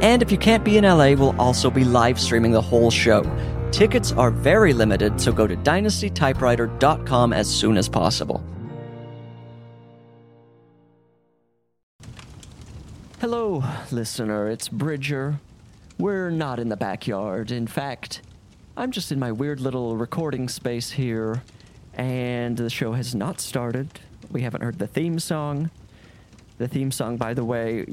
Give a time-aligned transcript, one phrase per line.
[0.00, 3.24] And if you can't be in LA, we'll also be live streaming the whole show.
[3.72, 8.42] Tickets are very limited, so go to dynastytypewriter.com as soon as possible.
[13.20, 15.40] Hello, listener, it's Bridger.
[15.98, 17.50] We're not in the backyard.
[17.50, 18.22] In fact,
[18.76, 21.42] I'm just in my weird little recording space here,
[21.94, 23.88] and the show has not started.
[24.30, 25.72] We haven't heard the theme song.
[26.58, 27.84] The theme song, by the way,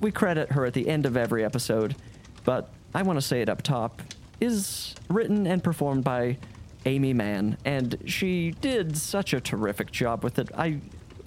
[0.00, 1.96] we credit her at the end of every episode,
[2.44, 4.00] but I want to say it up top,
[4.40, 6.38] is written and performed by
[6.84, 10.50] Aimee Mann, and she did such a terrific job with it.
[10.56, 10.78] I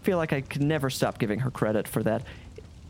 [0.03, 2.23] feel like I can never stop giving her credit for that.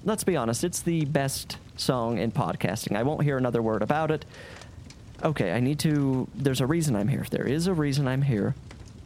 [0.05, 2.95] Let's be honest, it's the best song in podcasting.
[2.95, 4.23] I won't hear another word about it.
[5.23, 6.27] Okay, I need to.
[6.35, 7.25] There's a reason I'm here.
[7.29, 8.55] There is a reason I'm here,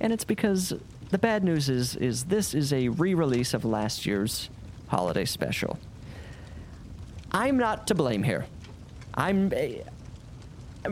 [0.02, 0.74] and it's because
[1.10, 4.50] the bad news is is this is a re-release of last year's
[4.88, 5.80] holiday special.
[7.32, 8.46] I'm not to blame here.
[9.16, 9.52] I'm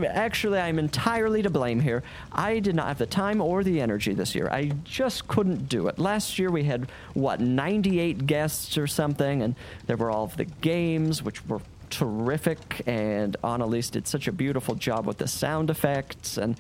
[0.06, 2.04] actually I'm entirely to blame here.
[2.32, 4.50] I did not have the time or the energy this year.
[4.50, 6.00] I just couldn't do it.
[6.00, 9.56] Last year we had what 98 guests or something, and
[9.88, 12.82] there were all of the games which were terrific.
[12.88, 16.58] And Annalise did such a beautiful job with the sound effects and.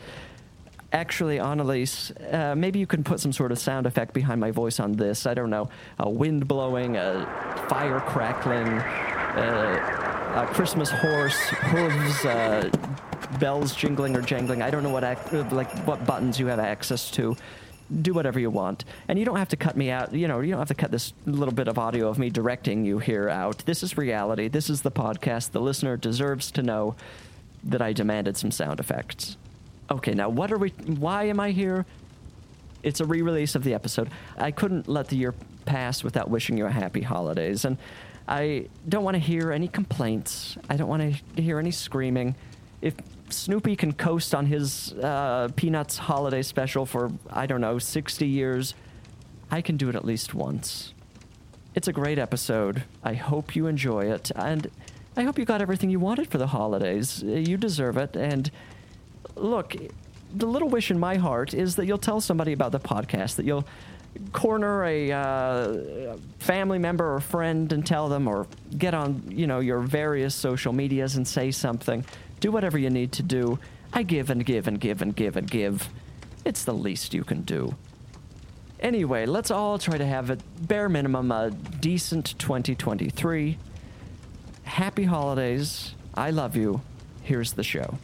[0.94, 4.78] Actually, Annalise, uh, maybe you can put some sort of sound effect behind my voice
[4.78, 5.25] on this.
[5.25, 7.25] I don't know, a wind blowing, a
[7.70, 12.69] fire crackling, uh, a Christmas horse, hooves, uh,
[13.39, 14.62] bells jingling or jangling.
[14.62, 17.38] I don't know what ac- uh, like what buttons you have access to.
[18.02, 20.13] Do whatever you want, and you don't have to cut me out.
[20.13, 22.85] You know, you don't have to cut this little bit of audio of me directing
[22.85, 23.59] you here out.
[23.66, 24.47] This is reality.
[24.50, 25.51] This is the podcast.
[25.51, 26.96] The listener deserves to know
[27.63, 29.38] that I demanded some sound effects.
[29.91, 30.69] Okay, now what are we?
[30.69, 31.85] Why am I here?
[32.81, 34.09] It's a re-release of the episode.
[34.38, 35.35] I couldn't let the year
[35.66, 37.78] pass without wishing you a happy holidays, and
[38.25, 40.57] I don't want to hear any complaints.
[40.69, 41.01] I don't want
[41.35, 42.35] to hear any screaming.
[42.81, 42.96] If
[43.30, 48.75] Snoopy can coast on his uh, Peanuts holiday special for I don't know sixty years,
[49.51, 50.94] I can do it at least once.
[51.75, 52.84] It's a great episode.
[53.03, 54.72] I hope you enjoy it, and
[55.18, 57.22] I hope you got everything you wanted for the holidays.
[57.22, 58.50] You deserve it, and
[59.36, 59.75] look,
[60.34, 63.46] the little wish in my heart is that you'll tell somebody about the podcast, that
[63.46, 63.68] you'll
[64.34, 68.47] corner a uh, family member or friend and tell them, or
[68.78, 72.06] get on, you know, your various social medias and say something.
[72.40, 73.59] Do whatever you need to do.
[73.94, 75.90] I give and give and give and give and give.
[76.44, 77.75] It's the least you can do.
[78.80, 83.58] Anyway, let's all try to have at bare minimum a decent 2023.
[84.63, 85.94] Happy holidays.
[86.16, 86.81] I love you.
[87.22, 88.00] Here's the show.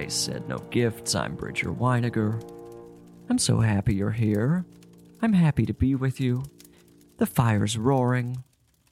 [0.00, 1.14] I Said No Gifts.
[1.14, 2.42] I'm Bridger Winegar.
[3.28, 4.64] I'm so happy you're here.
[5.20, 6.42] I'm happy to be with you.
[7.18, 8.42] The fire's roaring.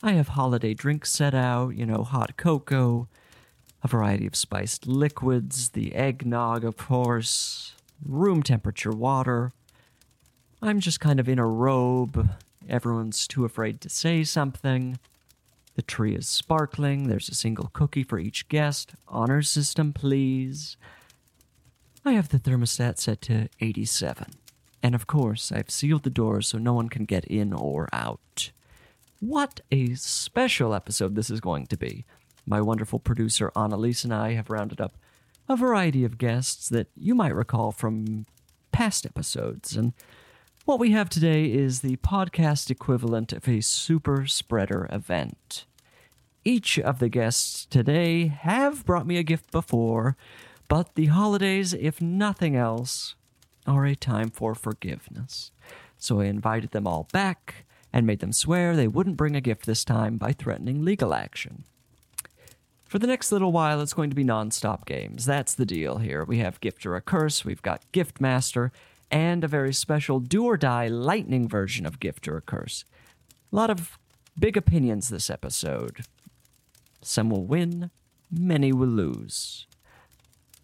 [0.02, 3.08] I have holiday drinks set out, you know, hot cocoa,
[3.82, 7.74] a variety of spiced liquids, the eggnog, of course,
[8.04, 9.54] room temperature water.
[10.60, 12.32] I'm just kind of in a robe.
[12.68, 14.98] Everyone's too afraid to say something.
[15.74, 17.08] The tree is sparkling.
[17.08, 18.92] There's a single cookie for each guest.
[19.08, 20.76] Honor system, please.
[22.08, 24.28] I have the thermostat set to 87.
[24.82, 28.50] And of course, I've sealed the doors so no one can get in or out.
[29.20, 32.06] What a special episode this is going to be.
[32.46, 34.96] My wonderful producer Annalise and I have rounded up
[35.50, 38.24] a variety of guests that you might recall from
[38.72, 39.92] past episodes, and
[40.68, 45.64] What we have today is the podcast equivalent of a super spreader event.
[46.44, 50.14] Each of the guests today have brought me a gift before,
[50.68, 53.14] but the holidays, if nothing else,
[53.66, 55.50] are a time for forgiveness.
[55.98, 59.66] So I invited them all back and made them swear they wouldn't bring a gift
[59.66, 61.64] this time by threatening legal action.
[62.86, 65.26] For the next little while, it's going to be non-stop games.
[65.26, 66.24] That's the deal here.
[66.24, 68.72] We have Gift or a Curse, we've got Gift Master,
[69.10, 72.84] and a very special do or die lightning version of Gift or a Curse.
[73.52, 73.98] A lot of
[74.38, 76.06] big opinions this episode.
[77.02, 77.90] Some will win,
[78.30, 79.66] many will lose.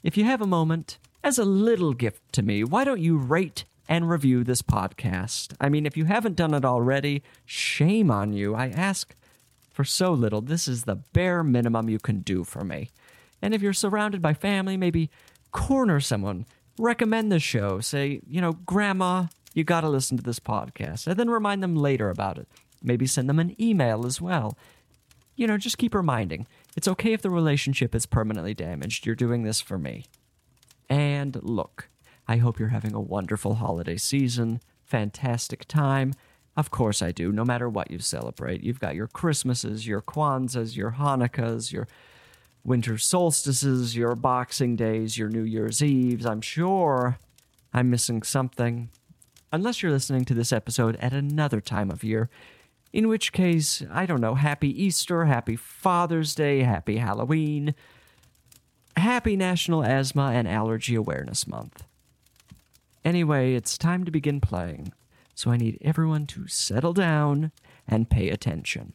[0.04, 3.64] If you have a moment, as a little gift to me, why don't you rate
[3.88, 5.54] and review this podcast?
[5.58, 8.54] I mean, if you haven't done it already, shame on you.
[8.54, 9.14] I ask
[9.70, 10.42] for so little.
[10.42, 12.90] This is the bare minimum you can do for me.
[13.40, 15.08] And if you're surrounded by family, maybe
[15.52, 16.44] corner someone,
[16.78, 17.80] recommend the show.
[17.80, 21.06] Say, you know, Grandma, you got to listen to this podcast.
[21.06, 22.46] And then remind them later about it.
[22.82, 24.58] Maybe send them an email as well.
[25.34, 26.46] You know, just keep reminding.
[26.76, 29.06] It's okay if the relationship is permanently damaged.
[29.06, 30.06] You're doing this for me.
[30.88, 31.88] And look,
[32.26, 36.14] I hope you're having a wonderful holiday season, fantastic time.
[36.56, 38.62] Of course I do, no matter what you celebrate.
[38.62, 41.88] You've got your Christmases, your Kwanzaas, your Hanukkahs, your
[42.64, 46.24] winter solstices, your Boxing Days, your New Year's Eves.
[46.24, 47.18] I'm sure
[47.72, 48.90] I'm missing something.
[49.52, 52.30] Unless you're listening to this episode at another time of year,
[52.94, 57.74] in which case, I don't know, Happy Easter, Happy Father's Day, Happy Halloween,
[58.96, 61.82] Happy National Asthma and Allergy Awareness Month.
[63.04, 64.92] Anyway, it's time to begin playing,
[65.34, 67.50] so I need everyone to settle down
[67.88, 68.92] and pay attention.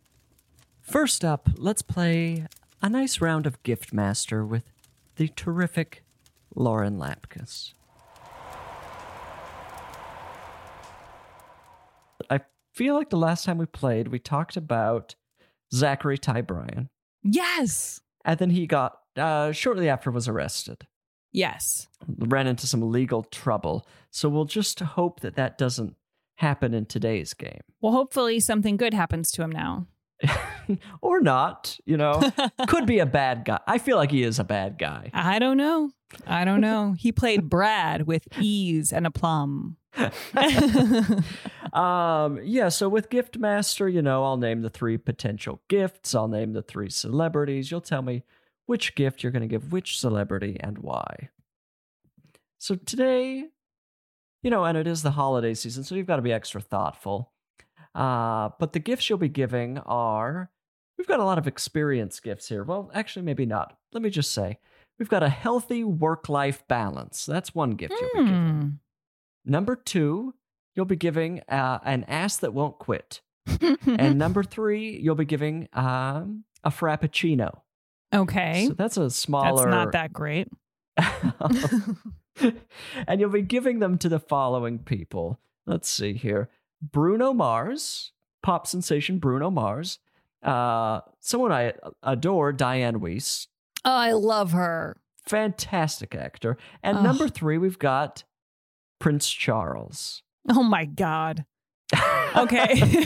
[0.80, 2.48] First up, let's play
[2.82, 4.72] a nice round of Gift Master with
[5.18, 6.06] the terrific
[6.56, 7.74] Lauren Lapkus.
[12.30, 12.40] I
[12.80, 15.16] feel like the last time we played, we talked about
[15.74, 16.90] Zachary Ty Bryan,
[17.24, 18.00] Yes.
[18.24, 20.88] and then he got uh, shortly after was arrested.
[21.34, 21.88] Yes.
[22.18, 23.86] ran into some legal trouble.
[24.12, 25.96] So we'll just hope that that doesn't
[26.38, 27.60] happen in today's game.
[27.82, 29.86] Well, hopefully something good happens to him now.
[31.02, 32.22] or not, you know.
[32.68, 33.60] Could be a bad guy.
[33.68, 35.12] I feel like he is a bad guy.
[35.14, 35.92] I don't know.
[36.26, 36.96] I don't know.
[36.98, 39.78] He played Brad with ease and aplomb.
[41.74, 46.28] um, yeah, so with Gift Master, you know, I'll name the three potential gifts, I'll
[46.28, 47.72] name the three celebrities.
[47.72, 48.24] You'll tell me
[48.66, 51.30] which gift you're going to give which celebrity and why.
[52.60, 53.46] So today,
[54.44, 57.32] you know, and it is the holiday season, so you've got to be extra thoughtful.
[57.96, 60.52] Uh, but the gifts you'll be giving are
[60.98, 62.64] we've got a lot of experience gifts here.
[62.64, 63.78] Well, actually, maybe not.
[63.94, 64.60] Let me just say
[65.00, 67.26] we've got a healthy work life balance.
[67.26, 68.62] That's one gift you'll be giving.
[68.62, 68.70] Hmm.
[69.46, 70.36] Number two,
[70.76, 73.22] you'll be giving uh, an ass that won't quit.
[73.88, 77.62] and number three, you'll be giving um, a frappuccino.
[78.14, 78.68] okay.
[78.68, 79.64] So that's a smaller.
[79.64, 80.50] That's not that great.
[83.08, 85.40] and you'll be giving them to the following people.
[85.66, 86.50] Let's see here
[86.82, 88.12] Bruno Mars,
[88.44, 90.00] pop sensation Bruno Mars,
[90.44, 91.74] uh, someone I
[92.04, 93.48] adore, Dianne Wiest,
[93.86, 94.98] Oh, I love her.
[95.28, 96.58] fantastic actor.
[96.84, 97.04] And Ugh.
[97.04, 98.24] number three, we've got
[99.00, 100.22] Prince Charles.
[100.50, 101.46] Oh my God.
[102.36, 102.82] Okay.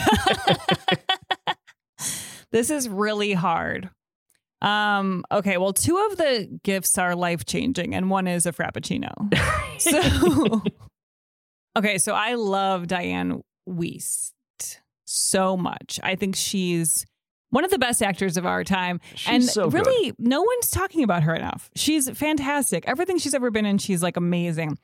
[2.52, 3.90] this is really hard.
[4.62, 9.12] Um, okay, well, two of the gifts are life changing, and one is a frappuccino.
[9.80, 10.62] So,
[11.78, 14.32] okay, so I love Dianne Wiest
[15.06, 16.00] so much.
[16.04, 17.06] I think she's
[17.50, 19.00] one of the best actors of our time.
[19.14, 19.86] She's and so good.
[19.86, 21.70] really, no one's talking about her enough.
[21.76, 22.84] She's fantastic.
[22.88, 24.78] Everything she's ever been in, she's like amazing.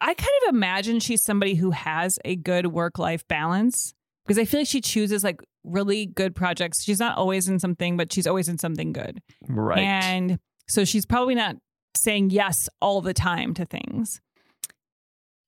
[0.00, 3.94] I kind of imagine she's somebody who has a good work life balance
[4.24, 6.82] because I feel like she chooses like really good projects.
[6.82, 9.20] She's not always in something, but she's always in something good.
[9.46, 9.78] Right.
[9.78, 11.56] And so she's probably not
[11.96, 14.20] saying yes all the time to things.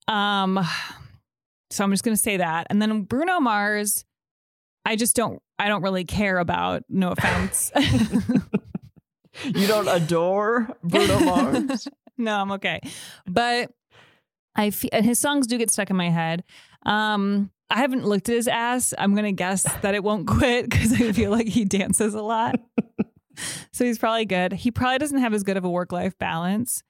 [0.07, 0.59] Um
[1.71, 2.67] so I'm just going to say that.
[2.69, 4.05] And then Bruno Mars
[4.85, 7.71] I just don't I don't really care about, no offense.
[9.43, 11.87] you don't adore Bruno Mars?
[12.17, 12.81] no, I'm okay.
[13.27, 13.71] But
[14.55, 16.43] I feel, and his songs do get stuck in my head.
[16.85, 18.93] Um, I haven't looked at his ass.
[18.97, 22.59] I'm gonna guess that it won't quit because I feel like he dances a lot.
[23.71, 24.53] so he's probably good.
[24.53, 26.81] He probably doesn't have as good of a work life balance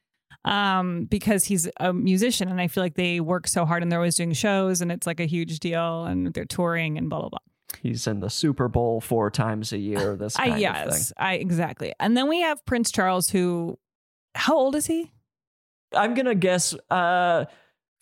[0.46, 4.00] um, because he's a musician, and I feel like they work so hard and they're
[4.00, 7.30] always doing shows, and it's like a huge deal, and they're touring and blah blah
[7.30, 7.40] blah.
[7.82, 10.16] He's in the Super Bowl four times a year.
[10.20, 11.16] This kind I of yes, thing.
[11.18, 11.94] I exactly.
[12.00, 13.80] And then we have Prince Charles, who,
[14.36, 15.12] how old is he?
[15.94, 17.46] I'm gonna guess uh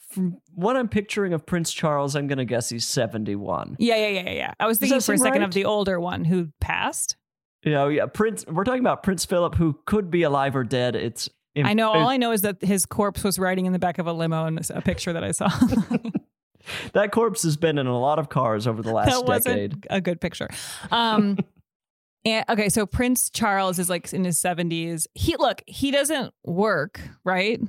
[0.09, 3.77] from what I'm picturing of Prince Charles, I'm gonna guess he's 71.
[3.79, 4.53] Yeah, yeah, yeah, yeah, yeah.
[4.59, 5.47] I was thinking for a second right?
[5.47, 7.15] of the older one who passed.
[7.63, 8.45] You know, yeah, Prince.
[8.47, 10.95] We're talking about Prince Philip, who could be alive or dead.
[10.95, 11.29] It's.
[11.57, 11.91] I know.
[11.91, 14.45] All I know is that his corpse was riding in the back of a limo
[14.45, 15.49] in a picture that I saw.
[16.93, 19.73] that corpse has been in a lot of cars over the last that decade.
[19.73, 20.49] wasn't a good picture.
[20.91, 21.37] Um,
[22.25, 25.07] and, okay, so Prince Charles is like in his seventies.
[25.15, 27.59] He look, he doesn't work, right?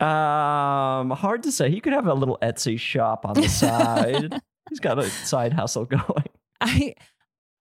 [0.00, 1.70] Um, hard to say.
[1.70, 4.40] He could have a little Etsy shop on the side.
[4.68, 6.24] He's got a side hustle going.
[6.60, 6.94] I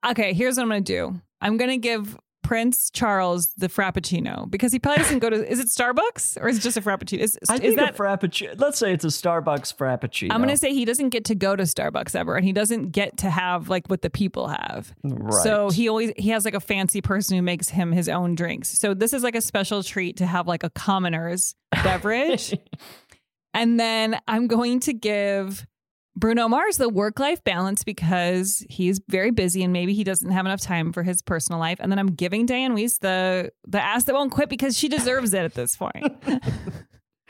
[0.08, 0.34] okay.
[0.34, 1.22] Here's what I'm gonna do.
[1.40, 5.50] I'm gonna give Prince Charles the Frappuccino because he probably doesn't go to.
[5.50, 7.20] Is it Starbucks or is it just a Frappuccino?
[7.20, 7.92] Is, I is think that?
[7.92, 8.60] a frappuccino.
[8.60, 10.32] Let's say it's a Starbucks frappuccino.
[10.32, 13.18] I'm gonna say he doesn't get to go to Starbucks ever, and he doesn't get
[13.18, 14.94] to have like what the people have.
[15.04, 15.44] right.
[15.44, 18.70] So he always he has like a fancy person who makes him his own drinks.
[18.70, 22.58] So this is like a special treat to have like a commoner's beverage.
[23.54, 25.66] and then I'm going to give
[26.16, 30.46] Bruno Mars the work life balance because he's very busy and maybe he doesn't have
[30.46, 31.78] enough time for his personal life.
[31.80, 35.34] And then I'm giving Dianne Wiest the the ass that won't quit because she deserves
[35.34, 36.06] it at this point.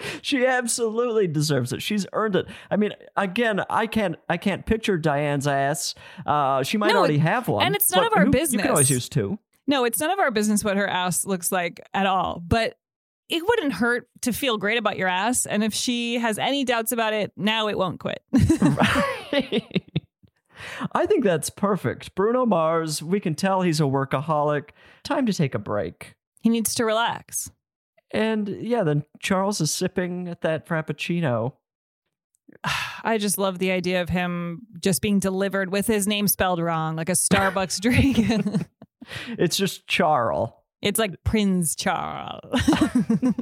[0.21, 1.81] she absolutely deserves it.
[1.81, 2.47] She's earned it.
[2.69, 5.93] I mean, again, I can't I can't picture Dianne's ass.
[6.25, 8.61] Uh, she might No, already have one, and it's none of our who- You business.
[8.63, 9.38] can always use two.
[9.67, 12.41] No, it's none of our business what her ass looks like at all.
[12.45, 12.77] But
[13.31, 15.45] it wouldn't hurt to feel great about your ass.
[15.45, 18.21] And if she has any doubts about it, now it won't quit.
[18.61, 19.83] Right.
[20.93, 22.13] I think that's perfect.
[22.13, 24.69] Bruno Mars, we can tell he's a workaholic.
[25.03, 26.15] Time to take a break.
[26.41, 27.50] he needs to relax.
[28.11, 31.53] And yeah, then Charles is sipping at that frappuccino.
[33.03, 36.95] I just love the idea of him just being delivered with his name spelled wrong,
[36.95, 38.19] like a Starbucks drink.
[39.29, 40.51] It's just Charles.
[40.81, 42.41] It's like Prince Charles.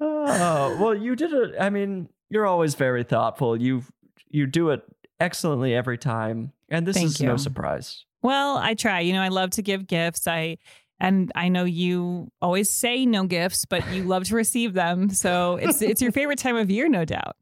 [0.00, 1.54] Oh, well, you did it.
[1.60, 3.56] I mean, you're always very thoughtful.
[3.56, 3.82] You
[4.30, 4.82] you do it
[5.20, 8.04] excellently every time, and this Thank is no surprise.
[8.22, 9.00] well, I try.
[9.00, 10.26] You know, I love to give gifts.
[10.26, 10.56] I
[11.00, 15.10] and I know you always say no gifts, but you love to receive them.
[15.10, 17.36] So it's it's your favorite time of year, no doubt.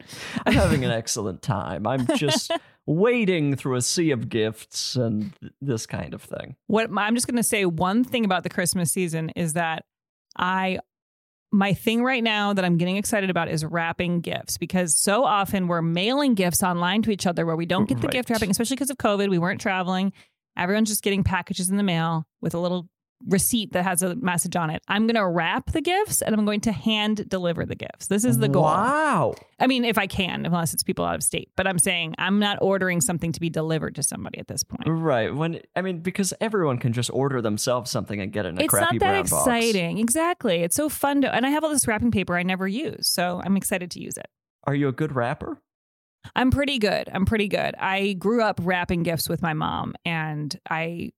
[0.46, 1.86] I'm having an excellent time.
[1.86, 2.50] I'm just
[2.86, 6.56] wading through a sea of gifts and this kind of thing.
[6.66, 9.84] What I'm just going to say one thing about the Christmas season is that
[10.38, 10.78] I
[11.52, 15.66] my thing right now that I'm getting excited about is wrapping gifts because so often
[15.66, 18.76] we're mailing gifts online to each other where we don't get the gift wrapping, especially
[18.76, 19.28] because of COVID.
[19.28, 20.12] We weren't traveling.
[20.56, 22.88] Everyone's just getting packages in the mail with a little
[23.26, 24.82] receipt that has a message on it.
[24.88, 28.06] I'm going to wrap the gifts and I'm going to hand deliver the gifts.
[28.06, 28.62] This is the goal.
[28.62, 29.34] Wow.
[29.58, 31.50] I mean, if I can, unless it's people out of state.
[31.56, 34.84] But I'm saying I'm not ordering something to be delivered to somebody at this point.
[34.86, 35.34] Right.
[35.34, 38.62] When I mean, because everyone can just order themselves something and get it in a
[38.62, 39.46] it's crappy not that brown box.
[39.46, 39.98] exciting.
[39.98, 40.62] Exactly.
[40.62, 43.08] It's so fun to, and I have all this wrapping paper I never use.
[43.08, 44.28] So I'm excited to use it.
[44.64, 45.60] Are you a good rapper?
[46.36, 47.08] I'm pretty good.
[47.12, 47.74] I'm pretty good.
[47.78, 51.12] I grew up wrapping gifts with my mom and I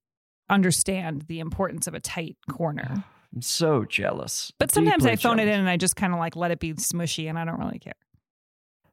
[0.53, 3.03] understand the importance of a tight corner.
[3.33, 4.51] I'm so jealous.
[4.59, 6.59] But sometimes Deeply I phone it in and I just kind of like let it
[6.59, 7.93] be smushy and I don't really care.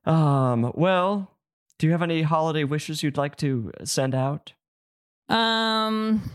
[0.06, 0.72] Um.
[0.74, 1.30] Well,
[1.78, 4.54] do you have any holiday wishes you'd like to send out?
[5.28, 6.30] Um,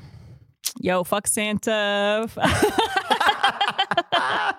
[0.79, 2.29] yo, fuck Santa.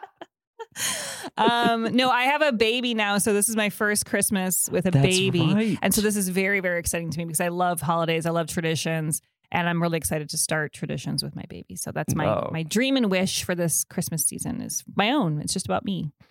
[1.36, 4.90] um, no, I have a baby now, so this is my first Christmas with a
[4.90, 5.78] That's baby, right.
[5.82, 8.48] and so this is very, very exciting to me because I love holidays, I love
[8.48, 9.22] traditions,
[9.52, 11.76] and I'm really excited to start traditions with my baby.
[11.76, 12.48] So that's my Oh.
[12.52, 15.40] my dream and wish for this Christmas season is my own.
[15.40, 16.12] It's just about me.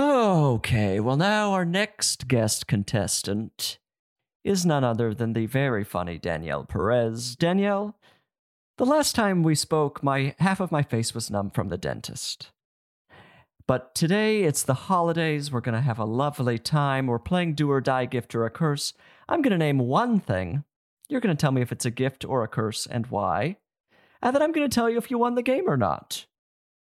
[0.00, 3.78] Okay, well, now our next guest contestant
[4.44, 7.34] is none other than the very funny Danielle Perez.
[7.34, 7.96] Danielle,
[8.76, 12.50] the last time we spoke, my half of my face was numb from the dentist.
[13.68, 15.52] But today it's the holidays.
[15.52, 17.06] We're going to have a lovely time.
[17.06, 18.94] We're playing Do or Die Gift or a Curse.
[19.28, 20.64] I'm going to name one thing.
[21.08, 23.58] You're going to tell me if it's a gift or a curse and why.
[24.20, 26.26] And then I'm going to tell you if you won the game or not.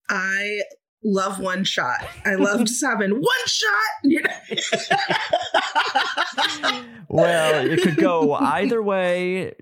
[0.09, 0.61] I
[1.03, 2.01] love one shot.
[2.25, 3.69] I love just having one shot.
[7.13, 9.53] Well, it could go either way,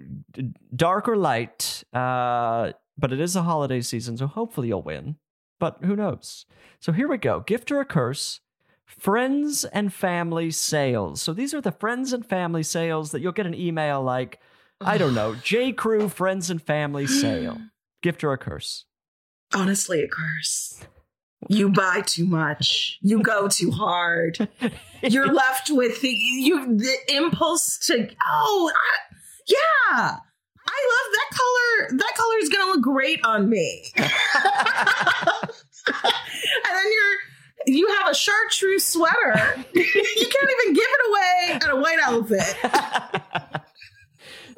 [0.75, 1.83] dark or light.
[1.91, 5.15] Uh, but it is a holiday season, so hopefully you'll win.
[5.59, 6.45] But who knows?
[6.79, 7.41] So here we go.
[7.41, 8.39] Gift or a curse.
[8.85, 11.21] Friends and family sales.
[11.21, 14.39] So these are the friends and family sales that you'll get an email like,
[14.81, 15.73] I don't know, J.
[15.73, 17.59] Crew friends and family sale.
[18.01, 18.85] Gift or a curse.
[19.53, 20.85] Honestly, a curse.
[21.47, 22.97] You buy too much.
[23.01, 24.49] You go too hard.
[25.01, 29.15] You're left with the you the impulse to oh I,
[29.47, 30.15] yeah.
[30.67, 31.97] I love that color.
[31.97, 33.85] That color is gonna look great on me.
[35.87, 37.17] and then you're
[37.65, 39.33] you have a chartreuse sweater.
[39.73, 43.63] you can't even give it away at a white outfit.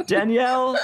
[0.08, 0.78] Danielle,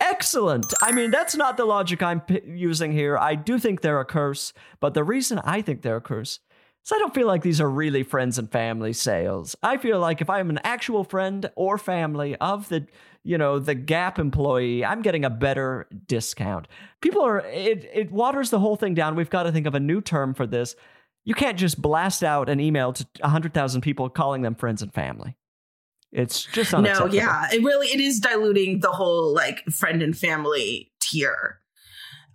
[0.00, 0.72] excellent.
[0.80, 3.18] I mean, that's not the logic I'm p- using here.
[3.18, 6.40] I do think they're a curse, but the reason I think they're a curse
[6.84, 9.56] is I don't feel like these are really friends and family sales.
[9.62, 12.86] I feel like if I'm an actual friend or family of the,
[13.24, 16.66] you know, the Gap employee, I'm getting a better discount.
[17.00, 19.14] People are it it waters the whole thing down.
[19.14, 20.74] We've got to think of a new term for this.
[21.24, 25.36] You can't just blast out an email to 100,000 people calling them friends and family.
[26.10, 27.48] It's just No, yeah.
[27.52, 31.60] It really it is diluting the whole like friend and family tier.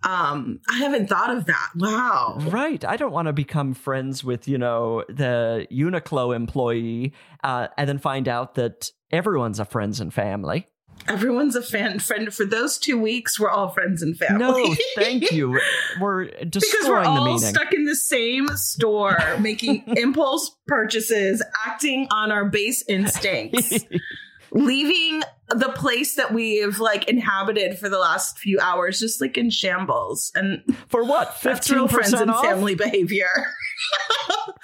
[0.04, 1.70] Um, I haven't thought of that.
[1.76, 2.38] Wow.
[2.40, 2.84] Right.
[2.84, 7.98] I don't want to become friends with, you know, the Uniqlo employee uh, and then
[7.98, 10.68] find out that everyone's a friends and family.
[11.06, 13.38] Everyone's a fan friend for those two weeks.
[13.38, 14.38] We're all friends and family.
[14.38, 15.58] No, thank you.
[16.00, 22.08] We're because we're destroying the all stuck in the same store, making impulse purchases, acting
[22.10, 23.84] on our base instincts,
[24.50, 29.50] leaving the place that we've like inhabited for the last few hours just like in
[29.50, 30.30] shambles.
[30.34, 31.36] And For what?
[31.42, 32.44] that's real friends 15% and off?
[32.44, 33.30] family behavior.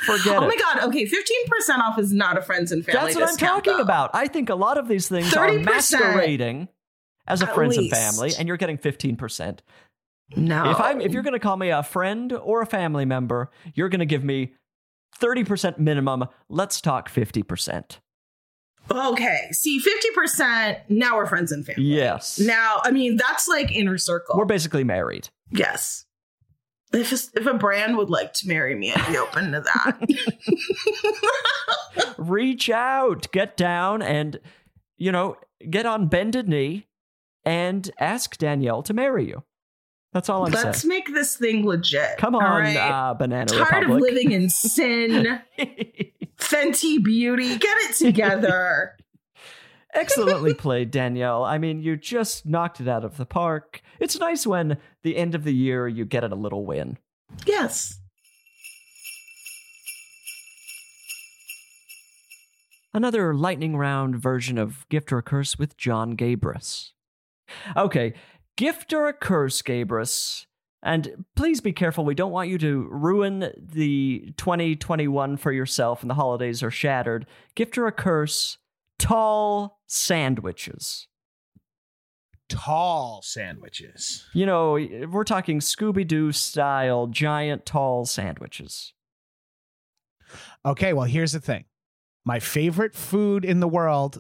[0.07, 0.37] Forget oh it.
[0.39, 0.49] oh it.
[0.49, 0.85] my god!
[0.89, 3.13] Okay, fifteen percent off is not a friends and family.
[3.13, 3.83] That's what I'm talking though.
[3.83, 4.11] about.
[4.13, 5.65] I think a lot of these things are 30%.
[5.65, 6.69] masquerading
[7.27, 7.95] as a friends least.
[7.95, 9.61] and family, and you're getting 15%.
[10.37, 13.51] No, If I'm if you're going to call me a friend or a family member,
[13.75, 14.53] you're going to give me
[15.21, 16.25] 30% minimum.
[16.49, 17.99] Let's talk 50%.
[18.91, 20.79] Okay, see, fifty percent.
[20.89, 21.85] Now we're friends and family.
[21.85, 22.39] Yes.
[22.39, 24.37] Now, I mean, that's like inner circle.
[24.37, 25.29] We're basically married.
[25.51, 26.05] Yes.
[26.93, 29.99] If a, if a brand would like to marry me, I'd be open to that.
[32.19, 34.39] Reach out, get down, and,
[34.97, 35.37] you know,
[35.69, 36.87] get on bended knee
[37.45, 39.43] and ask Danielle to marry you.
[40.15, 40.89] That's all I'm Let's saying.
[40.89, 42.17] make this thing legit.
[42.19, 42.77] Come on, right?
[42.77, 43.91] uh, Banana Tired Republic.
[44.11, 45.41] of living in sin.
[46.39, 48.97] Fenty Beauty, get it together.
[49.95, 51.45] Excellently played, Danielle.
[51.45, 53.81] I mean, you just knocked it out of the park.
[54.01, 56.97] It's nice when the end of the year you get a little win.
[57.45, 57.99] yes.
[62.93, 66.91] Another lightning round version of Gift or Curse with Jon Gabrus.
[67.77, 68.15] Okay,
[68.57, 70.47] Gift or a Curse, Gabrus?
[70.83, 72.05] And please be careful.
[72.05, 77.27] We don't want you to ruin the 2021 for yourself and the holidays are shattered.
[77.55, 78.59] Gift or a Curse,
[78.99, 81.09] tall sandwiches.
[82.51, 84.27] Tall sandwiches.
[84.35, 84.73] You know,
[85.11, 88.93] we're talking Scooby Doo style, giant, tall sandwiches.
[90.67, 91.65] Okay, well, here's the thing.
[92.27, 94.19] My favorite food in the world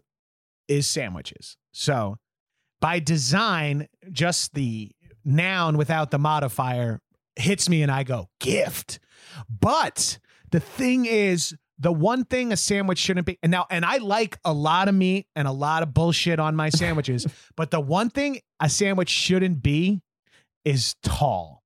[0.67, 1.59] is sandwiches.
[1.73, 2.17] So,
[2.85, 4.91] by design, just the
[5.25, 7.01] noun without the modifier
[7.35, 9.01] hits me and I go, gift.
[9.49, 10.19] But
[10.51, 14.39] the thing is, the one thing a sandwich shouldn't be, and now, and I like
[14.45, 18.11] a lot of meat and a lot of bullshit on my sandwiches, but the one
[18.11, 20.03] thing a sandwich shouldn't be
[20.67, 21.63] is tall.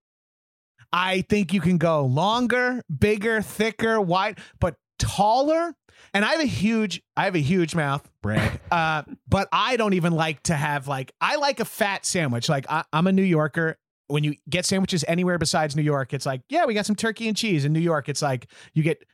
[0.93, 5.75] I think you can go longer, bigger, thicker, wide, but taller.
[6.15, 8.61] And I have a huge, I have a huge mouth, brag.
[8.71, 12.51] Uh, but I don't even like to have like, I like a fat sandwich.
[12.51, 13.79] Like I, I'm a New Yorker.
[14.09, 17.29] When you get sandwiches anywhere besides New York, it's like, yeah, we got some turkey
[17.29, 17.65] and cheese.
[17.65, 19.05] In New York, it's like you get,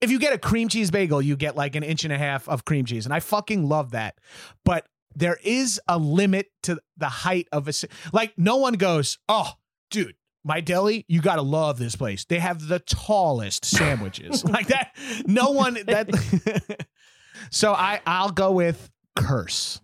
[0.00, 2.48] if you get a cream cheese bagel, you get like an inch and a half
[2.48, 4.18] of cream cheese, and I fucking love that.
[4.64, 7.72] But there is a limit to the height of a
[8.12, 8.34] like.
[8.36, 9.52] No one goes, oh,
[9.90, 12.24] dude, my deli, you gotta love this place.
[12.24, 14.94] They have the tallest sandwiches like that.
[15.26, 16.86] No one that.
[17.50, 19.80] so I I'll go with curse.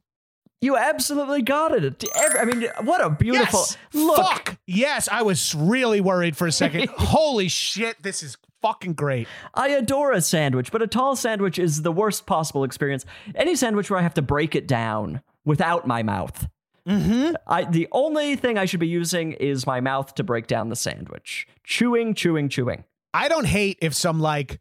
[0.62, 2.04] You absolutely got it.
[2.38, 3.76] I mean, what a beautiful Yes.
[3.94, 4.16] look.
[4.18, 4.58] Fuck.
[4.66, 6.90] Yes, I was really worried for a second.
[6.98, 9.26] Holy shit, this is fucking great.
[9.54, 13.06] I adore a sandwich, but a tall sandwich is the worst possible experience.
[13.34, 16.46] Any sandwich where I have to break it down without my mouth.
[16.90, 17.34] Mm-hmm.
[17.46, 20.76] I the only thing I should be using is my mouth to break down the
[20.76, 21.46] sandwich.
[21.64, 22.84] Chewing, chewing, chewing.
[23.14, 24.60] I don't hate if some like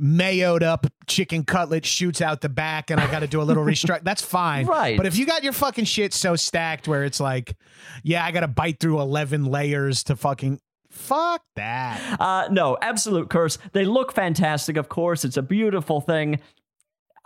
[0.00, 3.64] mayoed up chicken cutlet shoots out the back and I got to do a little
[3.64, 4.04] restruct.
[4.04, 4.66] That's fine.
[4.66, 4.96] Right.
[4.96, 7.56] But if you got your fucking shit so stacked where it's like,
[8.02, 10.60] yeah, I got to bite through 11 layers to fucking
[10.90, 12.20] fuck that.
[12.20, 13.58] Uh, no, absolute curse.
[13.72, 15.24] They look fantastic, of course.
[15.24, 16.40] It's a beautiful thing.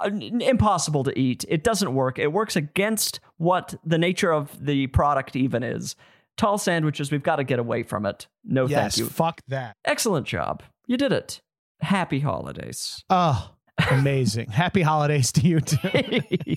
[0.03, 1.45] Uh, n- impossible to eat.
[1.49, 2.19] It doesn't work.
[2.19, 5.97] It works against what the nature of the product even is.
[6.37, 8.27] Tall sandwiches, we've got to get away from it.
[8.45, 9.11] No, yes, thank you.
[9.13, 9.77] fuck that.
[9.85, 10.63] Excellent job.
[10.87, 11.41] You did it.
[11.81, 13.05] Happy holidays.
[13.11, 13.51] Oh,
[13.91, 14.51] amazing.
[14.51, 15.79] Happy holidays to you too.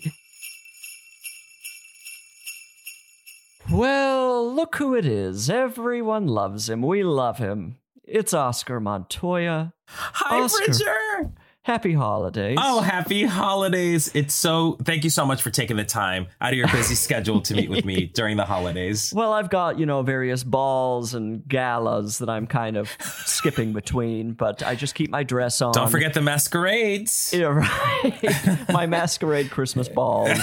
[3.71, 5.49] Well, look who it is.
[5.49, 6.81] Everyone loves him.
[6.81, 7.77] We love him.
[8.03, 9.73] It's Oscar Montoya.
[9.87, 10.65] Hi, Oscar.
[10.65, 11.31] Bridger.
[11.65, 12.59] Happy holidays.
[12.61, 14.11] Oh, happy holidays.
[14.13, 17.41] It's so, thank you so much for taking the time out of your busy schedule
[17.41, 19.11] to meet with me during the holidays.
[19.11, 24.33] Well, I've got, you know, various balls and galas that I'm kind of skipping between,
[24.33, 25.73] but I just keep my dress on.
[25.73, 27.33] Don't forget the masquerades.
[27.45, 28.69] Yeah, right.
[28.71, 30.37] my masquerade Christmas balls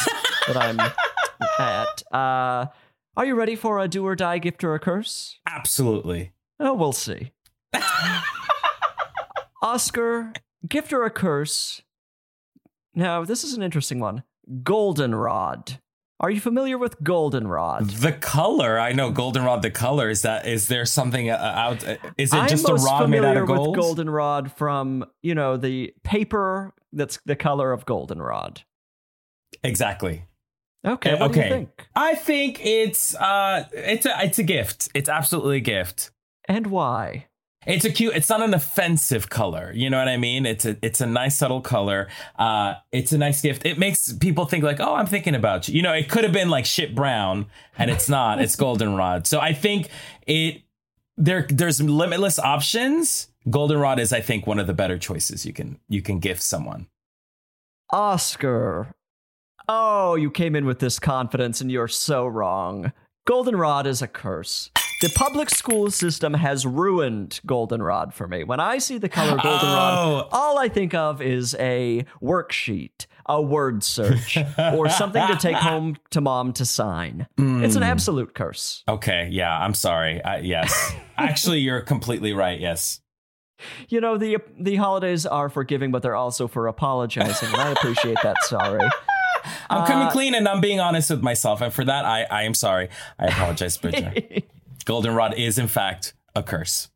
[0.49, 0.81] that I'm
[1.61, 2.03] at.
[2.13, 2.67] Uh,
[3.17, 5.39] are you ready for a do or die gift or a curse?
[5.47, 6.33] Absolutely.
[6.59, 7.31] Oh, we'll see.
[9.63, 10.33] Oscar,
[10.69, 11.83] gift or a curse?
[12.95, 14.23] Now, this is an interesting one.
[14.63, 15.79] Goldenrod.
[16.21, 17.89] Are you familiar with goldenrod?
[17.91, 19.63] The color, I know goldenrod.
[19.63, 20.47] The color is that.
[20.47, 21.87] Is there something uh, out?
[21.87, 23.77] uh, Is it I'm just a most rod made out of gold?
[23.77, 28.63] with goldenrod from you know the paper that's the color of goldenrod.
[29.65, 30.27] Exactly.
[30.85, 31.51] Okay, Uh, what do you okay.
[31.55, 31.89] think?
[31.97, 34.91] I think it's uh, it's a it's a gift.
[34.95, 36.13] It's absolutely a gift.
[36.49, 37.27] And why?
[37.67, 38.15] It's a cute.
[38.15, 39.73] It's not an offensive color.
[39.75, 40.47] You know what I mean?
[40.47, 42.09] It's a it's a nice subtle color.
[42.37, 43.65] Uh, it's a nice gift.
[43.65, 45.77] It makes people think like, oh, I'm thinking about you.
[45.77, 47.47] You know, it could have been like shit brown,
[47.79, 48.41] and it's not.
[48.41, 49.27] it's goldenrod.
[49.27, 49.89] So I think
[50.27, 50.63] it
[51.17, 53.29] there there's limitless options.
[53.49, 56.89] Goldenrod is, I think, one of the better choices you can you can gift someone.
[57.91, 58.93] Oscar.
[59.69, 62.93] Oh, you came in with this confidence and you're so wrong.
[63.27, 64.71] Goldenrod is a curse.
[65.03, 68.45] The public school system has ruined goldenrod for me.
[68.45, 70.29] When I see the color goldenrod, Oh.
[70.31, 75.97] all I think of is a worksheet, a word search, or something to take home
[76.11, 77.27] to mom to sign.
[77.37, 77.87] It's an Mm.
[77.87, 78.85] absolute curse.
[78.89, 80.23] Okay, yeah, I'm sorry.
[80.23, 82.61] Uh, yes, actually, you're completely right.
[82.61, 83.01] Yes.
[83.89, 88.19] You know, the the holidays are forgiving, but they're also for apologizing, and I appreciate
[88.23, 88.37] that.
[88.45, 88.81] Sorry.
[89.69, 91.61] I'm coming Uh, clean and I'm being honest with myself.
[91.61, 92.89] And for that, I, I am sorry.
[93.19, 94.13] I apologize, Bridger.
[94.85, 96.89] Goldenrod is, in fact, a curse.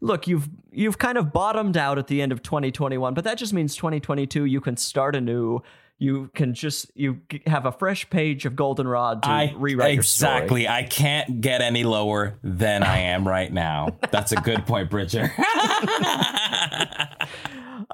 [0.00, 3.52] Look, you've you've kind of bottomed out at the end of 2021, but that just
[3.52, 5.60] means 2022 you can start anew.
[6.00, 10.32] You can just you have a fresh page of goldenrod to I rewrite your story.
[10.34, 10.68] exactly.
[10.68, 13.98] I can't get any lower than I am right now.
[14.12, 15.32] That's a good point, Bridger.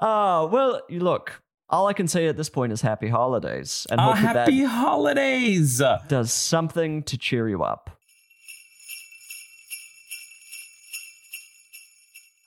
[0.01, 4.13] Oh, well, look, all I can say at this point is happy holidays and uh,
[4.13, 5.81] hope happy that holidays.
[6.07, 7.89] does something to cheer you up.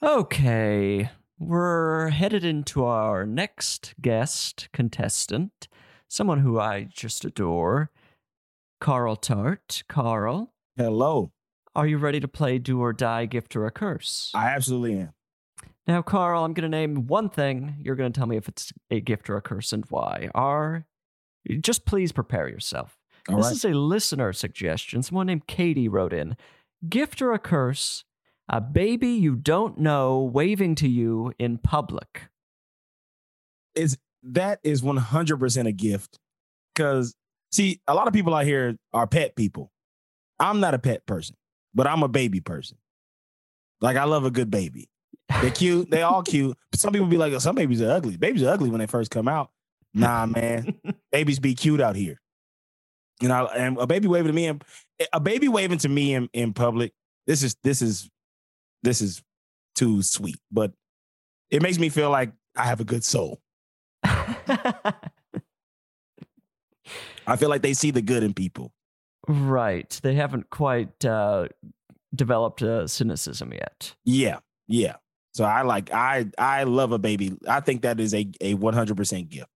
[0.01, 5.67] Okay, we're headed into our next guest contestant,
[6.07, 7.91] someone who I just adore,
[8.79, 9.83] Carl Tart.
[9.89, 11.33] Carl, Hello.
[11.75, 14.31] are you ready to play Do or Die, Gift or a Curse?
[14.33, 15.13] I absolutely am.
[15.85, 17.75] Now, Carl, I'm going to name one thing.
[17.81, 20.29] You're going to tell me if it's a gift or a curse and why.
[20.35, 20.85] Are
[21.59, 22.95] just please prepare yourself.
[23.27, 23.55] All this right.
[23.55, 25.03] is a listener suggestion.
[25.03, 26.37] Someone named Katie wrote in
[26.87, 28.05] Gift or a curse,
[28.49, 32.29] a baby you don't know waving to you in public.
[33.75, 36.19] Is that is 100% a gift.
[36.75, 37.15] Cuz
[37.51, 39.71] see, a lot of people out here are pet people.
[40.39, 41.35] I'm not a pet person,
[41.73, 42.77] but I'm a baby person.
[43.81, 44.89] Like I love a good baby.
[45.41, 45.91] They're cute.
[45.91, 46.57] They all cute.
[46.71, 48.17] But some people be like, some babies are ugly.
[48.17, 49.51] Babies are ugly when they first come out.
[49.93, 50.75] Nah, man.
[51.11, 52.19] babies be cute out here.
[53.21, 54.63] You know, and a baby waving to me, and
[55.11, 56.93] a baby waving to me in, in public.
[57.27, 58.09] This is this is
[58.83, 59.21] this is
[59.75, 60.71] too sweet, but
[61.49, 63.41] it makes me feel like I have a good soul.
[64.03, 64.95] I
[67.37, 68.73] feel like they see the good in people.
[69.27, 69.99] right.
[70.01, 71.49] They haven't quite uh,
[72.15, 73.93] developed uh, cynicism yet.
[74.05, 74.95] Yeah, yeah.
[75.33, 77.33] So I like I I love a baby.
[77.47, 79.49] I think that is a a one hundred percent gift.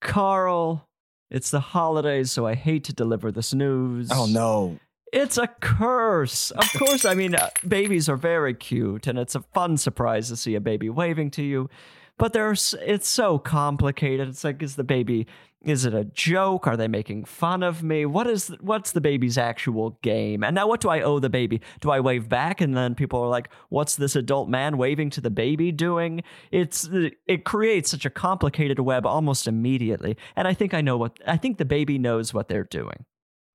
[0.00, 0.88] Carl,
[1.30, 4.08] it's the holidays, so I hate to deliver this news.
[4.10, 4.78] Oh no,
[5.12, 6.50] It's a curse.
[6.50, 10.36] Of course, I mean, uh, babies are very cute, and it's a fun surprise to
[10.36, 11.70] see a baby waving to you.
[12.18, 14.28] But there's, it's so complicated.
[14.28, 15.28] It's like, is the baby,
[15.62, 16.66] is it a joke?
[16.66, 18.06] Are they making fun of me?
[18.06, 20.42] What is, what's the baby's actual game?
[20.42, 21.60] And now, what do I owe the baby?
[21.80, 22.60] Do I wave back?
[22.60, 26.22] And then people are like, what's this adult man waving to the baby doing?
[26.50, 26.88] It's,
[27.26, 30.16] it creates such a complicated web almost immediately.
[30.34, 33.04] And I think I know what, I think the baby knows what they're doing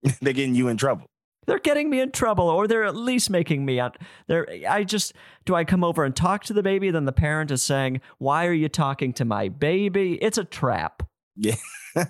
[0.21, 1.05] they're getting you in trouble.
[1.45, 3.97] They're getting me in trouble or they're at least making me out.
[4.27, 5.13] They're i just
[5.45, 6.91] do i come over and talk to the baby?
[6.91, 10.17] Then the parent is saying why are you talking to my baby?
[10.21, 11.03] It's a trap.
[11.35, 11.55] Yeah,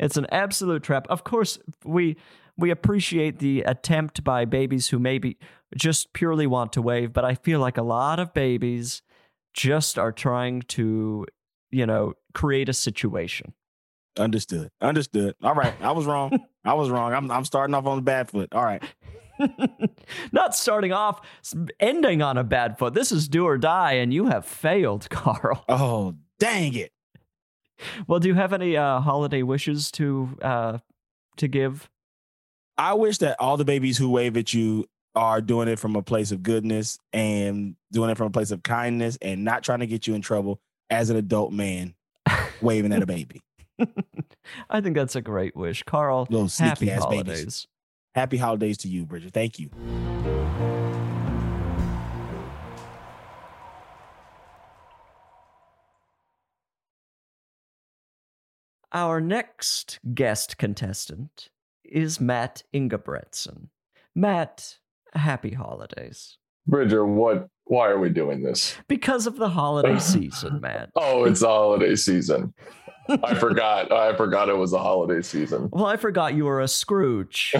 [0.00, 1.06] it's an absolute trap.
[1.08, 2.16] Of course we
[2.56, 5.38] we appreciate the attempt by babies who maybe
[5.76, 9.02] just purely want to wave but i feel like a lot of babies
[9.54, 11.26] just are trying to
[11.70, 13.54] you know create a situation.
[14.18, 15.34] Understood, understood.
[15.42, 16.38] All right, I was wrong.
[16.64, 17.12] I was wrong.
[17.12, 18.52] I'm I'm starting off on the bad foot.
[18.52, 18.82] All right.
[20.32, 21.20] Not starting off,
[21.80, 22.94] ending on a bad foot.
[22.94, 25.64] This is do or die, and you have failed, Carl.
[25.68, 26.92] Oh, dang it.
[28.06, 30.78] Well, do you have any uh, holiday wishes to uh,
[31.36, 31.90] to give?
[32.76, 36.02] I wish that all the babies who wave at you are doing it from a
[36.02, 39.86] place of goodness and doing it from a place of kindness and not trying to
[39.86, 41.94] get you in trouble as an adult man
[42.60, 43.43] waving at a baby.
[44.70, 46.26] I think that's a great wish, Carl.
[46.30, 47.40] Little happy holidays.
[47.40, 47.66] babies.
[48.14, 49.32] Happy holidays to you, Bridget.
[49.32, 49.70] Thank you.
[58.92, 61.48] Our next guest contestant
[61.84, 63.68] is Matt Ingebretson.
[64.14, 64.78] Matt,
[65.14, 66.38] happy holidays.
[66.66, 67.48] Bridger, what?
[67.64, 68.76] Why are we doing this?
[68.88, 70.90] Because of the holiday season, Matt.
[70.96, 72.54] Oh, it's the holiday season.
[73.08, 73.92] I forgot.
[73.92, 75.68] I forgot it was the holiday season.
[75.72, 77.54] Well, I forgot you were a Scrooge,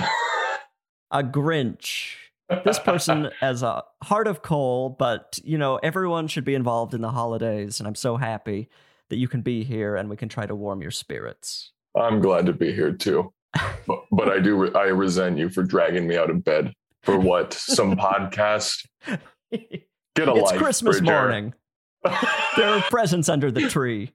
[1.11, 2.17] a Grinch.
[2.65, 7.01] This person has a heart of coal, but you know, everyone should be involved in
[7.01, 8.69] the holidays, and I'm so happy
[9.11, 11.73] that you can be here and we can try to warm your spirits.
[11.95, 13.33] I'm glad to be here too,
[13.87, 14.75] but, but I do.
[14.75, 17.53] I resent you for dragging me out of bed for what?
[17.53, 18.87] Some podcast?
[19.07, 21.13] Get a it's life, Christmas Bridger.
[21.13, 21.55] morning.
[22.57, 24.13] There are presents under the tree.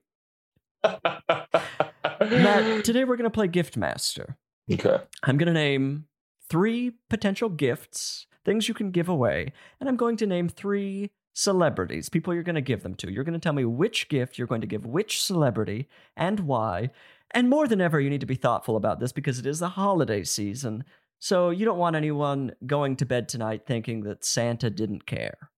[0.82, 1.94] Matt,
[2.84, 4.36] today we're going to play Gift Master.
[4.72, 4.98] okay.
[5.22, 6.06] I'm going to name
[6.48, 12.08] three potential gifts, things you can give away, and I'm going to name three celebrities,
[12.08, 13.10] people you're going to give them to.
[13.10, 16.90] You're going to tell me which gift you're going to give which celebrity and why.
[17.32, 19.70] And more than ever, you need to be thoughtful about this because it is the
[19.70, 20.84] holiday season.
[21.18, 25.50] So you don't want anyone going to bed tonight thinking that Santa didn't care.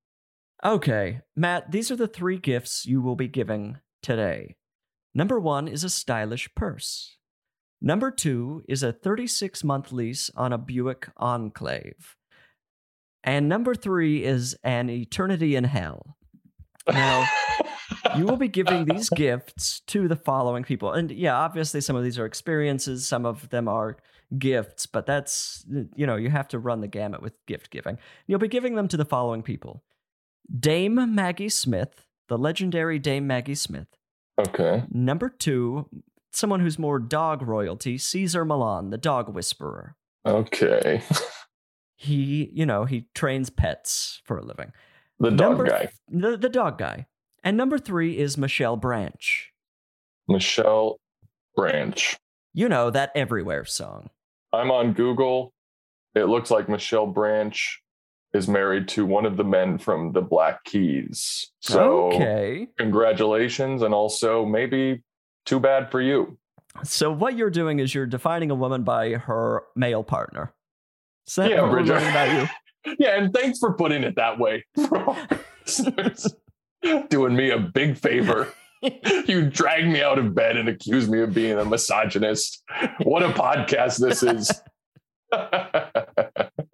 [0.65, 4.57] Okay, Matt, these are the three gifts you will be giving today.
[5.15, 7.17] Number one is a stylish purse.
[7.81, 12.17] Number two is a 36 month lease on a Buick Enclave.
[13.25, 16.17] And number three is an eternity in hell.
[16.89, 17.27] Now,
[18.17, 20.93] you will be giving these gifts to the following people.
[20.93, 23.97] And yeah, obviously, some of these are experiences, some of them are
[24.39, 27.99] gifts, but that's, you know, you have to run the gamut with gift giving.
[28.27, 29.85] You'll be giving them to the following people
[30.59, 33.89] Dame Maggie Smith, the legendary Dame Maggie Smith.
[34.39, 34.85] Okay.
[34.91, 35.89] Number two,
[36.31, 39.97] someone who's more dog royalty, Cesar Millan, the dog whisperer.
[40.27, 41.03] Okay.
[41.97, 44.73] He, you know, he trains pets for a living.
[45.21, 47.07] The dog Number guy, th- the, the dog guy.
[47.45, 49.53] And number three is Michelle Branch.
[50.29, 50.99] Michelle
[51.55, 52.17] Branch.
[52.55, 54.11] You know, that Everywhere song.
[54.53, 55.53] I'm on Google.
[56.15, 57.82] It looks like Michelle Branch
[58.35, 61.51] is married to one of the men from the Black Keys.
[61.61, 62.69] So okay.
[62.79, 65.03] congratulations, and also maybe
[65.45, 66.39] too bad for you.
[66.85, 70.55] So what you're doing is you're defining a woman by her male partner.
[71.37, 71.95] That Yeah, what we're Bridger.
[71.95, 72.49] learning about you?
[72.99, 74.65] Yeah, and thanks for putting it that way.
[77.11, 78.53] Doing me a big favor.
[79.29, 82.61] You dragged me out of bed and accused me of being a misogynist.
[83.05, 84.51] What a podcast this is.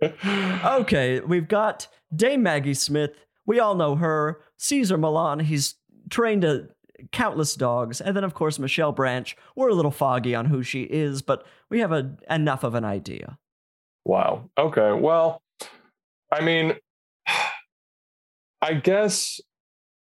[0.03, 3.13] Okay, we've got Dame Maggie Smith.
[3.47, 4.41] We all know her.
[4.57, 5.41] Cesar Millan.
[5.41, 5.75] He's
[6.11, 6.69] trained a
[7.13, 9.37] countless dogs, and then of course Michelle Branch.
[9.57, 12.85] We're a little foggy on who she is, but we have a, enough of an
[12.85, 13.39] idea.
[14.05, 14.51] Wow.
[14.57, 14.93] Okay.
[14.93, 15.43] Well,
[16.33, 16.75] I mean,
[18.61, 19.41] I guess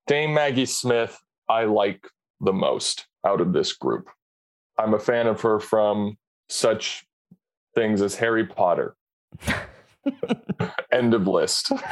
[0.06, 2.06] Dame Maggie Smith, I like
[2.40, 4.08] the most out of this group.
[4.78, 6.16] I'm a fan of her from
[6.48, 7.04] such
[7.74, 8.96] things as Harry Potter.
[10.92, 11.70] End of list.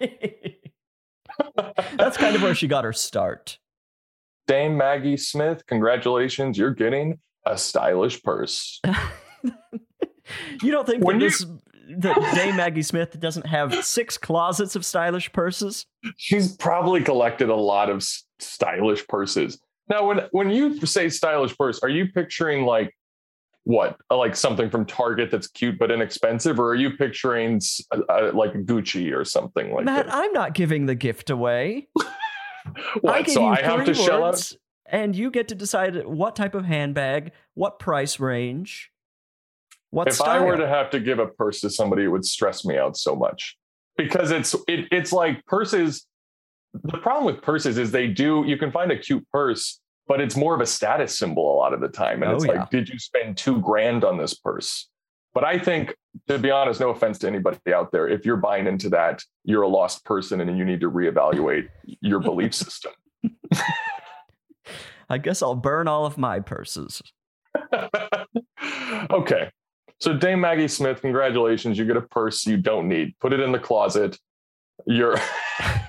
[1.96, 3.58] That's kind of where she got her start.
[4.46, 6.58] Dame Maggie Smith, congratulations.
[6.58, 8.80] You're getting a stylish purse.
[10.62, 11.46] You don't think When that you- this
[11.98, 15.84] that Dame Maggie Smith doesn't have six closets of stylish purses?
[16.16, 18.06] She's probably collected a lot of
[18.38, 19.60] stylish purses.
[19.88, 22.94] Now, when when you say stylish purse, are you picturing like
[23.64, 27.60] what, like something from Target that's cute but inexpensive, or are you picturing
[27.92, 30.14] uh, uh, like Gucci or something like Matt, that?
[30.14, 31.88] I'm not giving the gift away.
[31.98, 32.10] I
[33.00, 33.24] What?
[33.24, 34.32] gave So you I have to three shell out.
[34.32, 38.90] words, and you get to decide what type of handbag, what price range,
[39.90, 40.42] what If style.
[40.42, 42.96] I were to have to give a purse to somebody, it would stress me out
[42.96, 43.56] so much
[43.96, 46.06] because it's it, it's like purses.
[46.84, 50.36] The problem with purses is they do you can find a cute purse, but it's
[50.36, 52.52] more of a status symbol a lot of the time, and Oh, it's yeah.
[52.52, 54.88] like, did you spend two grand on this purse?
[55.34, 55.94] But I think,
[56.28, 59.62] to be honest, no offense to anybody out there, if you're buying into that, you're
[59.62, 61.68] a lost person, and you need to reevaluate
[62.00, 62.92] your belief system.
[65.08, 67.02] I guess I'll burn all of my purses.
[69.10, 69.50] okay.
[70.00, 71.78] So Dame Maggie Smith, congratulations.
[71.78, 73.14] You get a purse you don't need.
[73.20, 74.18] Put it in the closet.
[74.86, 75.16] You're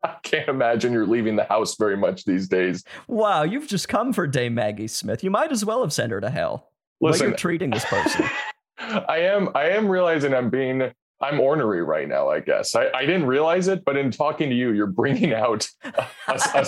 [0.02, 2.84] I can't imagine you're leaving the house very much these days.
[3.06, 5.22] Wow, you've just come for Dame Maggie Smith.
[5.22, 6.70] You might as well have sent her to hell.
[7.00, 8.26] Listen, you're treating this person.
[8.78, 12.74] I am I am realizing I'm being I'm ornery right now, I guess.
[12.74, 16.66] I, I didn't realize it, but in talking to you, you're bringing out a, a,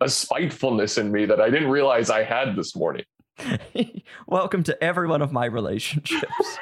[0.00, 3.04] a spitefulness in me that I didn't realize I had this morning.
[4.26, 6.58] Welcome to every one of my relationships.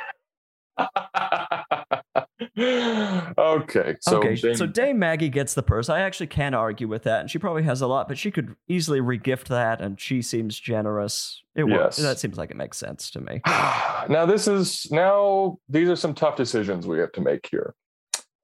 [2.58, 3.96] Okay.
[4.00, 5.88] So okay, Dame- so Dame Maggie gets the purse.
[5.88, 8.56] I actually can't argue with that, and she probably has a lot, but she could
[8.68, 11.42] easily regift that, and she seems generous.
[11.54, 11.98] It works.
[11.98, 12.06] Yes.
[12.06, 13.40] That seems like it makes sense to me.
[13.46, 17.74] now this is now these are some tough decisions we have to make here.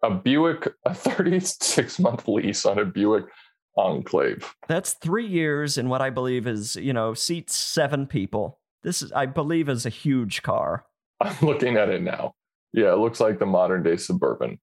[0.03, 3.25] A Buick, a 36 month lease on a Buick
[3.77, 4.55] Enclave.
[4.69, 8.61] That's three years in what I believe is, you know, seats seven people.
[8.83, 10.85] This is, I believe, is a huge car.
[11.21, 12.35] I'm looking at it now.
[12.75, 14.59] Yeah, it looks like the modern day suburban.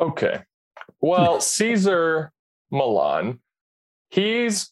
[0.00, 0.42] okay.
[1.00, 2.32] Well, Cesar
[2.70, 3.40] Millan,
[4.10, 4.70] he's,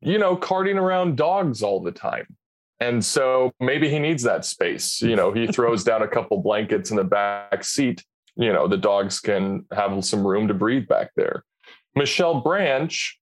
[0.00, 2.36] you know, carting around dogs all the time.
[2.78, 5.02] And so maybe he needs that space.
[5.02, 8.04] You know, he throws down a couple blankets in the back seat.
[8.36, 11.42] You know, the dogs can have some room to breathe back there.
[11.96, 13.18] Michelle Branch,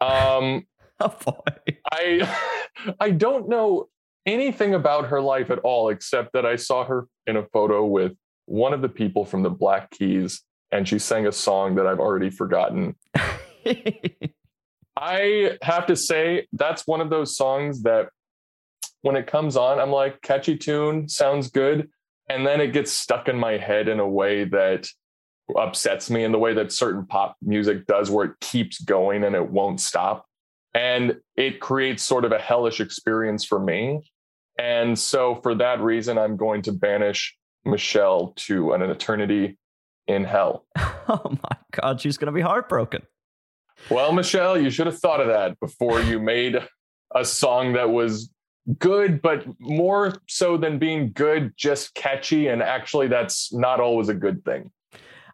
[0.00, 0.66] um,
[1.00, 1.76] Oh boy.
[1.92, 2.38] I
[3.00, 3.88] I don't know
[4.26, 8.12] anything about her life at all except that I saw her in a photo with
[8.46, 12.00] one of the people from the Black Keys and she sang a song that I've
[12.00, 12.94] already forgotten.
[14.96, 18.08] I have to say that's one of those songs that
[19.02, 21.88] when it comes on I'm like catchy tune, sounds good,
[22.28, 24.88] and then it gets stuck in my head in a way that
[25.56, 29.34] upsets me in the way that certain pop music does where it keeps going and
[29.34, 30.26] it won't stop
[30.74, 34.10] and it creates sort of a hellish experience for me.
[34.58, 39.56] And so, for that reason, I'm going to banish Michelle to an eternity
[40.06, 40.66] in hell.
[40.78, 43.02] oh my God, she's going to be heartbroken.
[43.90, 46.58] Well, Michelle, you should have thought of that before you made
[47.14, 48.30] a song that was
[48.78, 52.48] good, but more so than being good, just catchy.
[52.48, 54.70] And actually, that's not always a good thing.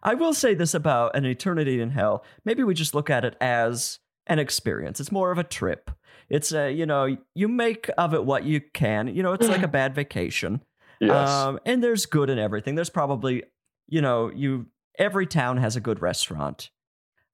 [0.03, 2.23] I will say this about an eternity in hell.
[2.45, 4.99] Maybe we just look at it as an experience.
[4.99, 5.91] It's more of a trip.
[6.29, 9.07] It's a, you know, you make of it what you can.
[9.07, 10.61] You know, it's like a bad vacation.
[10.99, 11.29] Yes.
[11.29, 12.75] Um, and there's good in everything.
[12.75, 13.43] There's probably,
[13.87, 16.69] you know, you every town has a good restaurant.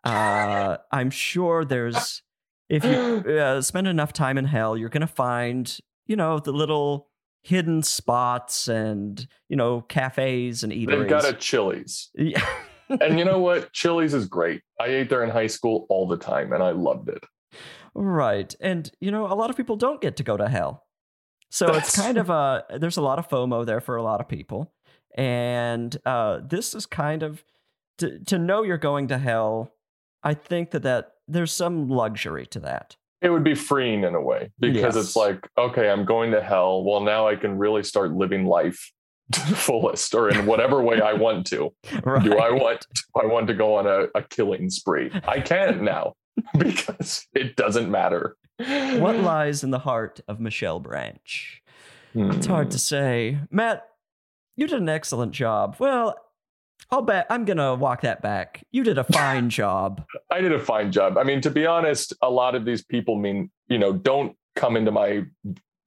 [0.04, 2.22] Uh, I'm sure there's
[2.70, 5.78] if you uh, spend enough time in hell, you're gonna find,
[6.08, 7.10] you know, the little
[7.44, 11.00] hidden spots and you know cafes and eateries.
[11.00, 12.10] They've got a Chili's.
[12.16, 12.46] Yeah.
[13.00, 13.72] and you know what?
[13.74, 14.62] Chili's is great.
[14.80, 17.24] I ate there in high school all the time and I loved it.
[17.94, 18.54] Right.
[18.62, 20.86] And, you know, a lot of people don't get to go to hell.
[21.50, 24.28] So it's kind of a, there's a lot of FOMO there for a lot of
[24.28, 24.74] people.
[25.16, 27.44] And uh, this is kind of,
[27.98, 29.74] to, to know you're going to hell,
[30.24, 32.96] I think that, that there's some luxury to that.
[33.22, 35.06] It would be freeing in a way because Yes.
[35.06, 36.84] it's like, okay, I'm going to hell.
[36.84, 38.92] Well, now I can really start living life
[39.56, 41.74] fullest or in whatever way I want to.
[42.04, 42.24] Right.
[42.24, 45.12] Do I want do I want to go on a, a killing spree?
[45.28, 46.14] I can now
[46.58, 48.36] because it doesn't matter.
[48.58, 51.62] What lies in the heart of Michelle Branch?
[52.14, 52.52] It's Hmm.
[52.52, 53.40] hard to say.
[53.50, 53.88] Matt,
[54.56, 55.78] you did an excellent job.
[55.80, 56.16] Well,
[56.92, 58.64] I'll bet I'm going to walk that back.
[58.72, 60.04] You did a fine job.
[60.30, 61.18] I did a fine job.
[61.18, 64.76] I mean, to be honest, a lot of these people mean, you know, don't come
[64.76, 65.24] into my,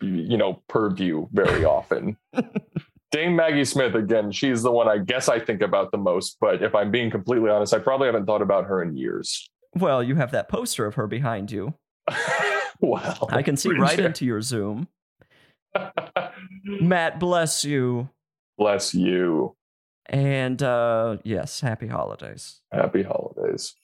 [0.00, 2.16] you know, purview very often.
[3.14, 6.36] Dame Maggie Smith, again, she's the one I guess I think about the most.
[6.40, 9.48] But if I'm being completely honest, I probably haven't thought about her in years.
[9.76, 11.74] Well, you have that poster of her behind you.
[12.80, 14.88] well, I can see right into your Zoom.
[16.64, 18.08] Matt, bless you.
[18.58, 19.54] Bless you.
[20.06, 22.62] And uh yes, happy holidays.
[22.72, 23.76] Happy holidays.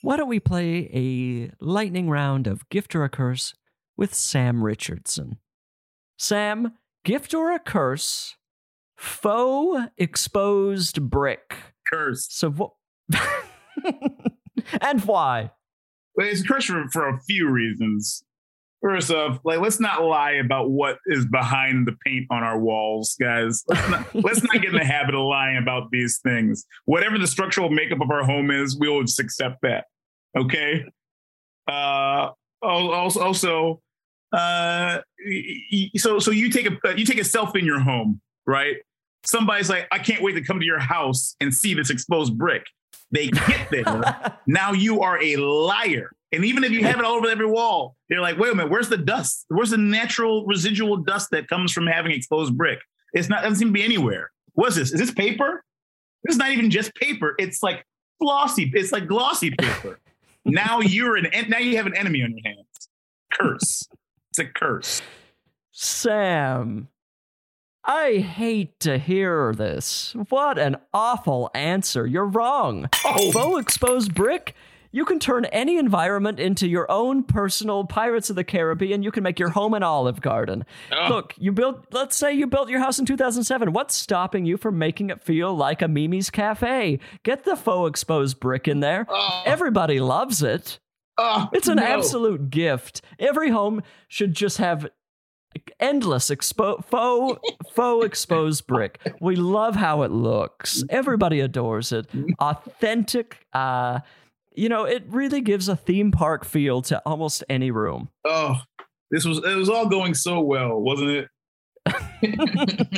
[0.00, 3.52] Why don't we play a lightning round of gift or a curse
[4.00, 5.36] with Sam Richardson?
[6.18, 6.72] Sam,
[7.04, 8.36] gift or a curse?
[8.96, 11.54] Faux exposed brick.
[11.92, 12.26] Curse.
[12.30, 12.72] So what?
[14.80, 15.50] and why?
[16.16, 18.24] Well, it's a curse for, for a few reasons.
[18.82, 23.14] First off, like let's not lie about what is behind the paint on our walls,
[23.20, 23.62] guys.
[23.68, 26.64] Let's not, let's not get in the habit of lying about these things.
[26.86, 29.84] Whatever the structural makeup of our home is, we will just accept that.
[30.34, 30.86] Okay.
[31.68, 32.30] Uh,
[32.62, 33.82] also, also,
[34.32, 35.00] uh,
[35.96, 38.76] so so you take a you take a selfie in your home, right?
[39.24, 42.64] Somebody's like, I can't wait to come to your house and see this exposed brick.
[43.10, 44.38] They get there.
[44.46, 46.10] now you are a liar.
[46.32, 48.70] And even if you have it all over every wall, they're like, wait a minute,
[48.70, 49.46] where's the dust?
[49.48, 52.78] Where's the natural residual dust that comes from having exposed brick?
[53.12, 54.30] It's not doesn't seem to be anywhere.
[54.52, 54.92] What's this?
[54.92, 55.64] Is this paper?
[56.24, 57.34] This is not even just paper.
[57.38, 57.84] It's like
[58.20, 58.70] glossy.
[58.74, 59.98] It's like glossy paper.
[60.44, 62.88] now you're an now you have an enemy on your hands.
[63.32, 63.88] Curse.
[64.40, 65.02] A curse.
[65.70, 66.88] Sam,
[67.84, 70.14] I hate to hear this.
[70.30, 72.06] What an awful answer.
[72.06, 72.88] You're wrong.
[73.04, 73.30] Oh.
[73.32, 74.54] Faux exposed brick?
[74.92, 79.02] You can turn any environment into your own personal Pirates of the Caribbean.
[79.02, 80.64] You can make your home an Olive Garden.
[80.90, 81.08] Oh.
[81.08, 83.72] Look, you built, let's say you built your house in 2007.
[83.72, 86.98] What's stopping you from making it feel like a Mimi's Cafe?
[87.22, 89.06] Get the faux exposed brick in there.
[89.08, 89.42] Oh.
[89.46, 90.80] Everybody loves it.
[91.22, 91.82] Oh, It's an no.
[91.84, 93.02] absolute gift.
[93.18, 94.88] Every home should just have
[95.78, 97.40] endless expo- faux
[97.72, 98.98] faux exposed brick.
[99.20, 100.82] We love how it looks.
[100.88, 102.06] Everybody adores it.
[102.38, 103.44] Authentic.
[103.52, 104.00] Uh,
[104.54, 108.08] you know, it really gives a theme park feel to almost any room.
[108.24, 108.56] Oh,
[109.10, 111.28] this was it was all going so well, wasn't it?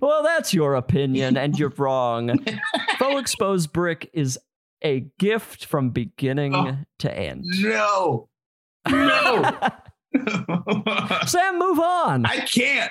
[0.00, 2.38] Well, that's your opinion, and you're wrong.
[2.98, 4.38] faux exposed brick is
[4.86, 6.78] a gift from beginning Oh.
[7.00, 7.44] to end.
[7.60, 8.28] no.
[8.88, 9.58] No.
[11.26, 12.24] Sam, move on.
[12.24, 12.90] I can't.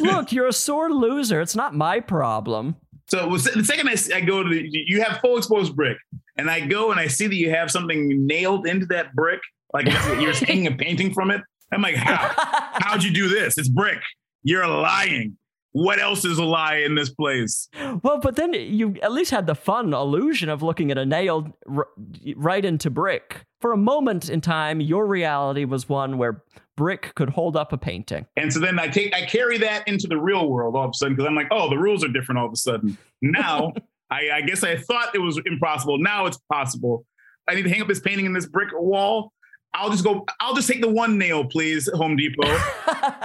[0.00, 1.40] Look, you're a sore loser.
[1.40, 2.76] It's not my problem.
[3.08, 5.96] So the second I go to the, you have full exposed brick,
[6.36, 9.40] and I go and I see that you have something nailed into that brick,
[9.72, 9.86] like
[10.20, 11.40] you're taking a painting from it.
[11.72, 12.32] I'm like, how?
[12.80, 13.56] How'd you do this?
[13.58, 13.98] It's brick.
[14.42, 15.36] You're lying.
[15.76, 17.68] What else is a lie in this place?
[18.02, 21.54] Well, but then you at least had the fun illusion of looking at a nail
[21.70, 21.88] r-
[22.34, 23.44] right into brick.
[23.60, 26.42] For a moment in time, your reality was one where
[26.78, 28.24] brick could hold up a painting.
[28.38, 30.94] And so then I take I carry that into the real world all of a
[30.94, 32.96] sudden because I'm like, oh, the rules are different all of a sudden.
[33.20, 33.74] Now,
[34.10, 35.98] I, I guess I thought it was impossible.
[35.98, 37.04] Now it's possible.
[37.46, 39.30] I need to hang up this painting in this brick wall.
[39.74, 40.24] I'll just go.
[40.40, 42.46] I'll just take the one nail, please, Home Depot.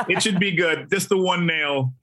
[0.10, 0.90] it should be good.
[0.92, 1.94] Just the one nail.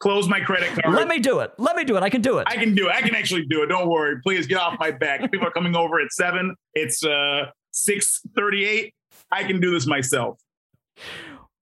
[0.00, 0.94] Close my credit card.
[0.94, 1.52] Let me do it.
[1.58, 2.02] Let me do it.
[2.02, 2.46] I can do it.
[2.48, 2.94] I can do it.
[2.94, 3.66] I can actually do it.
[3.66, 4.20] Don't worry.
[4.22, 5.20] Please get off my back.
[5.30, 6.54] People are coming over at seven.
[6.74, 8.94] It's uh six thirty-eight.
[9.30, 10.38] I can do this myself.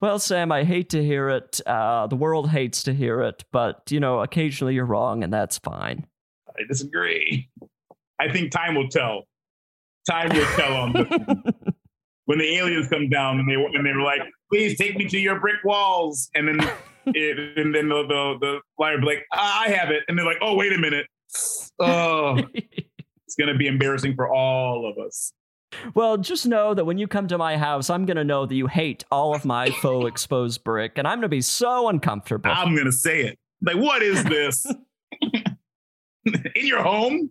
[0.01, 1.61] well, Sam, I hate to hear it.
[1.67, 5.59] Uh, the world hates to hear it, but you know, occasionally you're wrong, and that's
[5.59, 6.07] fine.
[6.49, 7.49] I disagree.
[8.21, 9.25] I think time will tell.
[10.09, 11.07] Time will tell on this.
[11.27, 11.45] one.
[12.27, 15.19] when the aliens come down and they and they were like, "Please take me to
[15.19, 16.61] your brick walls," and then
[17.07, 20.39] it, and then the the, the flyer be like, "I have it," and they're like,
[20.41, 21.07] "Oh, wait a minute."
[21.81, 25.33] Oh, it's gonna be embarrassing for all of us.
[25.95, 28.55] Well, just know that when you come to my house, I'm going to know that
[28.55, 32.51] you hate all of my faux exposed brick, and I'm going to be so uncomfortable.
[32.51, 33.39] I'm gonna say it.
[33.63, 34.67] Like, what is this?
[36.25, 37.31] In your home?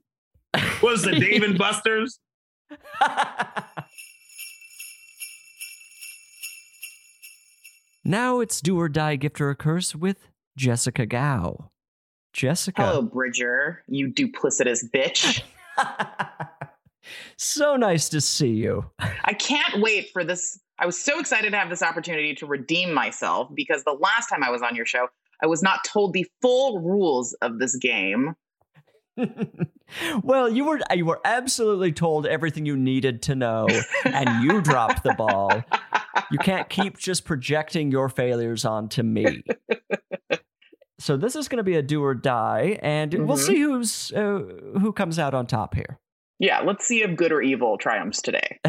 [0.82, 2.20] Was the Dave and Buster's?
[8.04, 11.72] now it's do or die gift or curse with Jessica Gao.
[12.34, 12.86] Jessica.
[12.86, 15.42] Hello, Bridger, you duplicitous bitch.
[17.38, 18.86] so nice to see you.
[19.00, 20.60] I can't wait for this.
[20.80, 24.44] I was so excited to have this opportunity to redeem myself because the last time
[24.44, 25.08] I was on your show,
[25.44, 28.36] I was not told the full rules of this game.
[30.24, 33.68] well, you were you were absolutely told everything you needed to know,
[34.06, 35.64] and you dropped the ball.
[36.32, 39.44] You can't keep just projecting your failures onto me.
[41.00, 43.46] So this is going to be a do or die, and we'll Mhm.
[43.48, 44.40] see who's uh,
[44.80, 46.00] who comes out on top here.
[46.40, 48.60] Yeah, let's see if good or evil triumphs today.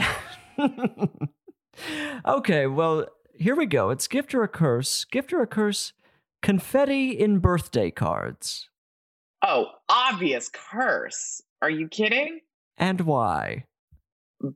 [2.26, 3.06] okay, well,
[3.38, 3.90] here we go.
[3.90, 5.04] It's gift or a curse.
[5.04, 5.92] Gift or a curse.
[6.42, 8.68] Confetti in birthday cards.
[9.42, 11.42] Oh, obvious curse.
[11.60, 12.40] Are you kidding?
[12.76, 13.64] And why?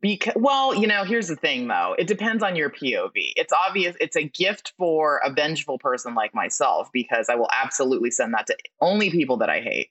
[0.01, 1.95] Because well, you know, here's the thing though.
[1.99, 3.11] It depends on your POV.
[3.37, 8.11] It's obvious it's a gift for a vengeful person like myself because I will absolutely
[8.11, 9.91] send that to only people that I hate.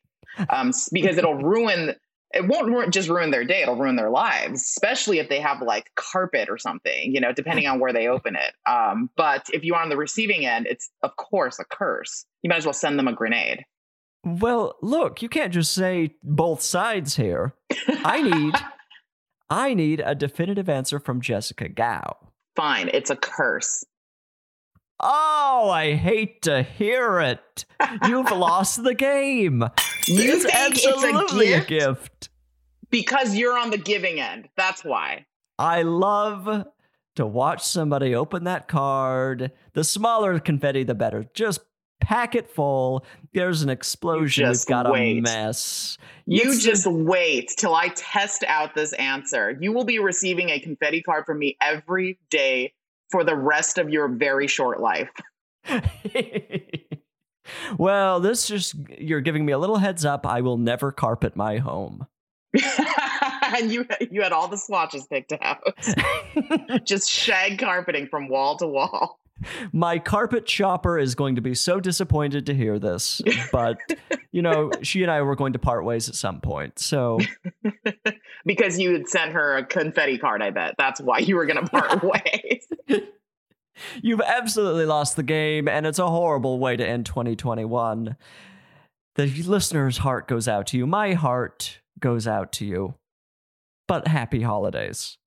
[0.50, 1.96] Um because it'll ruin
[2.34, 5.89] it won't just ruin their day, it'll ruin their lives, especially if they have like
[5.96, 8.54] carpet or something, you know, depending on where they open it.
[8.70, 12.26] Um but if you're on the receiving end, it's of course a curse.
[12.41, 13.64] You might as well send them a grenade.
[14.26, 17.53] Well, look, you can't just say both sides here.
[17.88, 18.55] I need
[19.49, 22.17] I need a definitive answer from Jessica Gao.
[22.55, 23.86] Fine, it's a curse.
[24.99, 27.65] Oh, I hate to hear it.
[28.07, 29.61] You've lost the game.
[30.07, 30.86] You it's think it's
[31.34, 31.65] a gift?
[31.65, 32.30] a gift.
[32.89, 34.47] Because you're on the giving end.
[34.55, 35.26] That's why.
[35.59, 36.65] I love
[37.15, 39.51] to watch somebody open that card.
[39.73, 41.26] The smaller confetti, the better.
[41.34, 41.61] Just
[42.02, 43.06] pack it full.
[43.34, 44.48] there's an explosion.
[44.50, 45.18] We've got wait.
[45.18, 45.98] a mess.
[46.26, 49.58] You It's- just wait till I test out this answer.
[49.60, 52.74] You will be receiving a confetti card from me every day
[53.12, 55.10] for the rest of your very short life.
[57.78, 60.26] well, this just you're giving me a little heads up.
[60.26, 62.08] I will never carpet my home.
[63.58, 65.62] and you you had all the swatches picked out.
[66.86, 69.20] just shag carpeting from wall to wall.
[69.72, 73.22] My carpet shopper is going to be so disappointed to hear this,
[73.52, 73.78] but
[74.32, 76.80] you know, she and I were going to part ways at some point.
[76.80, 77.20] So
[78.46, 80.76] Because you had sent her a confetti card, I bet.
[80.78, 82.04] That's why you were gonna part
[82.89, 83.02] ways.
[84.02, 88.16] You've absolutely lost the game, and it's a horrible way to end 2021.
[89.16, 90.86] The listener's heart goes out to you.
[90.86, 92.96] My heart goes out to you.
[93.88, 95.18] But happy holidays.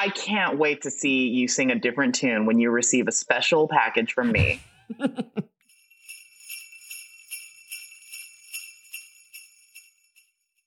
[0.00, 3.66] I can't wait to see you sing a different tune when you receive a special
[3.66, 4.60] package from me.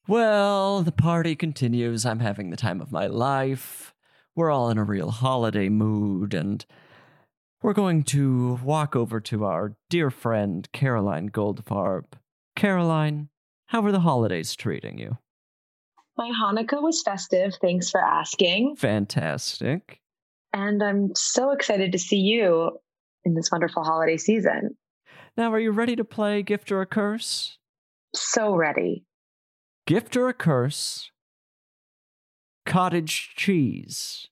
[0.07, 2.05] Well, the party continues.
[2.05, 3.93] I'm having the time of my life.
[4.35, 6.65] We're all in a real holiday mood, and
[7.61, 12.05] we're going to walk over to our dear friend, Caroline Goldfarb.
[12.57, 13.29] Caroline,
[13.67, 15.17] how are the holidays treating you?
[16.17, 17.53] My Hanukkah was festive.
[17.61, 18.75] Thanks for asking.
[18.77, 19.99] Fantastic.
[20.53, 22.71] And I'm so excited to see you
[23.23, 24.75] in this wonderful holiday season.
[25.37, 27.57] Now, are you ready to play Gift or a Curse?
[28.13, 29.05] So ready.
[29.87, 31.11] Gift or a Curse?
[32.65, 34.27] Cottage cheese.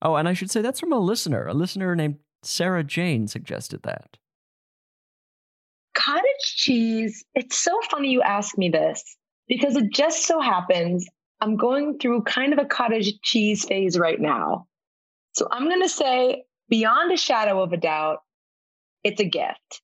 [0.00, 1.46] Oh, and I should say that's from a listener.
[1.46, 4.18] A listener named Sarah Jane suggested that.
[5.94, 7.24] Cottage cheese.
[7.34, 9.02] It's so funny you ask me this
[9.48, 11.06] because it just so happens
[11.40, 14.66] I'm going through kind of a cottage cheese phase right now.
[15.32, 18.18] So I'm going to say, beyond a shadow of a doubt,
[19.04, 19.82] it's a gift.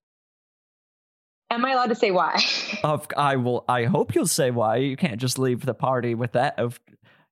[1.51, 2.43] Am I allowed to say why?
[2.83, 3.65] Of I will.
[3.69, 4.77] I hope you'll say why.
[4.77, 6.59] You can't just leave the party with that.
[6.59, 6.81] Of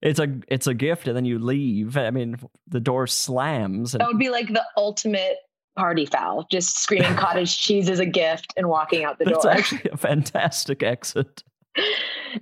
[0.03, 1.97] it's a it's a gift, and then you leave.
[1.97, 2.37] I mean,
[2.69, 3.95] the door slams.
[3.95, 5.39] And That would be like the ultimate
[5.77, 9.53] party foul, just screaming cottage cheese is a gift and walking out the that's door.
[9.53, 11.43] actually a fantastic exit.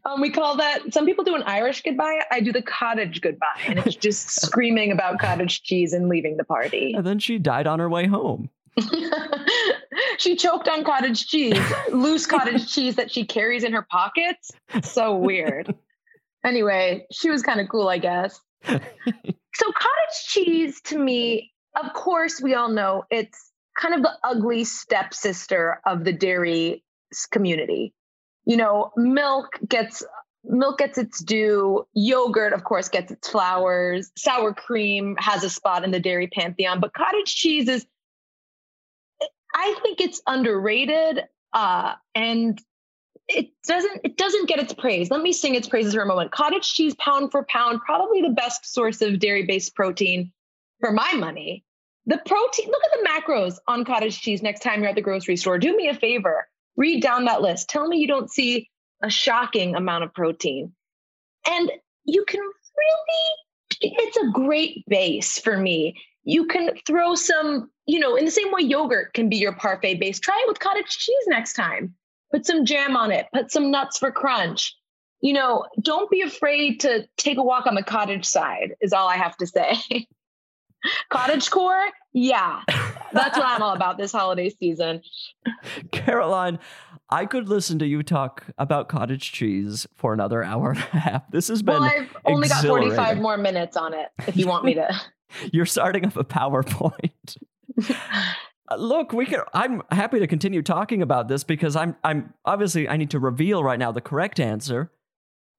[0.05, 2.21] Um, we call that, some people do an Irish goodbye.
[2.31, 3.63] I do the cottage goodbye.
[3.67, 6.93] And it's just screaming about cottage cheese and leaving the party.
[6.95, 8.51] And then she died on her way home.
[10.19, 11.59] she choked on cottage cheese,
[11.91, 14.51] loose cottage cheese that she carries in her pockets.
[14.83, 15.75] So weird.
[16.45, 18.39] Anyway, she was kind of cool, I guess.
[19.59, 21.53] So, cottage cheese to me,
[21.83, 26.85] of course, we all know it's kind of the ugly stepsister of the dairy
[27.33, 27.95] community.
[28.49, 30.03] You know, milk gets
[30.43, 35.85] milk gets its due, yogurt of course gets its flowers, sour cream has a spot
[35.85, 37.87] in the dairy pantheon, but cottage cheese is
[39.55, 42.59] I think it's underrated uh and
[43.29, 45.11] it doesn't it doesn't get its praise.
[45.11, 46.33] Let me sing its praises for a moment.
[46.33, 50.33] Cottage cheese pound for pound probably the best source of dairy-based protein
[50.81, 51.67] for my money.
[52.07, 55.37] The protein, look at the macros on cottage cheese next time you're at the grocery
[55.37, 55.59] store.
[55.59, 56.49] Do me a favor.
[56.79, 57.69] Read down that list.
[57.69, 58.71] Tell me you don't see
[59.03, 60.73] a shocking amount of protein.
[61.47, 61.71] And
[62.05, 63.37] you can really
[63.81, 65.97] it's a great base for me.
[66.25, 70.01] You can throw some, you know, in the same way yogurt can be your parfait
[70.01, 70.21] base.
[70.21, 71.95] Try it with cottage cheese next time.
[72.33, 74.75] Put some jam on it, put some nuts for crunch.
[75.21, 79.09] You know, don't be afraid to take a walk on the cottage side, is all
[79.09, 79.77] I have to say.
[81.11, 82.63] cottage core, yeah,
[83.13, 85.03] that's what I'm all about this holiday season.
[85.93, 86.59] Caroline,
[87.11, 91.31] I could listen to you talk about cottage cheese for another hour and a half.
[91.31, 94.65] This has been Well, I've only got 45 more minutes on it if you want
[94.65, 94.89] me to.
[95.53, 97.37] You're starting up a PowerPoint.
[98.71, 99.41] Uh, Look, we can.
[99.55, 101.97] I'm happy to continue talking about this because I'm.
[102.05, 102.87] I'm obviously.
[102.87, 104.93] I need to reveal right now the correct answer.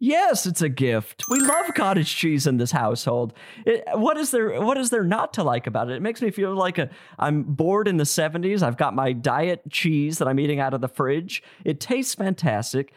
[0.02, 1.26] Yes, it's a gift.
[1.28, 3.34] We love cottage cheese in this household.
[3.66, 4.62] It, what is there?
[4.62, 5.98] What is there not to like about it?
[5.98, 6.90] It makes me feel like a.
[7.18, 8.62] I'm bored in the '70s.
[8.62, 11.44] I've got my diet cheese that I'm eating out of the fridge.
[11.66, 12.94] It tastes fantastic.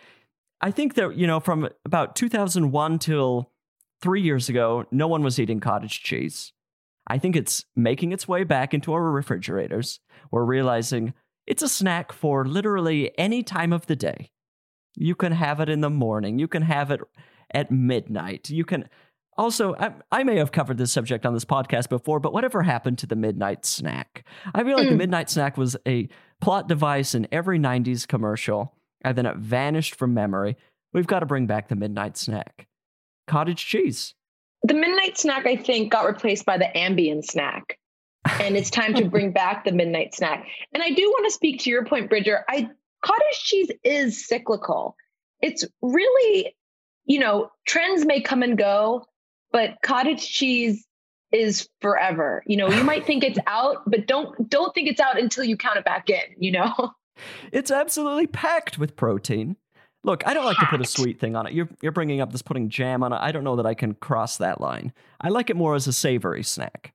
[0.61, 3.51] I think that you know from about 2001 till
[4.01, 6.53] three years ago, no one was eating cottage cheese.
[7.09, 9.99] I think it's making its way back into our refrigerators.
[10.31, 11.15] We're realizing
[11.49, 14.31] it's a snack for literally any time of the day.
[14.97, 16.39] You can have it in the morning.
[16.39, 17.01] You can have it
[17.53, 18.51] at midnight.
[18.51, 18.89] You can
[19.39, 22.99] also, I, I may have covered this subject on this podcast before, but whatever happened
[22.99, 24.25] to the midnight snack?
[24.55, 24.99] I feel like the Mm.
[24.99, 26.09] midnight snack was a
[26.41, 30.57] plot device in every 90s commercial, and then it vanished from memory.
[30.93, 32.67] We've got to bring back the midnight snack.
[33.27, 34.15] Cottage cheese.
[34.65, 37.79] The midnight snack, I think, got replaced by the ambient snack.
[38.41, 40.47] And it's time to bring back the midnight snack.
[40.73, 42.45] And I do want to speak to your point, Bridger.
[42.49, 42.69] I
[43.03, 44.97] cottage cheese is cyclical.
[45.41, 46.55] It's really,
[47.05, 49.07] you know, trends may come and go,
[49.51, 50.87] but cottage cheese
[51.33, 52.43] is forever.
[52.47, 55.57] You know, you might think it's out, but don't don't think it's out until you
[55.57, 56.93] count it back in, you know?
[57.53, 59.57] It's absolutely packed with protein.
[60.03, 61.53] Look, I don't like to put a sweet thing on it.
[61.53, 63.19] You're you're bringing up this putting jam on it.
[63.21, 64.95] I don't know that I can cross that line.
[65.21, 66.95] I like it more as a savory snack.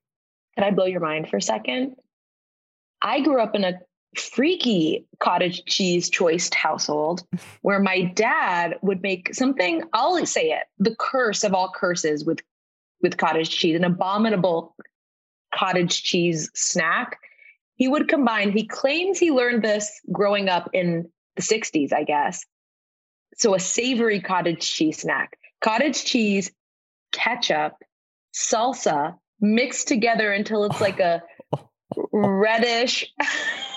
[0.55, 1.95] Can I blow your mind for a second?
[3.01, 3.79] I grew up in a
[4.15, 7.23] freaky cottage cheese choiced household
[7.61, 12.39] where my dad would make something, I'll say it, the curse of all curses with
[13.01, 14.75] with cottage cheese, an abominable
[15.53, 17.19] cottage cheese snack.
[17.75, 22.43] He would combine, he claims he learned this growing up in the 60s, I guess.
[23.35, 25.37] So a savory cottage cheese snack.
[25.61, 26.51] Cottage cheese,
[27.11, 27.73] ketchup,
[28.33, 31.21] salsa mixed together until it's like a
[32.11, 33.05] reddish,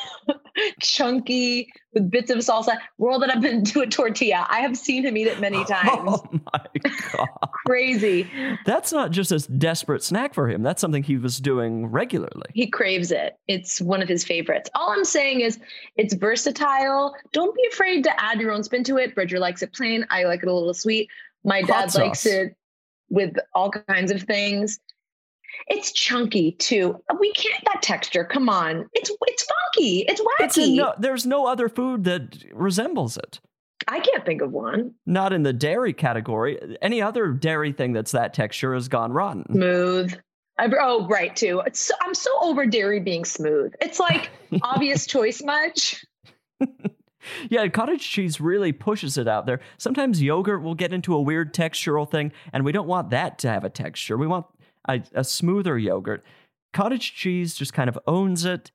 [0.81, 2.79] chunky with bits of salsa.
[2.99, 4.47] Roll it up into a tortilla.
[4.49, 6.01] I have seen him eat it many oh times.
[6.05, 7.29] Oh my god.
[7.67, 8.31] Crazy.
[8.65, 10.63] That's not just a desperate snack for him.
[10.63, 12.51] That's something he was doing regularly.
[12.55, 13.37] He craves it.
[13.49, 14.71] It's one of his favorites.
[14.75, 15.59] All I'm saying is
[15.97, 17.15] it's versatile.
[17.33, 19.15] Don't be afraid to add your own spin to it.
[19.15, 20.07] Bridger likes it plain.
[20.11, 21.09] I like it a little sweet.
[21.45, 22.55] My dad likes it
[23.09, 24.79] with all kinds of things.
[25.69, 27.01] It's chunky too.
[27.19, 28.25] We can't that texture.
[28.25, 28.89] Come on.
[28.93, 30.05] It's it's funky.
[30.09, 30.45] It's wacky.
[30.45, 33.41] It's no, there's no other food that resembles it.
[33.89, 34.95] I can't think of one.
[35.07, 36.59] Not in the dairy category.
[36.83, 39.45] Any other dairy thing that's that texture has gone rotten.
[39.51, 40.15] Smooth.
[40.59, 41.63] I, oh, right, too.
[41.65, 43.73] It's so, I'm so over dairy being smooth.
[43.81, 44.31] It's like
[44.63, 46.05] obvious choice much.
[47.51, 49.61] Yeah, cottage cheese really pushes it out there.
[49.79, 53.49] Sometimes yogurt will get into a weird textural thing, and we don't want that to
[53.49, 54.17] have a texture.
[54.17, 54.47] We want
[54.95, 56.25] a, a smoother yogurt.
[56.73, 58.71] Cottage cheese just kind of owns it.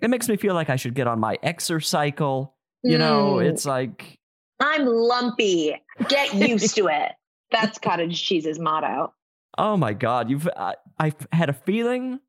[0.00, 2.52] It makes me feel like I should get on my exercycle.
[2.84, 3.48] You know, Mm.
[3.50, 4.18] it's like
[4.60, 5.74] I'm lumpy.
[6.08, 7.12] Get used to it.
[7.50, 9.12] That's cottage cheese's motto.
[9.56, 10.30] Oh my God!
[10.30, 12.20] You've I, I had a feeling.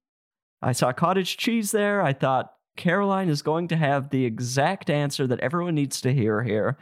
[0.61, 2.01] I saw cottage cheese there.
[2.01, 6.41] I thought Caroline is going to have the exact answer that everyone needs to hear
[6.41, 6.77] here,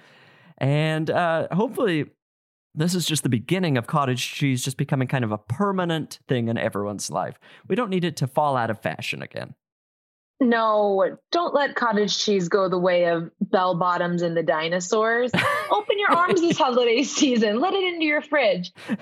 [0.60, 2.06] and uh, hopefully,
[2.78, 6.48] this is just the beginning of cottage cheese just becoming kind of a permanent thing
[6.48, 7.40] in everyone's life.
[7.68, 9.56] We don't need it to fall out of fashion again.
[10.40, 15.32] No, don't let cottage cheese go the way of bell bottoms and the dinosaurs.
[15.72, 17.60] Open your arms this holiday season.
[17.60, 18.72] Let it into your fridge.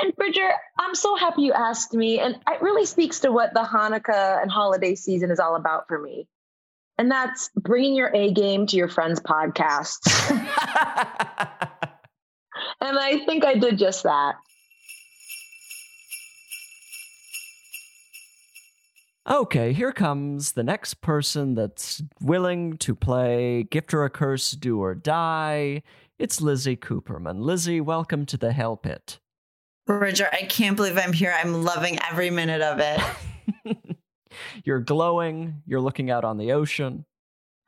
[0.00, 2.20] And Bridger, I'm so happy you asked me.
[2.20, 5.98] And it really speaks to what the Hanukkah and holiday season is all about for
[5.98, 6.28] me.
[6.98, 9.98] And that's bringing your A game to your friends' podcasts.
[12.80, 14.36] and I think I did just that.
[19.30, 24.80] Okay, here comes the next person that's willing to play Gift or a Curse, Do
[24.80, 25.82] or Die.
[26.18, 27.40] It's Lizzy Cooperman.
[27.40, 29.18] Lizzy, welcome to the Hell Pit.
[29.86, 31.34] Bridger, I can't believe I'm here.
[31.36, 33.00] I'm loving every minute of it.
[34.64, 37.04] You're glowing, you're looking out on the ocean.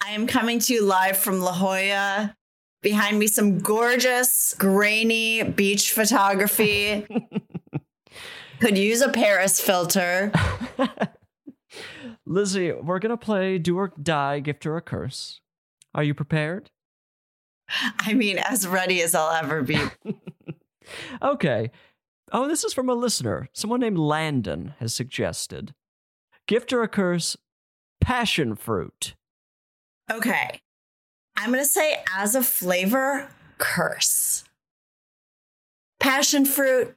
[0.04, 2.36] I am coming to you live from La Jolla.
[2.82, 7.06] Behind me, some gorgeous, grainy beach photography.
[8.60, 10.32] Could use a Paris filter.
[12.26, 15.40] Lizzy, we're going to play Do or Die, Gift or a Curse.
[15.94, 16.70] Are you prepared?
[17.98, 19.78] I mean, as ready as I'll ever be.
[21.22, 21.70] Okay.
[22.32, 23.48] Oh, this is from a listener.
[23.52, 25.74] Someone named Landon has suggested
[26.46, 27.36] Gift or a Curse,
[28.00, 29.14] Passion Fruit.
[30.10, 30.60] Okay.
[31.40, 34.44] I'm going to say, as a flavor, curse.
[35.98, 36.94] Passion fruit,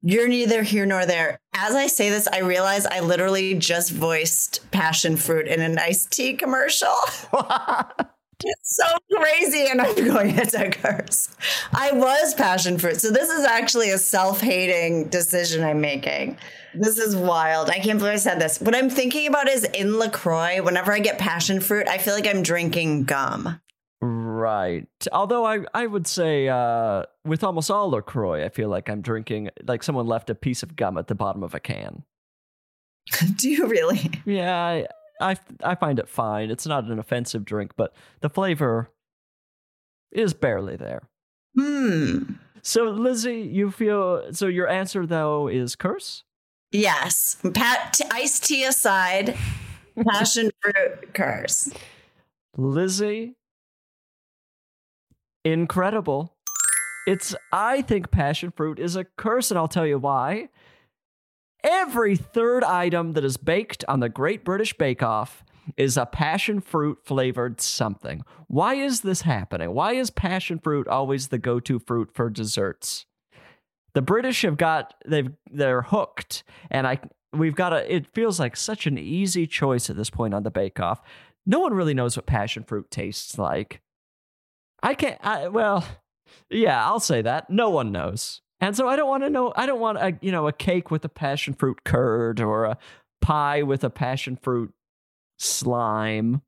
[0.00, 1.38] you're neither here nor there.
[1.52, 6.10] As I say this, I realize I literally just voiced passion fruit in an iced
[6.10, 6.94] tea commercial.
[8.42, 11.28] it's so crazy, and I'm going to curse.
[11.74, 12.98] I was passion fruit.
[12.98, 16.38] So this is actually a self hating decision I'm making.
[16.80, 17.70] This is wild.
[17.70, 18.60] I can't believe I said this.
[18.60, 22.26] What I'm thinking about is in LaCroix, whenever I get passion fruit, I feel like
[22.26, 23.60] I'm drinking gum.
[24.00, 24.86] Right.
[25.10, 29.50] Although I, I would say uh, with almost all LaCroix, I feel like I'm drinking,
[29.66, 32.04] like someone left a piece of gum at the bottom of a can.
[33.36, 34.10] Do you really?
[34.24, 34.86] Yeah, I,
[35.20, 36.50] I, I find it fine.
[36.50, 38.90] It's not an offensive drink, but the flavor
[40.12, 41.08] is barely there.
[41.58, 42.34] Hmm.
[42.62, 46.22] So, Lizzy, you feel, so your answer though is curse?
[46.70, 47.36] Yes.
[47.54, 49.36] Pat, iced tea aside,
[50.06, 51.70] passion fruit curse.
[52.56, 53.36] Lizzy,
[55.44, 56.34] incredible.
[57.06, 60.50] It's, I think passion fruit is a curse, and I'll tell you why.
[61.64, 65.42] Every third item that is baked on the Great British Bake Off
[65.76, 68.22] is a passion fruit flavored something.
[68.46, 69.72] Why is this happening?
[69.74, 73.06] Why is passion fruit always the go to fruit for desserts?
[73.94, 77.00] The British have got they've they're hooked, and I
[77.32, 77.92] we've got a.
[77.92, 81.00] It feels like such an easy choice at this point on the Bake Off.
[81.46, 83.80] No one really knows what passion fruit tastes like.
[84.82, 85.18] I can't.
[85.24, 85.84] I, well,
[86.50, 87.50] yeah, I'll say that.
[87.50, 89.52] No one knows, and so I don't want to know.
[89.56, 92.78] I don't want a you know a cake with a passion fruit curd or a
[93.20, 94.72] pie with a passion fruit
[95.38, 96.42] slime.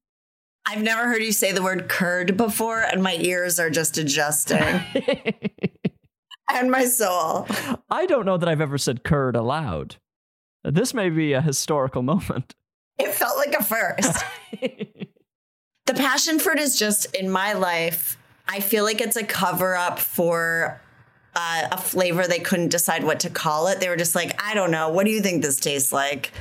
[0.66, 4.62] I've never heard you say the word curd before, and my ears are just adjusting.
[6.54, 7.46] and my soul.
[7.88, 9.96] I don't know that I've ever said curd aloud.
[10.64, 12.54] This may be a historical moment.
[12.98, 14.24] It felt like a first.
[15.86, 18.18] the passion fruit is just in my life.
[18.46, 20.80] I feel like it's a cover up for
[21.34, 23.80] uh, a flavor they couldn't decide what to call it.
[23.80, 24.90] They were just like, I don't know.
[24.90, 26.32] What do you think this tastes like?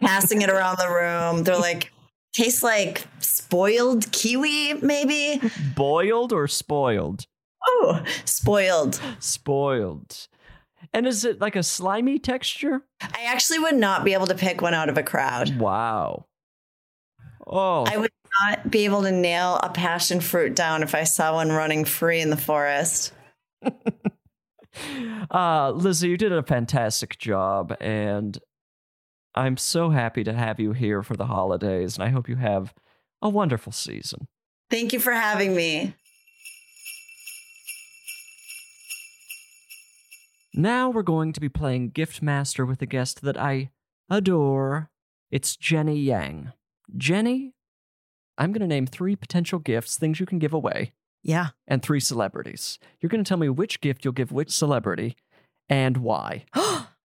[0.00, 1.44] Passing it around the room.
[1.44, 1.92] They're like,
[2.32, 5.40] tastes like spoiled kiwi, maybe?
[5.76, 7.26] Boiled or spoiled?
[7.66, 9.00] Oh, spoiled.
[9.18, 10.28] Spoiled.
[10.92, 12.82] And is it like a slimy texture?
[13.00, 15.56] I actually would not be able to pick one out of a crowd.
[15.58, 16.26] Wow.
[17.46, 17.84] Oh.
[17.86, 18.10] I would
[18.40, 22.20] not be able to nail a passion fruit down if I saw one running free
[22.20, 23.12] in the forest.
[25.30, 28.38] uh, Lizzy, you did a fantastic job, and
[29.34, 32.74] I'm so happy to have you here for the holidays, and I hope you have
[33.20, 34.28] a wonderful season.
[34.70, 35.94] Thank you for having me.
[40.54, 43.70] Now we're going to be playing Gift Master with a guest that I
[44.10, 44.90] adore.
[45.30, 46.52] It's Jenny Yang.
[46.96, 47.54] Jenny,
[48.36, 50.92] I'm going to name three potential gifts, things you can give away,
[51.22, 51.48] Yeah.
[51.66, 52.78] and three celebrities.
[53.00, 55.16] You're going to tell me which gift you'll give which celebrity
[55.70, 56.44] and why.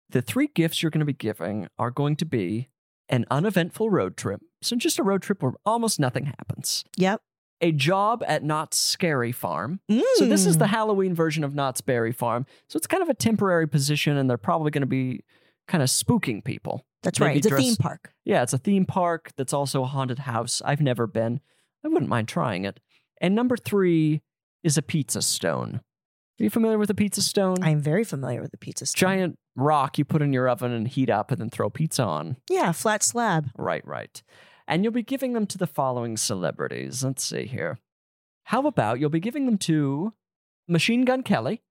[0.08, 2.68] the three gifts you're going to be giving are going to be
[3.10, 4.40] an uneventful road trip.
[4.62, 6.84] So, just a road trip where almost nothing happens.
[6.96, 7.20] Yep.
[7.62, 9.80] A job at Knott's Scary Farm.
[10.16, 10.70] So this is the Mm.
[10.70, 12.44] Halloween version of Knott's Berry Farm.
[12.68, 15.24] So it's kind of a temporary position, and they're probably going to be
[15.66, 16.84] kind of spooking people.
[17.02, 17.36] That's Maybe right.
[17.38, 18.12] It's a theme park.
[18.24, 20.60] Yeah, it's a theme park that's also a haunted house.
[20.64, 21.40] I've never been.
[21.84, 22.80] I wouldn't mind trying it.
[23.20, 24.22] And number three
[24.62, 25.80] is a pizza stone.
[26.38, 27.56] Are you familiar with a pizza stone?
[27.62, 29.08] I'm very familiar with the pizza stone.
[29.08, 32.36] Giant rock you put in your oven and heat up and then throw pizza on.
[32.50, 33.48] Yeah, flat slab.
[33.56, 34.22] Right, right.
[34.68, 37.04] And you'll be giving them to the following celebrities.
[37.04, 37.78] Let's see here.
[38.44, 40.12] How about you'll be giving them to
[40.68, 41.62] Machine Gun Kelly,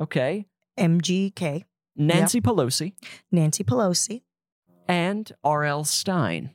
[0.00, 0.46] okay,
[0.78, 1.64] MGK.
[1.96, 2.92] Nancy Pelosi,
[3.30, 4.22] Nancy Pelosi.
[4.88, 5.84] and R.L.
[5.84, 6.50] Stine.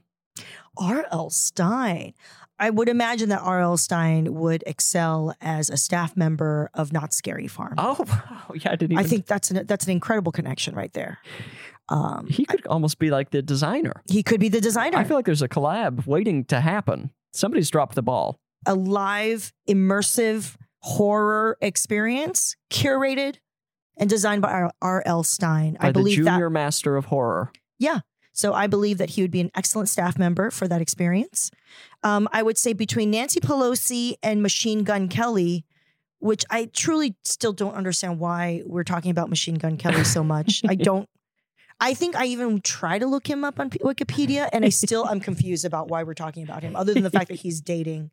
[0.78, 1.30] R.L.
[1.30, 2.14] Stine.
[2.60, 3.78] I would imagine that R.L.
[3.78, 7.76] Stine would excel as a staff member of Not Scary Farm.
[7.78, 8.52] Oh, wow.
[8.54, 9.06] yeah, I didn't even.
[9.06, 11.20] I think that's an that's an incredible connection right there.
[11.90, 14.04] Um, he could almost be like the designer.
[14.10, 14.98] he could be the designer.
[14.98, 17.12] I feel like there's a collab waiting to happen.
[17.34, 18.38] Somebody's dropped the ball.
[18.66, 23.36] a live immersive horror experience curated
[23.98, 25.24] and designed by R.L.
[25.24, 25.78] Stine.
[25.80, 26.52] By I believe the junior that.
[26.52, 27.52] master of horror.
[27.80, 28.00] Yeah.
[28.34, 31.52] So I believe that he would be an excellent staff member for that experience.
[32.04, 35.66] Um, I would say between Nancy Pelosi and Machine Gun Kelly,
[36.20, 40.62] which I truly still don't understand why we're talking about Machine Gun Kelly so much.
[40.68, 41.10] I don't.
[41.80, 45.20] I think I even try to look him up on Wikipedia, and I still am
[45.20, 48.12] confused about why we're talking about him, other than the fact that he's dating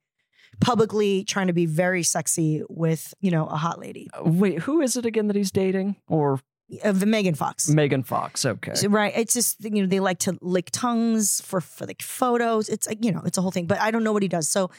[0.61, 4.81] publicly, trying to be very sexy with you know a hot lady, Uh, Wait, who
[4.81, 5.97] is it again that he's dating?
[6.09, 6.41] Or
[6.85, 7.69] uh, Megan Fox.
[7.69, 8.45] Megan Fox?
[8.47, 8.75] Okay.
[8.75, 9.13] So, right.
[9.17, 12.69] It's just you know they like to lick tongues for for like photos.
[12.69, 13.67] It's like you know it's a whole thing.
[13.67, 14.49] But I don't know what he does.
[14.49, 14.71] So,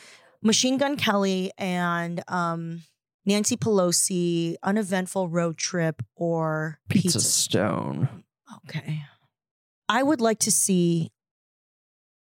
[0.41, 2.83] Machine Gun Kelly and um,
[3.25, 7.19] Nancy Pelosi, uneventful road trip or Pizza, pizza.
[7.19, 8.23] Stone.
[8.65, 9.03] Okay.
[9.89, 11.11] I would like to see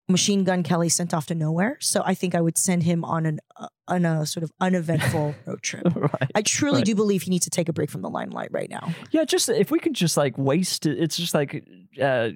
[0.09, 1.77] Machine Gun Kelly sent off to nowhere.
[1.81, 5.35] So I think I would send him on an uh, on a sort of uneventful
[5.47, 5.85] road trip.
[5.95, 6.31] right.
[6.35, 6.85] I truly right.
[6.85, 8.93] do believe he needs to take a break from the limelight right now.
[9.11, 11.65] Yeah, just if we could just like waste it, it's just like
[12.01, 12.31] uh,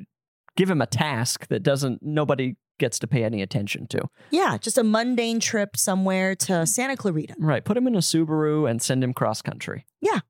[0.57, 4.03] give him a task that doesn't nobody gets to pay any attention to.
[4.31, 7.35] Yeah, just a mundane trip somewhere to Santa Clarita.
[7.39, 7.64] Right.
[7.64, 9.87] Put him in a Subaru and send him cross country.
[10.01, 10.20] Yeah.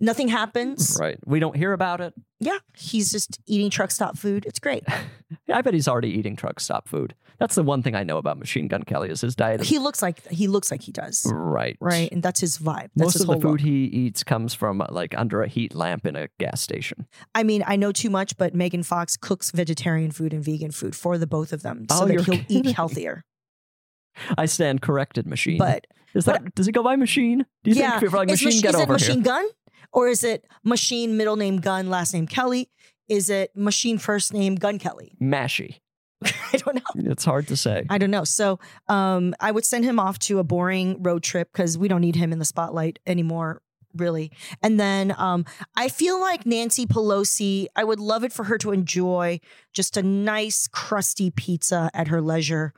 [0.00, 0.96] Nothing happens.
[1.00, 1.18] Right.
[1.26, 2.14] We don't hear about it.
[2.38, 2.58] Yeah.
[2.76, 4.46] He's just eating truck stop food.
[4.46, 4.84] It's great.
[5.52, 7.14] I bet he's already eating truck stop food.
[7.38, 9.60] That's the one thing I know about Machine Gun Kelly is his diet.
[9.60, 11.26] Is, he looks like he looks like he does.
[11.32, 11.76] right.
[11.80, 12.10] Right.
[12.12, 12.90] And that's his vibe.
[12.94, 13.60] That's Most his of the food look.
[13.60, 17.06] he eats comes from like under a heat lamp in a gas station.
[17.34, 20.94] I mean, I know too much, but Megan Fox cooks vegetarian food and vegan food
[20.96, 22.66] for the both of them so Oh, that he'll kidding.
[22.66, 23.24] eat healthier.
[24.36, 25.58] I stand corrected, Machine.
[25.58, 27.46] But is that does it go by Machine?
[27.62, 29.24] Do you yeah, think like Machine is it Machine here?
[29.24, 29.48] Gun
[29.92, 32.70] or is it Machine middle name Gun last name Kelly?
[33.08, 35.16] Is it Machine first name Gun Kelly?
[35.22, 35.80] Mashy.
[36.24, 37.10] I don't know.
[37.10, 37.86] It's hard to say.
[37.88, 38.24] I don't know.
[38.24, 38.58] So
[38.88, 42.16] um, I would send him off to a boring road trip because we don't need
[42.16, 43.62] him in the spotlight anymore,
[43.94, 44.32] really.
[44.60, 45.44] And then um,
[45.76, 49.38] I feel like Nancy Pelosi, I would love it for her to enjoy
[49.72, 52.74] just a nice, crusty pizza at her leisure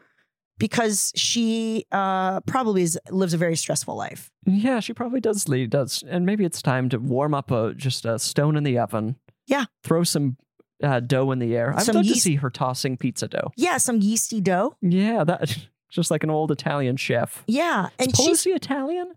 [0.61, 4.31] because she uh, probably is, lives a very stressful life.
[4.47, 8.05] Yeah, she probably does lead does, and maybe it's time to warm up a just
[8.05, 9.17] a stone in the oven.
[9.47, 9.65] Yeah.
[9.83, 10.37] Throw some
[10.83, 11.75] uh, dough in the air.
[11.75, 13.51] I'd Some love to see her tossing pizza dough.
[13.57, 14.77] Yeah, some yeasty dough.
[14.81, 15.59] Yeah, that
[15.91, 17.43] just like an old Italian chef.
[17.49, 18.45] Yeah, and she's.
[18.45, 19.15] Pelosi Italian?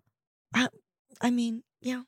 [1.22, 2.02] I mean, yeah.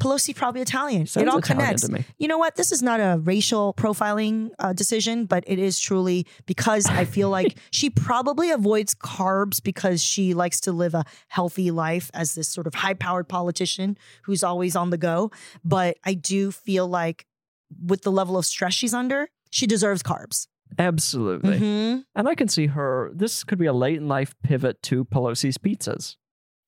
[0.00, 1.06] Pelosi probably Italian.
[1.06, 2.08] Sounds it all Italian connects.
[2.18, 2.56] You know what?
[2.56, 7.30] This is not a racial profiling uh, decision, but it is truly because I feel
[7.30, 12.48] like she probably avoids carbs because she likes to live a healthy life as this
[12.48, 15.30] sort of high powered politician who's always on the go.
[15.64, 17.26] But I do feel like
[17.84, 20.46] with the level of stress she's under, she deserves carbs.
[20.78, 21.58] Absolutely.
[21.60, 22.04] Mhm.
[22.14, 23.10] And I can see her.
[23.14, 26.16] This could be a late in life pivot to Pelosi's pizzas.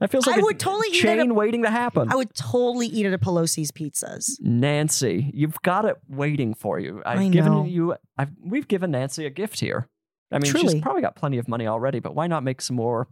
[0.01, 2.12] That feels like I a would totally eat it chain waiting to happen.
[2.12, 4.32] I would totally eat it at Pelosi's pizzas.
[4.40, 7.03] Nancy, you've got it waiting for you.
[7.07, 7.64] I've I given know.
[7.64, 7.94] you.
[8.18, 9.88] I've we've given Nancy a gift here.
[10.30, 10.74] I mean, Truly.
[10.74, 13.09] she's probably got plenty of money already, but why not make some more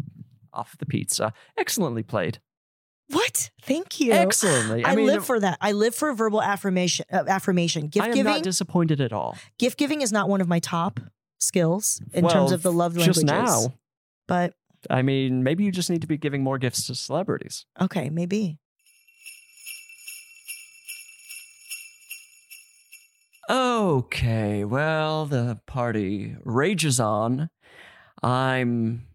[0.53, 1.32] off the pizza?
[1.57, 2.41] Excellently played.
[3.09, 3.51] What?
[3.62, 4.12] Thank you.
[4.12, 4.85] Excellently.
[4.85, 5.59] I I, mean, live for that.
[5.61, 7.07] I live for verbal affirmation.
[7.12, 7.82] Uh, affirmation.
[7.89, 8.05] Gift giving.
[8.05, 8.32] I am giving.
[8.32, 9.37] not disappointed at all.
[9.59, 11.01] gift giving is not one of my top
[11.39, 13.22] skills in terms of the love languages.
[13.22, 13.74] Just now,
[14.26, 14.55] But
[14.91, 17.66] I mean, maybe you just need to be giving more gifts to celebrities.
[17.80, 18.59] okay, maybe.
[23.51, 27.51] Okay, well, the party rages on.
[28.22, 29.07] I'm,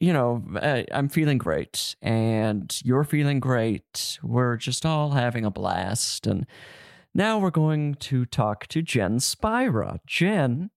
[0.00, 0.44] you know,
[0.92, 4.18] I'm feeling great, and you're feeling great.
[4.22, 6.26] We're just all having a blast.
[6.26, 6.46] And
[7.14, 10.00] now we're going to talk to Jen Spyra.
[10.06, 10.70] Jen,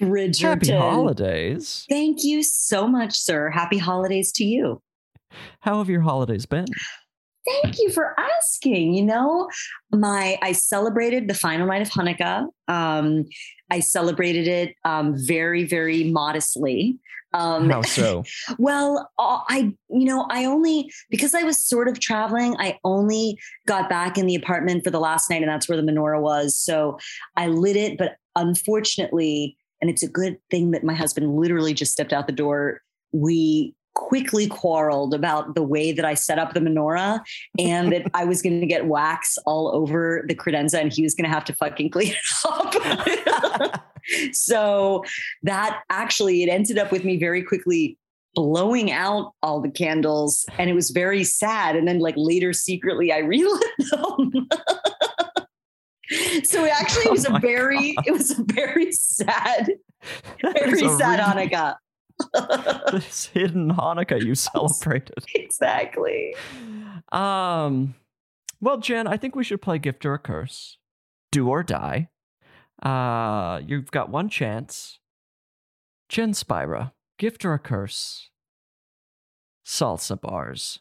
[0.00, 0.42] Bridgerton.
[0.42, 1.86] happy holidays.
[1.88, 3.50] Thank you so much, sir.
[3.50, 4.82] Happy holidays to you.
[5.60, 6.66] How have your holidays been?
[7.46, 8.94] Thank you for asking.
[8.94, 9.48] You know,
[9.92, 12.46] my I celebrated the final night of Hanukkah.
[12.68, 13.26] Um,
[13.70, 16.98] I celebrated it um, very, very modestly.
[17.32, 18.24] Um, How so?
[18.58, 23.38] Well, uh, I, you know, I only, because I was sort of traveling, I only
[23.66, 26.58] got back in the apartment for the last night, and that's where the menorah was.
[26.58, 26.98] So
[27.36, 31.92] I lit it, but unfortunately, and it's a good thing that my husband literally just
[31.92, 32.82] stepped out the door.
[33.12, 37.20] We quickly quarreled about the way that I set up the menorah
[37.58, 41.14] and that I was going to get wax all over the credenza and he was
[41.14, 43.86] going to have to fucking clean it up.
[44.32, 45.04] so
[45.42, 47.98] that actually, it ended up with me very quickly
[48.34, 51.74] blowing out all the candles and it was very sad.
[51.74, 54.48] And then like later secretly I relit them.
[56.44, 59.70] so it actually it was Oh a very, it was a very sad,
[60.42, 61.76] very sad really- Hanukkah.
[62.92, 65.24] this hidden Hanukkah you celebrated.
[65.34, 66.34] exactly.
[67.12, 67.94] Um,
[68.60, 70.76] well, Jen, I think we should play gift or a curse,
[71.32, 72.08] do or die.
[72.82, 74.98] Uh, you've got one chance.
[76.10, 78.28] Jen Spyra, gift or a curse?
[79.66, 80.80] Salsa bars.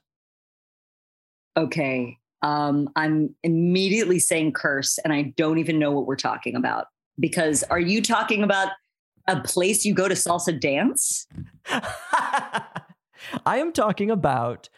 [1.56, 2.19] Okay.
[2.42, 6.88] Um, I'm immediately saying curse, and I don't even know what we're talking about.
[7.20, 8.70] Because are you talking about
[9.28, 11.28] a place you go to salsa dance?
[11.70, 14.70] I am talking about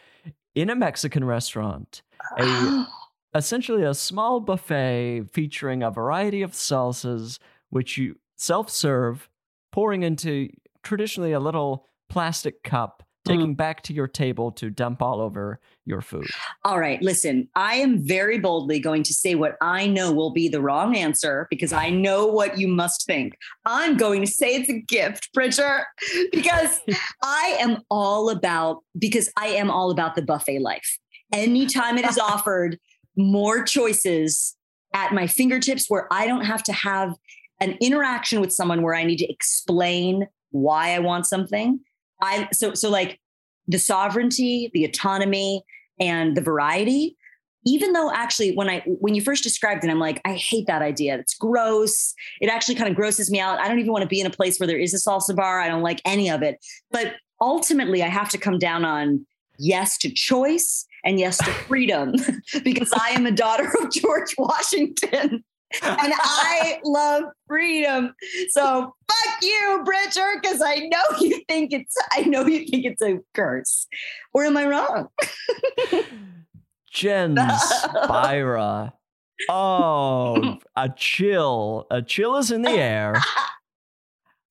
[0.54, 2.02] in a Mexican restaurant,
[2.38, 2.86] a
[3.34, 7.38] essentially a small buffet featuring a variety of salsas,
[7.70, 9.28] which you self serve,
[9.70, 10.50] pouring into
[10.82, 13.56] traditionally a little plastic cup, taking mm.
[13.56, 16.26] back to your table to dump all over your food.
[16.64, 20.48] All right, listen, I am very boldly going to say what I know will be
[20.48, 23.36] the wrong answer because I know what you must think.
[23.64, 25.86] I'm going to say it's a gift, Bridger,
[26.32, 26.80] because
[27.22, 30.98] I am all about because I am all about the buffet life.
[31.32, 32.78] Anytime it is offered
[33.16, 34.56] more choices
[34.94, 37.14] at my fingertips where I don't have to have
[37.60, 41.80] an interaction with someone where I need to explain why I want something.
[42.22, 43.20] I so so like
[43.68, 45.62] the sovereignty, the autonomy,
[46.00, 47.16] and the variety.
[47.64, 50.82] Even though actually when I when you first described it, I'm like, I hate that
[50.82, 51.18] idea.
[51.18, 52.14] It's gross.
[52.40, 53.60] It actually kind of grosses me out.
[53.60, 55.60] I don't even want to be in a place where there is a salsa bar.
[55.60, 56.64] I don't like any of it.
[56.90, 59.26] But ultimately I have to come down on
[59.58, 62.14] yes to choice and yes to freedom
[62.64, 65.44] because I am a daughter of George Washington
[65.82, 68.14] and I love freedom.
[68.50, 73.02] So fuck you, Bridger, because I know you think it's I know you think it's
[73.02, 73.86] a curse.
[74.32, 75.08] Or am I wrong?
[76.92, 78.92] Jen Spyra.
[79.48, 81.86] Oh, a chill.
[81.90, 83.14] A chill is in the air.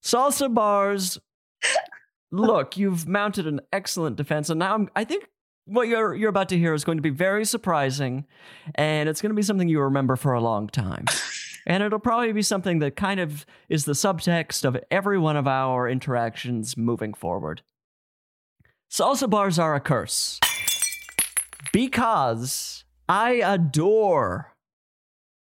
[0.04, 1.20] Salsa bars.
[2.32, 5.28] Look, you've mounted an excellent defense, and now I'm, I think
[5.72, 8.26] what you're you're about to hear is going to be very surprising,
[8.76, 11.06] and it's going to be something you remember for a long time.
[11.68, 15.48] And it'll probably be something that kind of is the subtext of every one of
[15.48, 17.62] our interactions moving forward.
[18.90, 20.40] Salsa bars are a curse.
[21.72, 24.51] Because I adore,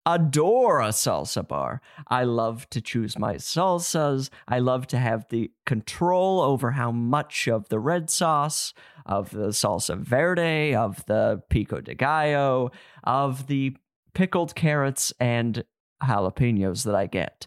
[0.06, 1.80] adore a salsa bar.
[2.08, 4.30] I love to choose my salsas.
[4.48, 8.72] I love to have the control over how much of the red sauce,
[9.04, 12.70] of the salsa verde, of the pico de gallo,
[13.04, 13.76] of the
[14.14, 15.64] pickled carrots and
[16.02, 17.46] jalapenos that I get.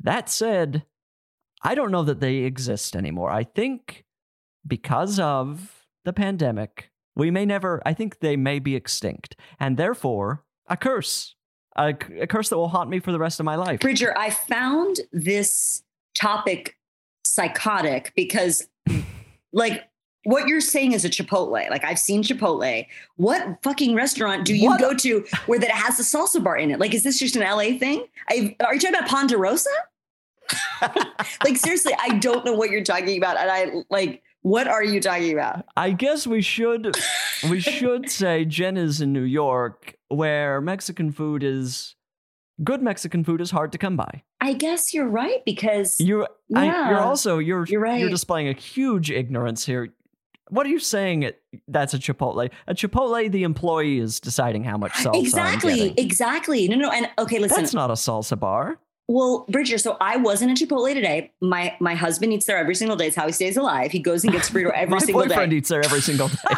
[0.00, 0.84] That said,
[1.62, 3.30] I don't know that they exist anymore.
[3.30, 4.04] I think
[4.66, 9.36] because of the pandemic, we may never, I think they may be extinct.
[9.58, 11.36] And therefore, a curse.
[11.76, 13.80] A, a curse that will haunt me for the rest of my life.
[13.80, 15.82] Bridger, I found this
[16.14, 16.76] topic
[17.24, 18.68] psychotic because,
[19.52, 19.84] like,
[20.24, 21.50] what you're saying is a Chipotle.
[21.70, 22.86] Like, I've seen Chipotle.
[23.16, 24.80] What fucking restaurant do you What?
[24.80, 26.78] go to where that has a salsa bar in it?
[26.80, 28.06] Like, is this just an LA thing?
[28.30, 29.70] I, are you talking about Ponderosa?
[31.44, 33.36] like, seriously, I don't know what you're talking about.
[33.36, 35.64] And I, like, what are you talking about?
[35.76, 36.94] I guess we should
[37.48, 41.94] we should say Jen is in New York, where Mexican food is
[42.62, 42.82] good.
[42.82, 44.22] Mexican food is hard to come by.
[44.40, 47.98] I guess you're right because You, I, you're also you're You're right.
[48.00, 49.88] you're displaying a huge ignorance here.
[50.50, 51.30] What are you saying?
[51.68, 52.50] That's a Chipotle.
[52.66, 55.18] A Chipotle, the employee is deciding how much salsa.
[55.22, 56.68] Exactly, exactly.
[56.68, 56.90] No, no.
[56.90, 57.56] And okay, listen.
[57.62, 58.78] That's not a salsa bar.
[59.08, 61.32] Well, Bridger, so I wasn't in Chipotle today.
[61.40, 63.06] My my husband eats there every single day.
[63.06, 63.90] It's how he stays alive.
[63.90, 65.28] He goes and gets burrito every single day.
[65.28, 66.36] My boyfriend eats there every single day.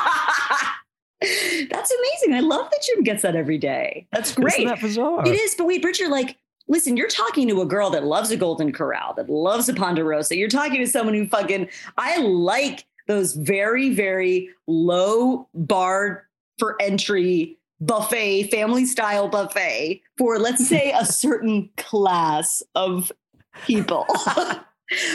[1.71, 2.35] That's amazing.
[2.35, 4.07] I love that Jim gets that every day.
[4.13, 4.55] That's great.
[4.55, 5.27] Isn't that bizarre?
[5.27, 6.37] It is, but wait, Bridger, like,
[6.69, 10.37] listen, you're talking to a girl that loves a Golden Corral, that loves a Ponderosa.
[10.37, 17.57] You're talking to someone who fucking, I like those very, very low bar for entry
[17.81, 23.11] buffet, family style buffet for, let's say, a certain class of
[23.65, 24.07] people.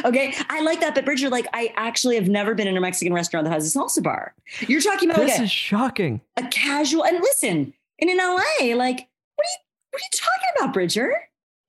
[0.05, 0.95] okay, I like that.
[0.95, 3.77] But Bridger, like, I actually have never been in a Mexican restaurant that has a
[3.79, 4.33] salsa bar.
[4.61, 6.21] You're talking about This like a, is shocking.
[6.37, 9.57] a casual and listen, and in LA, like, what are you
[9.91, 11.13] what are you talking about, Bridger?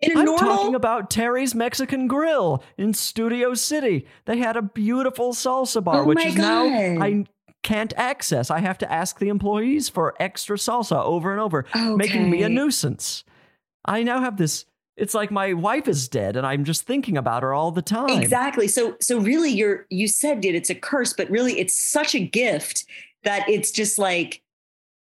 [0.01, 4.07] In a I'm normal talking about Terry's Mexican Grill in Studio City.
[4.25, 7.25] They had a beautiful salsa bar, Oh which is now I
[7.63, 8.51] can't access.
[8.51, 11.65] I have to ask the employees for extra salsa over and over,
[11.97, 13.23] making me a nuisance.
[13.85, 14.65] I now have this.
[14.97, 18.11] It's like my wife is dead, and I'm just thinking about her all the time.
[18.11, 18.69] Exactly.
[18.69, 22.21] So so really you're you said dude, it's a curse, but really it's such a
[22.21, 22.85] gift
[23.25, 24.43] that it's just like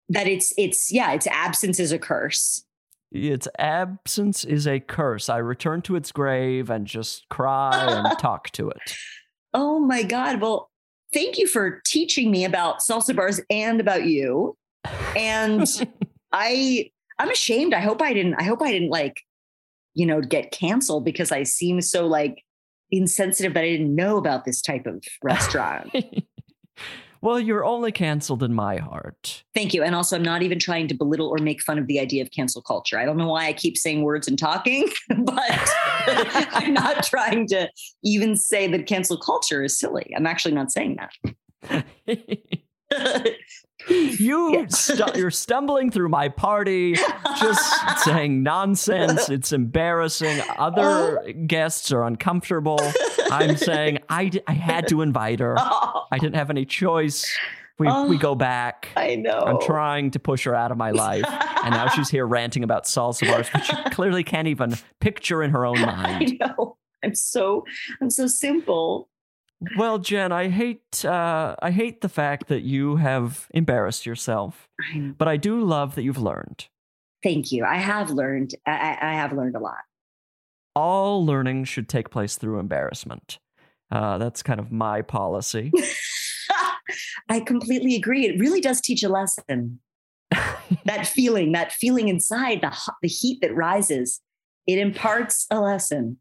[0.08, 2.64] that it's it's yeah, its absence is a curse.
[3.12, 5.28] Its absence is a curse.
[5.28, 8.96] I return to its grave and just cry and talk to it.
[9.54, 10.40] Oh my God.
[10.40, 10.70] Well,
[11.14, 14.56] thank you for teaching me about salsa bars and about you.
[15.16, 15.66] And
[16.32, 17.74] I I'm ashamed.
[17.74, 19.22] I hope I didn't I hope I didn't like,
[19.96, 22.44] you know, get canceled because I seem so like
[22.92, 25.90] insensitive that I didn't know about this type of restaurant.
[27.22, 29.42] Well, you're only canceled in my heart.
[29.52, 29.82] Thank you.
[29.82, 32.30] And also, I'm not even trying to belittle or make fun of the idea of
[32.30, 33.00] cancel culture.
[33.00, 34.88] I don't know why I keep saying words and talking,
[35.18, 35.42] but
[36.06, 37.68] I'm not trying to
[38.04, 40.12] even say that cancel culture is silly.
[40.16, 41.84] I'm actually not saying that.
[43.88, 46.94] You stu- you're stumbling through my party,
[47.38, 49.28] just saying nonsense.
[49.28, 50.40] It's embarrassing.
[50.58, 51.32] Other uh-huh.
[51.46, 52.80] guests are uncomfortable.
[53.30, 55.56] I'm saying I, d- I had to invite her.
[55.58, 56.06] Oh.
[56.10, 57.36] I didn't have any choice.
[57.78, 58.18] We we oh.
[58.18, 58.88] go back.
[58.96, 59.38] I know.
[59.38, 61.26] I'm trying to push her out of my life,
[61.62, 65.50] and now she's here ranting about salsa bars, which she clearly can't even picture in
[65.50, 66.38] her own mind.
[66.40, 66.78] I know.
[67.04, 67.64] I'm so
[68.00, 69.10] I'm so simple.
[69.76, 74.68] Well, Jen, I hate uh, I hate the fact that you have embarrassed yourself,
[75.16, 76.66] but I do love that you've learned.
[77.22, 77.64] Thank you.
[77.64, 78.54] I have learned.
[78.66, 79.78] I, I have learned a lot.
[80.74, 83.38] All learning should take place through embarrassment.
[83.90, 85.72] Uh, that's kind of my policy.
[87.28, 88.26] I completely agree.
[88.26, 89.80] It really does teach a lesson.
[90.84, 94.20] that feeling, that feeling inside, the the heat that rises,
[94.66, 96.18] it imparts a lesson.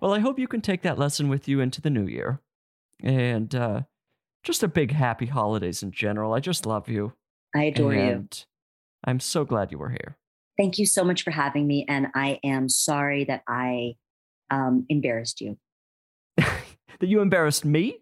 [0.00, 2.40] well, I hope you can take that lesson with you into the new year,
[3.02, 3.82] and uh,
[4.42, 6.32] just a big happy holidays in general.
[6.32, 7.12] I just love you.
[7.54, 8.00] I adore you.
[8.00, 8.44] and
[9.04, 10.16] I'm so glad you were here.
[10.58, 13.94] Thank you so much for having me, and I am sorry that I
[14.50, 15.58] um, embarrassed you.
[17.00, 17.98] That you embarrassed me?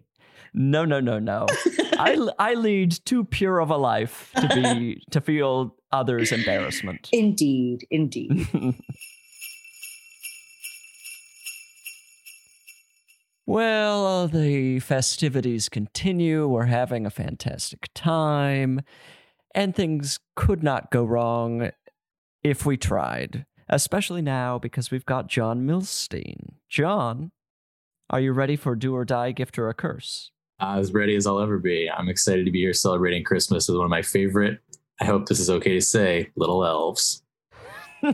[0.52, 1.46] No, no, no, no.
[1.92, 7.08] I, I lead too pure of a life to be to feel others' embarrassment.
[7.10, 8.46] Indeed, indeed.
[13.50, 16.46] Well, the festivities continue.
[16.46, 18.82] We're having a fantastic time,
[19.56, 21.72] and things could not go wrong
[22.44, 26.58] if we tried, especially now because we've got Jon Millstein.
[26.68, 27.32] Jon,
[28.08, 30.30] are you ready for do or die, gift or a curse?
[30.60, 31.90] Uh, as ready as I'll ever be.
[31.90, 34.60] I'm excited to be here celebrating Christmas with one of my favorite,
[35.00, 37.24] I hope this is okay to say, little elves.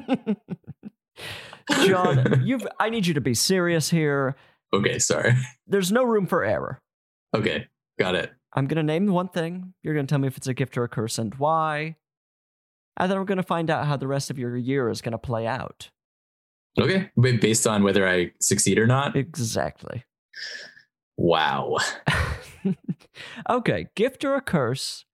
[1.84, 4.34] Jon, you've I need you to be serious here.
[4.74, 5.34] Okay, sorry.
[5.66, 6.80] There's no room for error.
[7.34, 7.66] Okay,
[7.98, 8.32] got it.
[8.52, 9.74] I'm going to name one thing.
[9.82, 11.96] You're going to tell me if it's a gift or a curse and why.
[12.96, 15.12] And then we're going to find out how the rest of your year is going
[15.12, 15.90] to play out.
[16.80, 19.16] Okay, based on whether I succeed or not?
[19.16, 20.04] Exactly.
[21.16, 21.76] Wow.
[23.50, 25.04] okay, gift or a curse.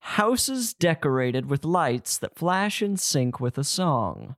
[0.00, 4.36] Houses decorated with lights that flash in sync with a song.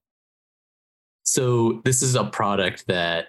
[1.25, 3.29] So this is a product that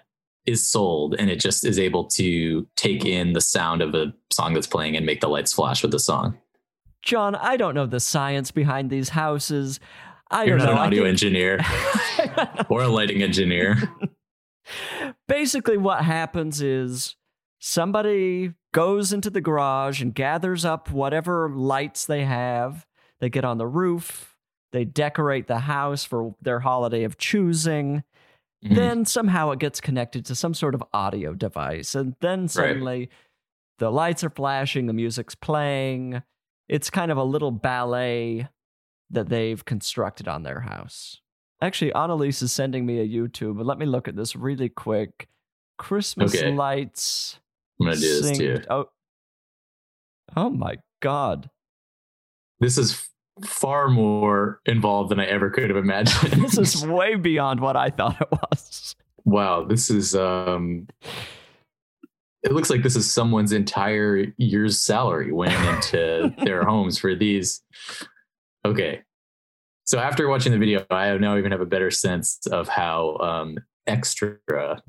[0.50, 4.54] is sold and it just is able to take in the sound of a song
[4.54, 6.36] that's playing and make the lights flash with the song.
[7.02, 9.80] Jon, I don't know the science behind these houses.
[10.30, 10.80] I You're don't not know.
[10.82, 11.60] an audio think- engineer
[12.68, 13.76] or a lighting engineer.
[15.26, 17.16] Basically, what happens is
[17.58, 22.86] somebody goes into the garage and gathers up whatever lights they have.
[23.20, 24.36] They get on the roof.
[24.72, 28.04] They decorate the house for their holiday of choosing.
[28.64, 28.74] Mhm.
[28.74, 31.94] Then somehow it gets connected to some sort of audio device.
[31.94, 33.08] And then suddenly
[33.78, 36.22] the lights are flashing, the music's playing.
[36.68, 38.48] It's kind of a little ballet
[39.08, 41.20] that they've constructed on their house.
[41.62, 45.28] Actually, Annalise is sending me a YouTube, but let me look at this really quick.
[45.78, 46.52] Christmas Okay.
[46.52, 47.40] lights.
[47.80, 48.58] I'm gonna do this too.
[48.68, 48.90] Oh,
[50.36, 51.50] oh my God.
[52.60, 53.08] This is
[53.44, 56.42] far more involved than I ever could have imagined.
[56.42, 58.94] This is way beyond what I thought it was.
[59.24, 60.86] wow, this is um
[62.42, 67.62] it looks like this is someone's entire year's salary went into their homes for these.
[68.64, 69.02] Okay.
[69.84, 73.58] So after watching the video, I now even have a better sense of how um
[73.86, 74.38] extra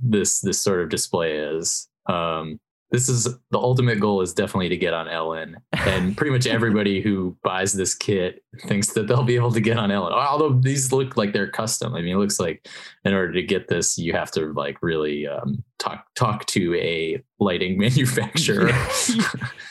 [0.01, 1.87] this this sort of display is.
[2.07, 2.59] Um
[2.91, 5.57] this is the ultimate goal is definitely to get on Ellen.
[5.71, 9.77] And pretty much everybody who buys this kit thinks that they'll be able to get
[9.77, 10.11] on Ellen.
[10.13, 11.95] Although these look like they're custom.
[11.95, 12.67] I mean, it looks like
[13.05, 17.23] in order to get this, you have to like really um, talk talk to a
[17.39, 18.71] lighting manufacturer.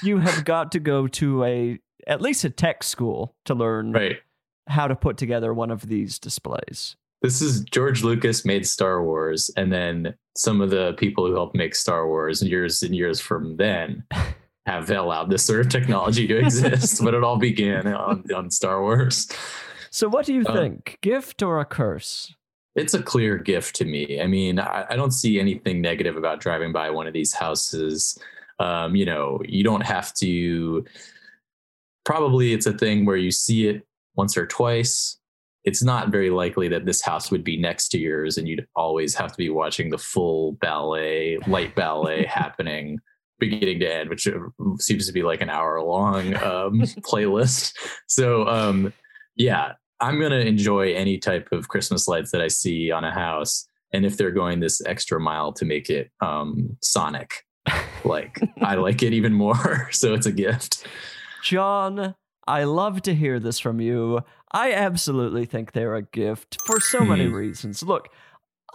[0.02, 4.16] you, have got to go to a at least a tech school to learn right.
[4.68, 6.96] how to put together one of these displays.
[7.22, 11.54] This is George Lucas made Star Wars, and then some of the people who helped
[11.54, 14.04] make Star Wars years and years from then
[14.66, 17.02] have allowed this sort of technology to exist.
[17.04, 19.28] but it all began on, on Star Wars.
[19.90, 20.98] So, what do you Um, think?
[21.02, 22.34] Gift or a curse?
[22.76, 24.20] It's a clear gift to me.
[24.22, 28.16] I mean, I, I don't see anything negative about driving by one of these houses.
[28.60, 30.84] Um, you know, you don't have to.
[32.04, 35.18] Probably it's a thing where you see it once or twice.
[35.70, 39.14] It's not very likely that this house would be next to yours and you'd always
[39.14, 42.98] have to be watching the full ballet, light ballet happening
[43.38, 44.32] beginning to end, which uh,
[44.78, 47.72] seems to be like an hour long um, playlist.
[48.08, 48.92] So, um,
[49.36, 53.12] yeah, I'm going to enjoy any type of Christmas lights that I see on a
[53.12, 53.64] house.
[53.92, 57.46] And if they're going this extra mile to make it um, sonic,
[58.04, 59.88] like I like it even more.
[59.92, 60.84] So it's a gift.
[61.44, 62.16] Jon,
[62.48, 64.22] I love to hear this from you.
[64.52, 67.34] I absolutely think they're a gift for so many Hmm.
[67.34, 67.82] reasons.
[67.82, 68.08] Look,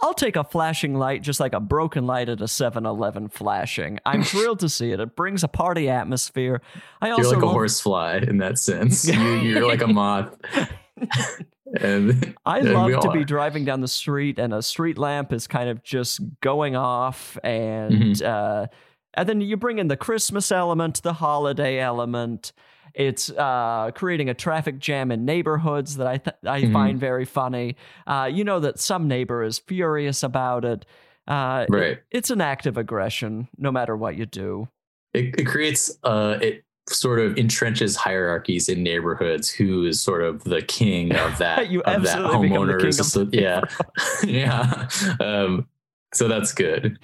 [0.02, 3.98] I'll take a flashing light just like a broken light at a 7 Eleven flashing.
[4.04, 5.00] I'm thrilled to see it.
[5.00, 6.60] It brings a party atmosphere.
[7.00, 9.06] I also You're like a love- horsefly in that sense.
[9.08, 10.36] you, you're like a moth.
[11.80, 15.32] and I and love to all be driving down the street and a street lamp
[15.32, 18.26] is kind of just going off and Mm-hmm.
[18.26, 18.66] uh
[19.14, 22.52] and then you bring in the Christmas element, the holiday element.
[22.96, 26.72] It's uh, creating a traffic jam in neighborhoods that I th- I Mhm.
[26.72, 27.76] find very funny.
[28.06, 30.86] Uh, you know that some neighbor is furious about it.
[31.28, 31.98] Uh, it- Right.
[32.10, 34.68] it's an act of aggression, no matter what you do.
[35.14, 40.44] it, it creates uh it sort of entrenches hierarchies in neighborhoods who is sort of
[40.44, 43.60] the king of that You of that absolutely become homeowner king of the yeah
[44.24, 45.66] yeah um
[46.12, 46.98] so that's good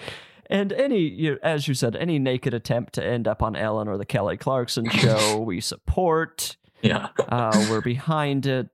[0.53, 3.97] And any, you, as you said, any naked attempt to end up on Ellen or
[3.97, 6.59] the Kelly Clarkson show, we support.
[6.83, 8.69] yeah Uh, we're behind it.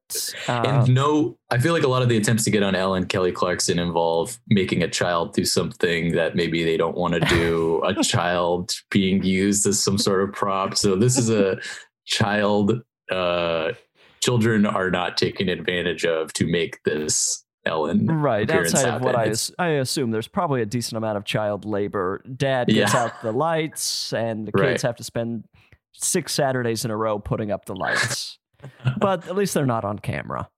[0.48, 3.04] Uh, and no i feel like a lot of the attempts to get on ellen
[3.06, 7.82] kelly clarkson involve making a child do something that maybe they don't want to do
[7.84, 11.58] a child being used as some sort of prop so this is a
[12.06, 12.72] child
[13.12, 13.72] uh
[14.20, 18.06] children are not taken advantage of to make this Ellen.
[18.06, 18.50] Right.
[18.50, 22.22] Outside of what I, I assume, there's probably a decent amount of child labor.
[22.36, 23.00] Dad gets Yeah.
[23.04, 24.70] out the lights, and the Right.
[24.70, 25.44] kids have to spend
[25.92, 28.38] six Saturdays in a row putting up the lights.
[28.98, 30.48] but at least they're not on camera.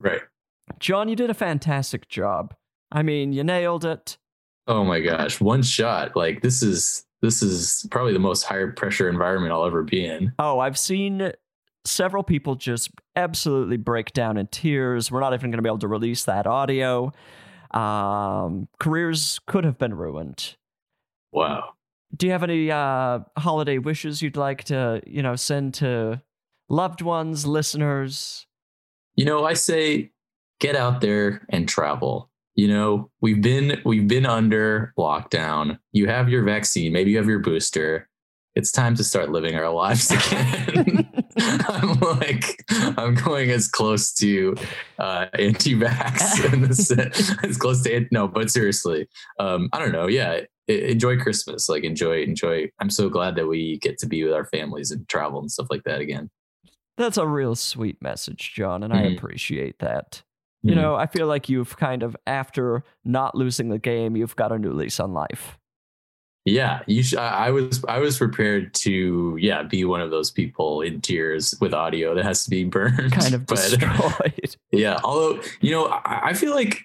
[0.00, 0.20] Right.
[0.78, 2.54] Jon, you did a fantastic job.
[2.90, 4.16] I mean, you nailed it.
[4.66, 6.16] Oh my gosh, one shot.
[6.16, 10.32] Like this is this is probably the most high pressure environment I'll ever be in.
[10.38, 11.32] Oh, I've seen
[11.86, 15.10] several people just absolutely break down in tears.
[15.10, 17.12] We're not even going to be able to release that audio.
[17.70, 20.56] Um, careers could have been ruined.
[21.32, 21.70] Wow.
[22.16, 26.22] Do you have any uh, holiday wishes you'd like to, you know, send to
[26.68, 28.46] loved ones, listeners?
[29.16, 30.12] You know, I say
[30.60, 32.30] get out there and travel.
[32.54, 35.78] You know, we've been we've been under lockdown.
[35.92, 38.08] You have your vaccine, maybe you have your booster.
[38.56, 41.08] It's time to start living our lives again.
[41.38, 44.54] I'm like, I'm going as close to
[44.98, 49.06] uh, anti-vax in the as close to no, but seriously,
[49.38, 50.06] um, I don't know.
[50.08, 51.68] Yeah, enjoy Christmas.
[51.68, 52.70] Like enjoy, enjoy.
[52.80, 55.66] I'm so glad that we get to be with our families and travel and stuff
[55.68, 56.30] like that again.
[56.96, 59.18] That's a real sweet message, Jon, and I Mhm.
[59.18, 60.22] appreciate that.
[60.62, 60.76] You Mhm.
[60.76, 64.58] know, I feel like you've kind of, after not losing the game, you've got a
[64.58, 65.58] new lease on life.
[66.46, 67.02] Yeah, you.
[67.02, 67.84] Sh- I I was.
[67.88, 69.36] I was prepared to.
[69.38, 73.12] Yeah, be one of those people in tears with audio that has to be burned.
[73.12, 74.56] Kind of but- destroyed.
[74.72, 75.00] Yeah.
[75.04, 76.82] Although you know, I, I feel like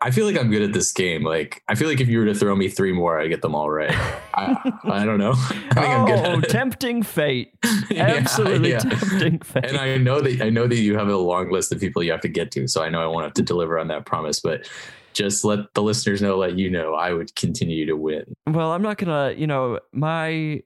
[0.00, 1.22] I feel like I'm good at this game.
[1.22, 3.54] Like I feel like if you were to throw me three more, I'd get them
[3.54, 3.94] all right.
[4.34, 5.32] I, I don't know.
[5.36, 7.52] I think I'm good oh, tempting fate.
[7.90, 8.78] Yeah, Absolutely yeah.
[8.78, 9.64] tempting fate.
[9.64, 12.10] And I know that I know that you have a long list of people you
[12.12, 14.40] have to get to, so I know I won't have to deliver on that promise.
[14.40, 14.68] But
[15.14, 18.24] just let the listeners know, let you know, I would continue to win.
[18.46, 20.62] Well, I'm not gonna, you know, my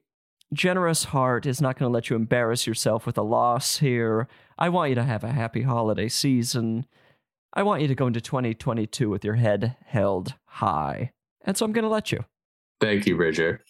[0.53, 4.27] generous heart is not gonna let you embarrass yourself with a loss here.
[4.57, 6.85] I want you to have a happy holiday season.
[7.53, 11.11] I want you to go into 2022 with your head held high.
[11.43, 12.23] And so I'm gonna let you.
[12.79, 13.61] Thank you, Bridger.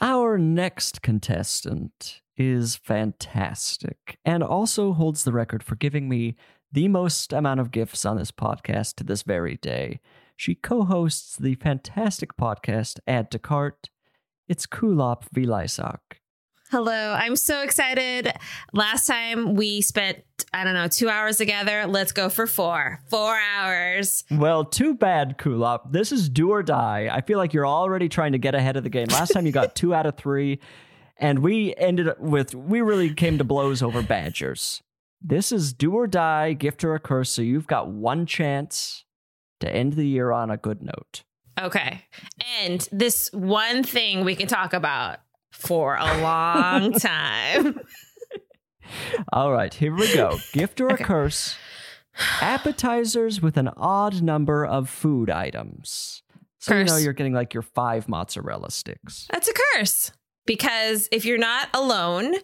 [0.00, 6.36] Our next contestant is fantastic and also holds the record for giving me
[6.72, 10.00] the most amount of gifts on this podcast to this very day.
[10.36, 13.90] She co hosts the fantastic podcast Add to Cart.
[14.48, 15.98] It's Kulap Vilaysack.
[16.70, 18.32] Hello, I'm so excited.
[18.72, 20.18] Last time we spent,
[20.52, 21.84] I don't know, two hours together.
[21.88, 23.00] Let's go for four.
[23.08, 24.22] Four hours.
[24.30, 25.90] Well, too bad, Kulap.
[25.90, 27.10] This is do or die.
[27.12, 29.08] I feel like you're already trying to get ahead of the game.
[29.08, 30.60] Last time you got two out of three,
[31.20, 34.82] and we ended up with, we really came to blows over Badgers.
[35.20, 37.30] This is do or die, gift or a curse.
[37.30, 39.04] So you've got one chance
[39.60, 41.24] to end the year on a good note.
[41.60, 42.04] Okay.
[42.62, 45.18] And this one thing we can talk about
[45.52, 47.80] for a long time.
[49.30, 50.38] All right, here we go.
[50.54, 51.54] Gift or a curse.
[52.40, 56.22] Appetizers with an odd number of food items.
[56.58, 59.26] So you know you're getting like your five mozzarella sticks.
[59.30, 60.12] That's a curse
[60.50, 62.34] because if you're not alone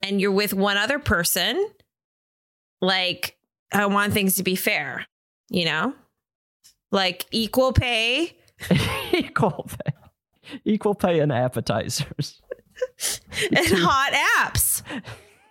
[0.00, 1.62] and you're with one other person,
[2.80, 3.36] like
[3.70, 5.06] I want things to be fair,
[5.50, 5.92] you know?
[6.90, 8.38] Like equal pay.
[9.12, 9.92] equal pay.
[10.64, 12.40] Equal pay and appetizers.
[13.54, 14.82] and hot apps.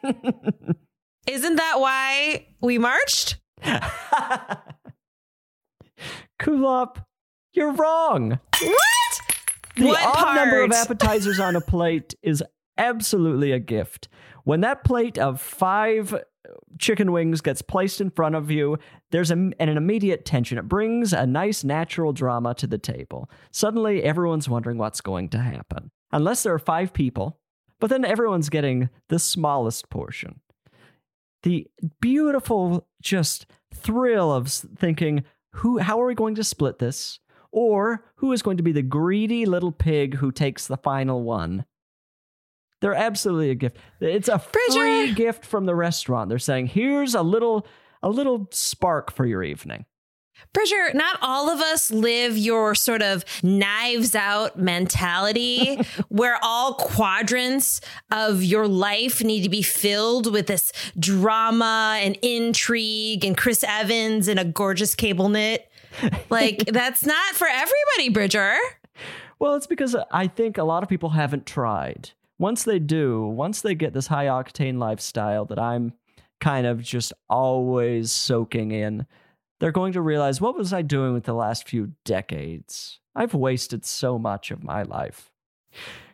[1.27, 3.37] Isn't that why we marched?
[6.41, 7.05] Kulap,
[7.53, 8.39] you're wrong.
[8.63, 9.28] What?
[9.79, 12.43] The What odd number of appetizers on a plate is
[12.77, 14.07] absolutely a gift.
[14.43, 16.15] When that plate of five
[16.77, 18.77] chicken wings gets placed in front of you,
[19.11, 20.57] there's a, an immediate tension.
[20.57, 23.29] It brings a nice natural drama to the table.
[23.51, 25.91] Suddenly, everyone's wondering what's going to happen.
[26.11, 27.39] Unless there are five people,
[27.79, 30.41] but then everyone's getting the smallest portion.
[31.43, 31.67] The
[32.01, 35.23] beautiful just thrill of thinking,
[35.53, 37.19] who how are we going to split this?
[37.51, 41.65] Or who is going to be the greedy little pig who takes the final one?
[42.81, 43.77] They're absolutely a gift.
[43.99, 46.29] It's a free gift from the restaurant.
[46.29, 47.67] They're saying, "Here's a little
[48.01, 49.85] a little spark for your evening."
[50.53, 55.75] Bridger, not all of us live your sort of knives out mentality
[56.09, 63.25] where all quadrants of your life need to be filled with this drama and intrigue
[63.25, 65.68] and Chris Evans and a gorgeous cable knit.
[66.29, 68.57] Like, that's not for everybody, Bridger.
[69.39, 72.11] Well, it's because I think a lot of people haven't tried.
[72.37, 75.93] Once they do, once they get this high octane lifestyle that I'm
[76.39, 79.05] kind of just always soaking in,
[79.59, 82.99] they're going to realize what was I doing with the last few decades?
[83.15, 85.31] I've wasted so much of my life.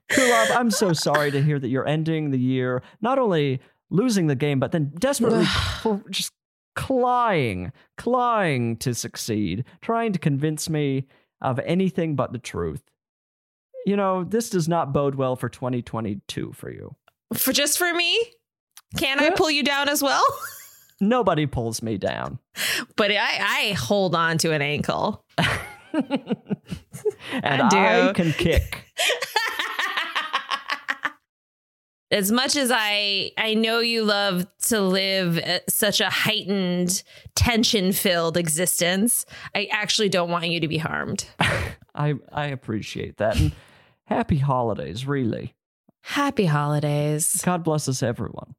[0.10, 3.60] Kulap, I'm so sorry to hear that you're ending the year not only
[3.90, 5.46] losing the game, but then desperately
[6.10, 6.32] just
[6.76, 11.08] clawing, clawing to succeed, trying to convince me
[11.42, 12.84] of anything but the truth.
[13.86, 16.96] You know, this does not bode well for 2022 for you.
[17.34, 18.20] For just for me?
[18.98, 20.24] Can I pull you down as well?
[21.02, 22.40] Nobody pulls me down.
[22.96, 23.16] But I,
[23.70, 25.26] I hold on to an ankle.
[27.32, 28.10] And I do.
[28.10, 28.86] I can kick.
[32.12, 37.04] as much as I I know you love to live such a heightened
[37.36, 41.26] tension filled existence, I actually don't want you to be harmed.
[41.96, 43.40] I I appreciate that.
[43.40, 43.52] And
[44.06, 45.56] happy holidays, really.
[46.02, 47.42] Happy holidays.
[47.44, 48.56] God bless us everyone.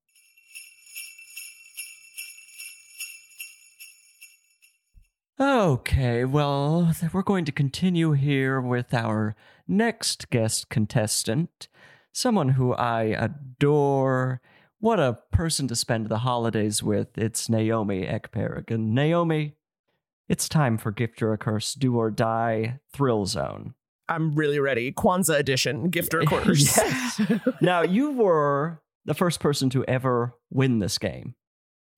[5.39, 9.37] Okay, well, we're going to continue here with our
[9.69, 11.69] next guest contestant,
[12.17, 14.41] someone who I adore.
[14.81, 17.17] What a person to spend the holidays with.
[17.19, 18.89] It's Naomi Ekperigin.
[18.89, 19.57] Naomi,
[20.29, 23.75] it's time for Gift or a Curse, Do or Die Thrill Zone.
[24.09, 24.93] I'm really ready.
[24.93, 26.77] Kwanzaa edition, gift or curse.
[26.77, 27.21] Yes.
[27.61, 31.35] now, you were the first person to ever win this game.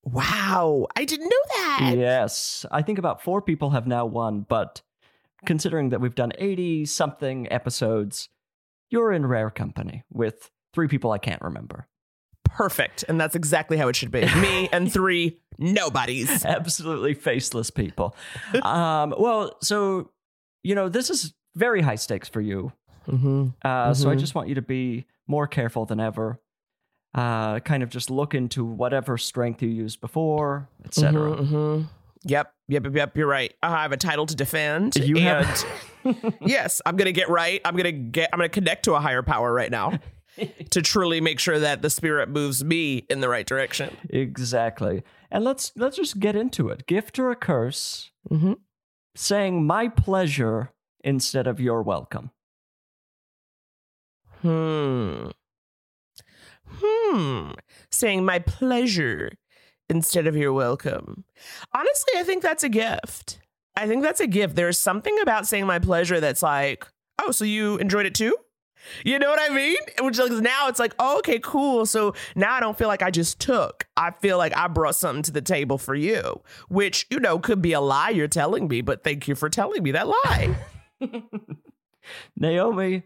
[0.04, 1.94] Wow, I didn't know that.
[1.96, 2.64] Yes.
[2.70, 4.80] I think about four people have now won, but
[5.44, 8.30] considering that we've done 80 something episodes,
[8.90, 11.86] you're in rare company with three people I can't remember.
[12.44, 13.04] Perfect.
[13.08, 14.22] And that's exactly how it should be.
[14.40, 16.44] Me and three nobodies.
[16.44, 18.16] Absolutely faceless people.
[18.62, 20.10] um, well, so,
[20.64, 22.72] you know, this is very high stakes for you.
[23.06, 23.48] Mm-hmm.
[23.64, 24.18] Uh, So I Mhm.
[24.18, 26.40] just want you to be more careful than ever.
[27.14, 31.12] Uh, kind of just look into whatever strength you used before, etc.
[31.36, 31.86] Mhm, mhm.
[32.24, 33.16] Yep, yep, yep, yep.
[33.16, 33.52] You're right.
[33.62, 34.96] I have a title to defend.
[34.96, 37.60] You and have- yes, I'm gonna get right.
[37.64, 38.30] I'm gonna get.
[38.32, 39.98] I'm gonna connect to a higher power right now
[40.70, 43.96] to truly make sure that the spirit moves me in the right direction.
[44.10, 45.02] Exactly.
[45.30, 46.86] And let's let's just get into it.
[46.86, 48.10] Gift or a curse?
[48.30, 48.54] Mm-hmm.
[49.14, 50.72] Saying my pleasure
[51.02, 52.30] instead of your welcome.
[54.42, 55.28] Hmm.
[56.70, 57.50] Hmm.
[57.90, 59.32] Saying my pleasure
[59.88, 61.24] instead of your welcome.
[61.74, 63.40] Honestly, I think that's a gift.
[63.76, 64.56] I think that's a gift.
[64.56, 66.86] There's something about saying my pleasure that's like,
[67.20, 68.36] oh, so you enjoyed it too?
[69.04, 69.76] You know what I mean?
[70.00, 71.86] Which like now it's like, oh, okay, cool.
[71.86, 73.86] So now I don't feel like I just took.
[73.96, 77.60] I feel like I brought something to the table for you, which, you know, could
[77.60, 80.56] be a lie you're telling me, but thank you for telling me that lie.
[82.36, 83.02] Naomi,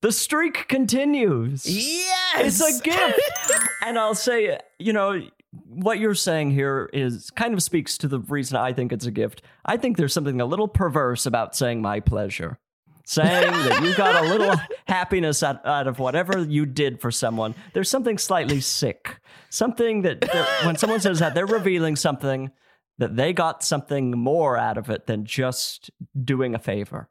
[0.00, 1.66] the streak continues.
[1.66, 2.60] Yes!
[2.60, 3.52] It's a gift.
[3.82, 5.20] and I'll say, you know,
[5.52, 9.10] what you're saying here is kind of speaks to the reason I think it's a
[9.10, 9.42] gift.
[9.64, 12.58] I think there's something a little perverse about saying my pleasure.
[13.04, 14.54] Saying that you got a little
[14.86, 17.54] happiness out, out of whatever you did for someone.
[17.74, 19.18] There's something slightly sick.
[19.50, 20.24] Something that,
[20.64, 22.52] when someone says that, they're revealing something
[22.98, 25.90] that they got something more out of it than just
[26.24, 27.08] doing a favor.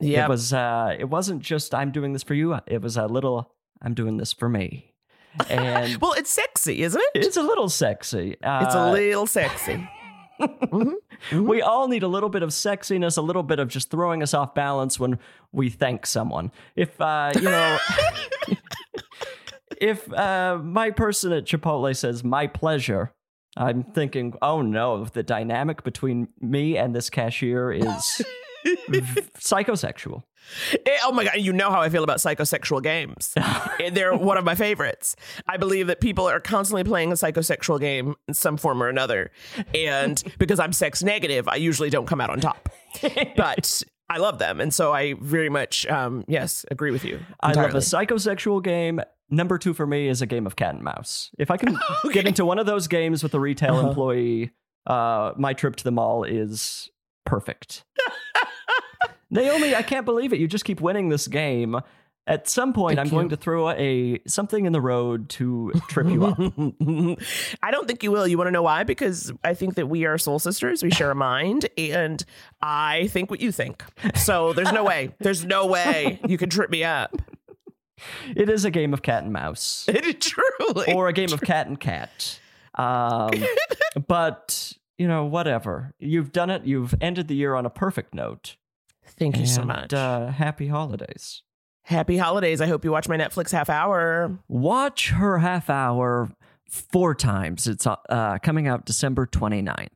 [0.00, 0.24] Yep.
[0.24, 2.58] It was uh it wasn't just I'm doing this for you.
[2.66, 4.91] It was a little I'm doing this for me.
[5.48, 7.24] And well, it's sexy, isn't it?
[7.24, 8.36] It's a little sexy.
[8.42, 9.88] Uh, It's a little sexy.
[11.32, 14.34] We all need a little bit of sexiness, a little bit of just throwing us
[14.34, 15.20] off balance when
[15.52, 16.50] we thank someone.
[16.74, 17.78] If uh, you know,
[19.80, 23.12] if uh, my person at Chipotle says "my pleasure,"
[23.56, 28.22] I'm thinking, "Oh no, the dynamic between me and this cashier is
[28.64, 30.22] psychosexual."
[30.72, 33.32] Eh, oh my god, you know how I feel about psychosexual games.
[33.92, 35.14] They're one of my favorites.
[35.46, 39.30] I believe that people are constantly playing a psychosexual game in some form or another.
[39.74, 42.68] And because I'm sex negative, I usually don't come out on top.
[43.36, 44.60] But I love them.
[44.60, 47.20] And so I very much um yes, agree with you.
[47.40, 49.00] I love a psychosexual game.
[49.30, 51.30] Number two for me is a game of cat and mouse.
[51.38, 51.78] If I can
[52.12, 53.88] get into one of those games with a retail Uh-huh.
[53.88, 54.50] employee,
[54.88, 56.90] uh, my trip to the mall is
[57.24, 57.84] perfect.
[59.32, 60.38] Naomi, I can't believe it.
[60.38, 61.80] You just keep winning this game.
[62.24, 66.06] At some point, Thank I'm going to throw a something in the road to trip
[66.06, 66.38] you up.
[67.62, 68.28] I don't think you will.
[68.28, 68.84] You want to know why?
[68.84, 70.84] Because I think that we are soul sisters.
[70.84, 72.24] We share a mind, and
[72.60, 73.82] I think what you think.
[74.14, 75.16] So there's no way.
[75.18, 77.16] There's no way you can trip me up.
[78.36, 79.88] It is a game of cat and mouse.
[79.92, 80.94] It is truly.
[80.94, 82.38] or a game of cat and cat.
[82.76, 83.30] Um,
[84.06, 85.92] but you know, whatever.
[85.98, 86.64] You've done it.
[86.64, 88.56] You've ended the year on a perfect note.
[89.04, 89.92] Thank you so much.
[89.92, 91.42] Uh, happy holidays.
[91.84, 92.60] Happy holidays.
[92.60, 94.38] I hope you watch my Netflix half hour.
[94.48, 96.30] Watch her half hour
[96.68, 97.66] four times.
[97.66, 99.88] It's uh, coming out December 29th.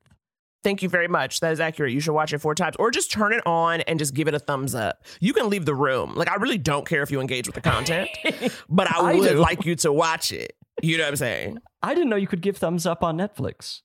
[0.65, 1.39] Thank you very much.
[1.41, 1.93] That is accurate.
[1.93, 4.35] You should watch it four times or just turn it on and just give it
[4.35, 5.05] a thumbs up.
[5.21, 6.17] You can leave the room.
[6.17, 8.11] Like, I really don't care if you engage with the content,
[8.69, 9.35] but I I would do.
[9.39, 10.57] like you to watch it.
[10.83, 11.59] You know what I'm saying?
[11.85, 13.83] I didn't know you could give thumbs up on Netflix.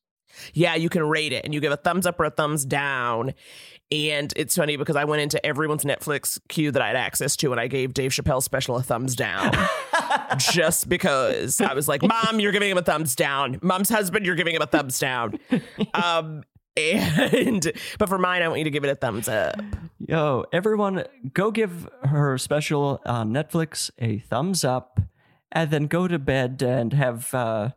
[0.54, 3.34] Yeah, you can rate it and you give a thumbs up or a thumbs down.
[3.92, 7.52] And it's funny because I went into everyone's Netflix queue that I had access to
[7.52, 9.52] and I gave Dave Chappelle's special a thumbs down.
[10.38, 13.60] just because I was like, Mom, you're giving him a thumbs down.
[13.62, 15.40] Mom's husband, you're giving him a thumbs down.
[15.94, 16.44] Um,
[16.78, 19.60] and but for mine, I want you to give it a thumbs up.
[20.00, 21.04] Yo, everyone,
[21.34, 25.02] go give her special on Netflix a thumbs up,
[25.52, 27.72] and then go to bed and have uh,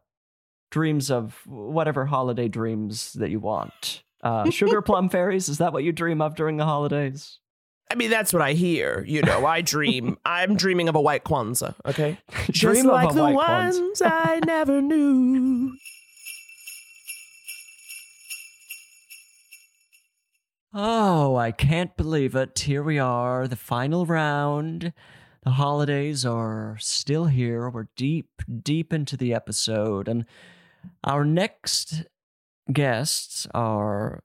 [0.71, 4.04] dreams of whatever holiday dreams that you want.
[4.25, 7.39] Uh, sugar plum fairies, is that what you dream of during the holidays?
[7.91, 9.05] I mean, that's what I hear.
[9.07, 10.17] You know, I dream.
[10.25, 11.75] I'm dreaming of a white Kwanzaa.
[11.87, 12.19] Okay,
[12.51, 13.81] just Dream of like a the white Kwanzaa.
[13.81, 15.77] ones I never knew.
[20.73, 22.59] Oh, I can't believe it.
[22.59, 24.93] Here we are, the final round.
[25.45, 27.69] The holidays are still here.
[27.69, 28.31] We're deep,
[28.63, 30.09] deep into the episode.
[30.09, 30.25] And
[31.05, 32.05] our next
[32.73, 34.23] guests are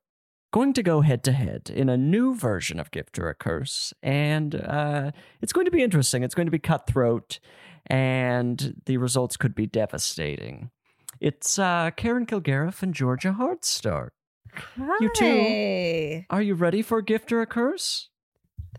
[0.52, 3.94] going to go head to head in a new version of Gift or a Curse.
[4.02, 5.11] And uh,
[5.41, 6.24] it's going to be interesting.
[6.24, 7.40] It's going to be cutthroat,
[7.88, 10.72] and the results could be devastating.
[11.20, 14.10] It's uh, Karen Kilgariff and Georgia Hardstark.
[14.78, 18.10] You two, are you ready for Gift or a Curse?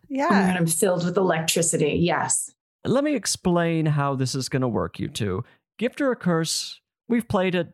[0.08, 0.26] Yeah.
[0.26, 1.98] Oh God, I'm filled with electricity.
[2.00, 2.52] Yes.
[2.84, 5.44] Let me explain how this is going to work, you two.
[5.78, 7.72] Gift or a Curse, we've played it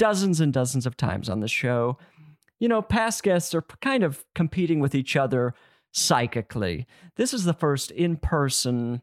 [0.00, 1.98] dozens and dozens of times on the show.
[2.58, 5.54] You know, past guests are kind of competing with each other
[5.92, 6.86] psychically.
[7.16, 9.02] This is the first in person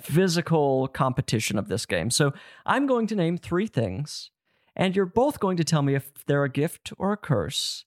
[0.00, 2.10] physical competition of this game.
[2.10, 2.34] So
[2.66, 4.30] I'm going to name three things,
[4.76, 7.86] and you're both going to tell me if they're a gift or a curse.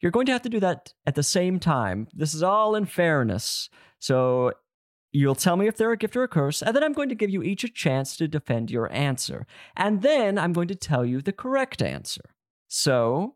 [0.00, 2.08] You're going to have to do that at the same time.
[2.12, 3.70] This is all in fairness.
[3.98, 4.52] So
[5.18, 7.14] you'll tell me if they're a gift or a curse, and then I'm going to
[7.14, 9.46] give you each a chance to defend your answer.
[9.76, 12.22] And then I'm going to tell you the correct answer.
[12.68, 13.34] So,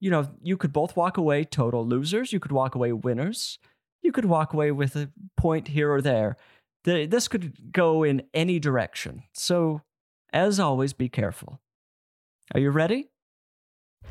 [0.00, 3.58] you know, you could both walk away total losers, you could walk away winners,
[4.02, 6.36] you could walk away with a point here or there.
[6.84, 9.24] The, this could go in any direction.
[9.32, 9.80] So,
[10.32, 11.60] as always, be careful.
[12.54, 13.08] Are you ready?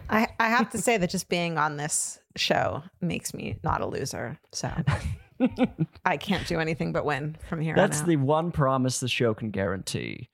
[0.09, 3.85] I, I have to say that just being on this show makes me not a
[3.85, 4.39] loser.
[4.51, 4.71] So
[6.05, 8.07] I can't do anything but win from here That's on out.
[8.07, 10.30] the one promise the show can guarantee.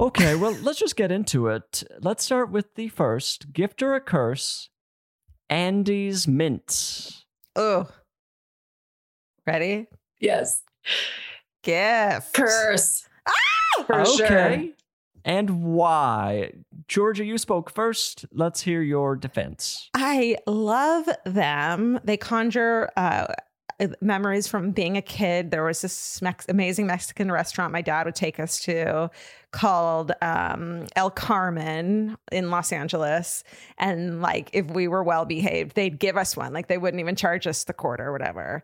[0.00, 1.84] Okay, well, let's just get into it.
[2.00, 4.70] Let's start with the first gift or a curse
[5.50, 7.26] Andes Mints.
[7.54, 7.88] Oh.
[9.46, 9.86] Ready?
[10.18, 10.62] Yes.
[11.62, 12.32] Gift.
[12.32, 13.06] Curse.
[13.26, 13.82] Ah!
[13.86, 14.16] For okay.
[14.16, 14.64] sure.
[15.24, 16.52] And why?
[16.88, 18.24] Georgia, you spoke first.
[18.32, 19.88] Let's hear your defense.
[19.94, 22.00] I love them.
[22.02, 23.26] They conjure uh,
[24.00, 25.50] memories from being a kid.
[25.50, 29.10] There was this Mex- amazing Mexican restaurant my dad would take us to
[29.50, 33.44] called um, El Carmen in Los Angeles.
[33.78, 36.52] And like, if we were well behaved, they'd give us one.
[36.52, 38.62] Like, they wouldn't even charge us the quarter or whatever.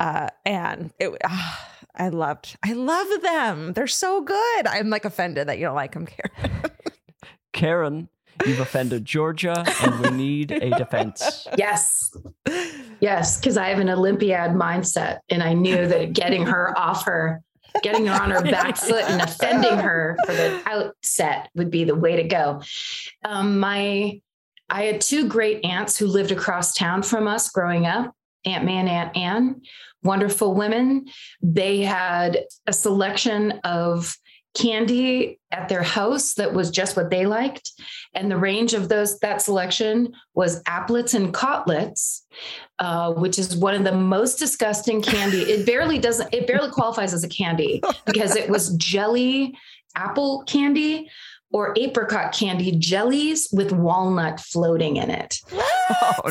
[0.00, 3.72] Uh, and it, ah, I loved, I love them.
[3.74, 4.66] They're so good.
[4.66, 6.62] I'm like offended that you don't like them, Karen.
[7.52, 8.08] Karen,
[8.46, 11.46] you've offended Georgia, and we need a defense.
[11.56, 12.14] Yes.
[13.00, 13.38] Yes.
[13.38, 17.42] Because I have an Olympiad mindset and I knew that getting her off her,
[17.82, 21.94] getting her on her back foot and offending her for the outset would be the
[21.94, 22.62] way to go.
[23.24, 24.20] Um, my,
[24.70, 28.14] I had two great aunts who lived across town from us growing up.
[28.44, 29.62] Aunt May and Aunt Anne,
[30.02, 31.06] wonderful women.
[31.40, 34.16] They had a selection of
[34.54, 37.70] candy at their house that was just what they liked.
[38.14, 42.26] And the range of those that selection was Aplets and cotlets,
[42.78, 45.42] uh, which is one of the most disgusting candy.
[45.42, 49.56] It barely doesn't, it barely qualifies as a candy because it was jelly
[49.94, 51.10] apple candy
[51.52, 55.36] or apricot candy jellies with walnut floating in it.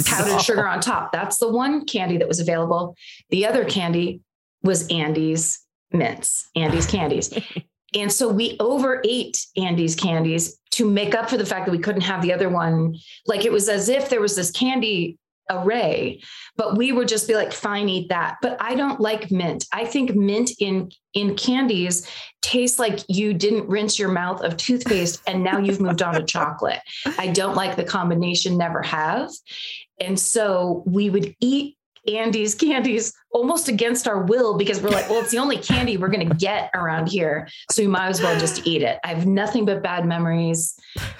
[0.05, 1.11] Powdered sugar on top.
[1.11, 2.95] That's the one candy that was available.
[3.29, 4.21] The other candy
[4.63, 5.59] was Andes
[5.91, 7.33] mints, Andes candies.
[7.93, 12.01] And so we overate Andes candies to make up for the fact that we couldn't
[12.01, 12.95] have the other one.
[13.27, 15.17] Like it was as if there was this candy
[15.49, 16.21] array,
[16.55, 18.37] but we would just be like, fine, eat that.
[18.41, 19.65] But I don't like mint.
[19.73, 22.07] I think mint in in candies
[22.41, 26.23] tastes like you didn't rinse your mouth of toothpaste and now you've moved on to
[26.23, 26.79] chocolate.
[27.17, 29.29] I don't like the combination, never have.
[29.99, 31.75] And so we would eat
[32.07, 36.09] Andes candies almost against our will because we're like, well, it's the only candy we're
[36.09, 37.47] going to get around here.
[37.69, 38.99] So we might as well just eat it.
[39.03, 40.77] I have nothing but bad memories.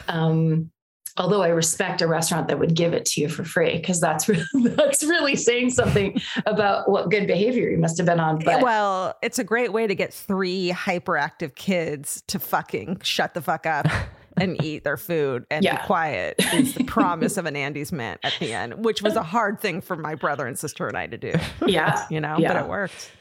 [0.08, 0.72] Um,
[1.18, 4.30] Although I respect a restaurant that would give it to you for free, because that's
[4.30, 4.46] really,
[4.76, 8.40] that's really saying something about what good behavior you must have been on.
[8.40, 13.42] But well, it's a great way to get three hyperactive kids to fucking shut the
[13.42, 13.88] fuck up
[14.40, 15.78] and eat their food and Yeah.
[15.82, 19.24] be quiet is the promise of an Andes mint at the end, which was a
[19.24, 21.34] hard thing for my brother and sister and I to do.
[21.66, 22.06] Yeah.
[22.10, 22.54] You know, Yeah.
[22.54, 23.12] but it worked.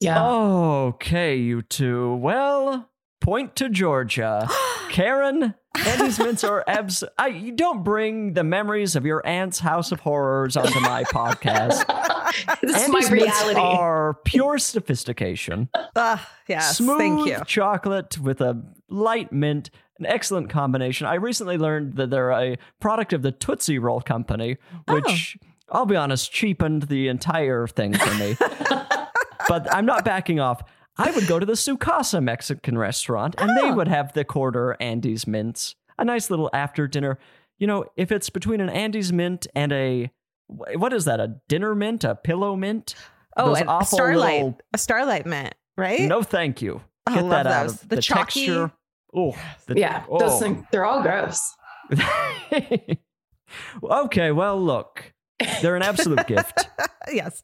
[0.00, 0.24] Yeah.
[0.26, 2.16] Okay, you two.
[2.16, 2.90] Well,
[3.20, 4.48] point to Georgia.
[4.90, 5.54] Karen,
[5.86, 7.02] Andes mints are abs.
[7.18, 11.86] I, you don't bring the memories of your aunt's house of horrors onto my podcast.
[12.60, 13.60] this is Andes my mints reality.
[13.60, 15.68] are pure sophistication.
[15.96, 17.38] Ah, yes, Smooth thank you.
[17.46, 18.60] chocolate with a
[18.90, 21.06] light mint, an excellent combination.
[21.06, 24.56] I recently learned that they're a product of the Tootsie Roll Company,
[24.88, 24.94] oh.
[24.94, 25.36] which
[25.70, 28.36] I'll be honest, cheapened the entire thing for me.
[29.48, 30.62] but I'm not backing off.
[30.96, 33.74] I would go to the Su Casa Mexican restaurant and they oh.
[33.74, 35.74] would have the quarter Andes mints.
[35.98, 37.18] A nice little after dinner.
[37.58, 40.10] You know, if it's between an Andes mint and a
[40.48, 41.20] what is that?
[41.20, 42.04] A dinner mint?
[42.04, 42.94] A pillow mint?
[43.36, 46.02] Oh, a starlight, little- a starlight mint, right?
[46.02, 46.82] no, thank you.
[47.06, 47.82] Oh, I Get love that out those.
[47.82, 48.72] of The the, texture.
[49.14, 49.36] Oh,
[49.66, 50.18] the- yeah, oh.
[50.18, 51.54] those things, they're all gross.
[53.82, 55.12] okay, well, look,
[55.60, 56.68] they're an absolute gift.
[57.12, 57.42] yes.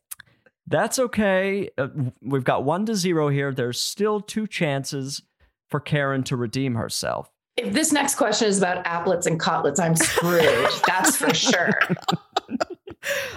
[0.67, 1.71] That's okay.
[1.79, 1.89] Uh,
[2.21, 3.53] we've got one to zero here.
[3.53, 5.23] There's still two chances
[5.69, 7.31] for Karen to redeem herself.
[7.57, 10.69] If this next question is about Aplets and cotlets, I'm screwed.
[10.87, 11.71] That's for sure.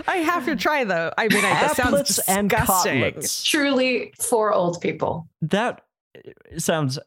[0.07, 1.11] I have to try though.
[1.17, 3.01] I mean, I, that sounds Aplets and disgusting.
[3.01, 3.43] cotlets.
[3.43, 5.27] Truly for old people.
[5.41, 5.81] That
[6.15, 6.99] uh, sounds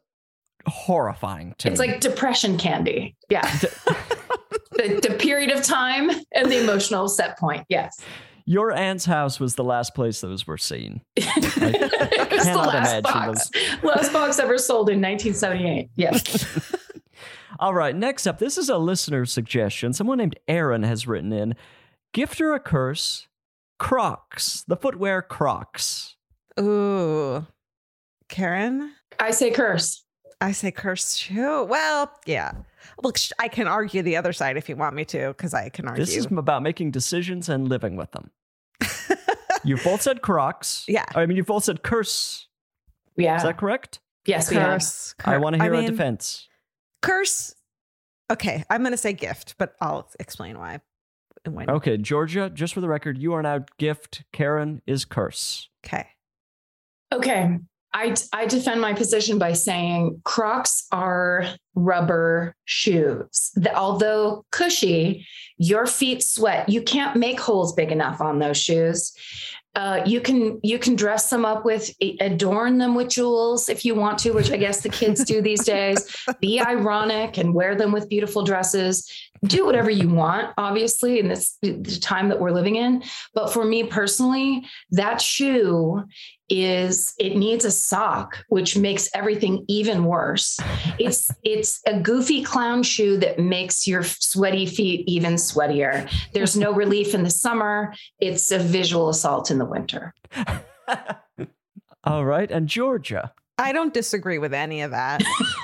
[0.67, 1.89] horrifying to It's me.
[1.89, 3.17] like depression candy.
[3.31, 3.43] Yeah.
[4.73, 7.65] the, the period of time and the emotional set point.
[7.69, 8.01] Yes.
[8.47, 11.01] Your aunt's house was the last place those were seen.
[11.17, 11.55] It's
[12.45, 13.51] the cannot last imagine box.
[13.83, 15.89] Last box ever sold in 1978.
[15.97, 16.73] Yes.
[17.61, 19.93] All right, next up, this is a listener suggestion.
[19.93, 21.55] Someone named Aaron has written in
[22.13, 23.29] gift or a curse,
[23.79, 26.17] Crocs, the footwear Crocs.
[26.61, 27.47] Ooh,
[28.29, 28.93] Karen.
[29.19, 30.04] I say curse.
[30.41, 31.65] I say curse too.
[31.65, 32.53] Well, yeah.
[33.03, 35.89] Look, I can argue the other side if you want me to, because I can
[35.89, 36.05] argue.
[36.05, 38.31] This is about making decisions and living with them.
[39.65, 40.85] you've both said Crocs.
[40.89, 41.07] Yeah.
[41.15, 42.49] I mean, you've both said curse.
[43.17, 43.37] Yeah.
[43.37, 44.01] Is that correct?
[44.27, 44.81] Yes, we have.
[44.81, 45.15] curse.
[45.25, 46.49] I want to hear a mean, defense.
[47.03, 47.55] Curse.
[48.31, 50.81] Okay, I'm going to say gift, but I'll explain why.
[51.45, 51.69] and when.
[51.69, 54.25] Okay, Georgia, just for the record, you are now gift.
[54.33, 55.69] Karen is curse.
[55.85, 56.07] Okay.
[57.13, 57.59] Okay.
[57.95, 63.53] I, I defend my position by saying Crocs are rubber shoes.
[63.55, 65.27] The- although cushy,
[65.57, 66.69] your feet sweat.
[66.69, 69.13] You can't make holes big enough on those shoes.
[69.77, 71.91] Uh, you can you can dress them up with
[72.21, 75.65] adorn them with jewels if you want to, which I guess the kids do these
[75.75, 76.15] days.
[76.41, 79.11] Be ironic and wear them with beautiful dresses.
[79.43, 83.03] Do whatever you want, obviously, in this the time that we're living in.
[83.35, 86.05] But for me personally, that shoe
[86.51, 90.59] is it needs a sock which makes everything even worse
[90.99, 96.73] it's it's a goofy clown shoe that makes your sweaty feet even sweatier there's no
[96.75, 100.13] relief in the summer it's a visual assault in the winter
[102.05, 103.33] All right, and Georgia.
[103.57, 105.23] I don't disagree with any of that.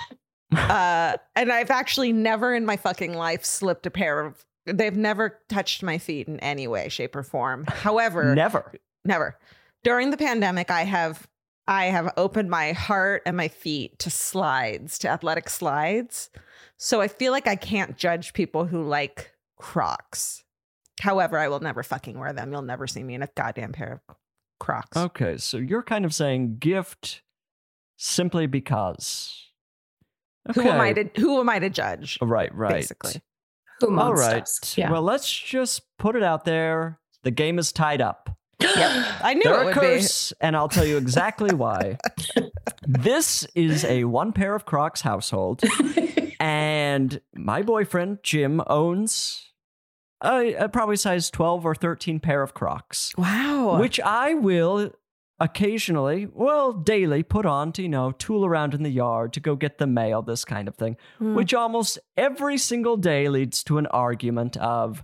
[0.56, 4.44] uh, and I've actually never in my fucking life slipped a pair of.
[4.66, 7.64] They've never touched my feet in any way, shape, or form.
[7.66, 8.72] However, Never.
[9.04, 9.38] never.
[9.82, 11.26] During the pandemic, I have
[11.66, 16.30] I have opened my heart and my feet to slides, to athletic slides.
[16.76, 20.44] So I feel like I can't judge people who like Crocs.
[21.00, 22.52] However, I will never fucking wear them.
[22.52, 24.16] You'll never see me in a goddamn pair of
[24.58, 24.96] Crocs.
[24.96, 27.22] Okay, so you're kind of saying gift
[27.96, 29.46] simply because.
[30.54, 32.18] Who am I to who am I to judge?
[32.20, 32.72] Right, right.
[32.72, 33.22] Basically.
[33.80, 34.78] Who All amongst us?
[34.78, 34.90] Yeah.
[34.90, 36.98] Well, let's just put it out there.
[37.22, 38.36] The game is tied up.
[39.22, 41.98] I knew They're it a would curse, and I'll tell you exactly why.
[42.86, 45.62] this is a one pair of Crocs household,
[46.40, 49.52] and my boyfriend Jim owns
[50.22, 53.12] a, a probably size twelve or thirteen pair of Crocs.
[53.16, 53.78] Wow.
[53.80, 54.92] which I will
[55.42, 59.56] occasionally, well, daily put on to, you know, tool around in the yard to go
[59.56, 61.34] get the mail, this kind of thing, Hmm.
[61.34, 65.02] which almost every single day leads to an argument of,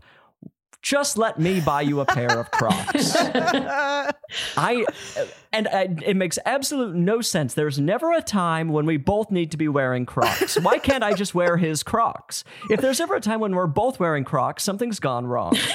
[0.87, 3.17] just let me buy you a pair of Crocs.
[4.57, 4.87] I
[5.57, 7.55] and I, it makes absolute no sense.
[7.55, 10.61] There's never a time when we both need to be wearing Crocs.
[10.61, 12.45] Why can't I just wear his Crocs?
[12.71, 15.57] If there's ever a time when we're both wearing Crocs, something's gone wrong.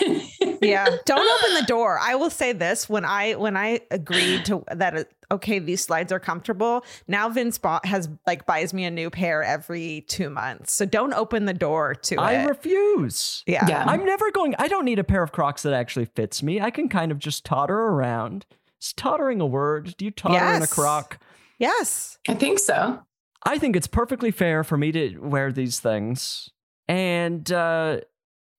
[0.62, 4.64] yeah don't open the door i will say this when i when i agreed to
[4.72, 8.92] that uh, okay these slides are comfortable now vince bought, has like buys me a
[8.92, 12.20] new pair every two months so don't open the door to it.
[12.20, 13.44] I it refuse.
[13.46, 13.66] Yeah.
[13.68, 13.86] Yeah.
[13.86, 14.56] I'm never going.
[14.58, 16.60] I don't need a pair of Crocs that actually fits me.
[16.60, 18.46] I can kind of just totter around.
[18.82, 19.96] Is tottering a word?
[19.98, 20.74] Do you totter in a Yes.
[20.74, 21.20] Croc?
[21.60, 23.00] yes I think so.
[23.46, 26.50] I think it's perfectly fair for me to wear these things.
[26.88, 28.02] And uh,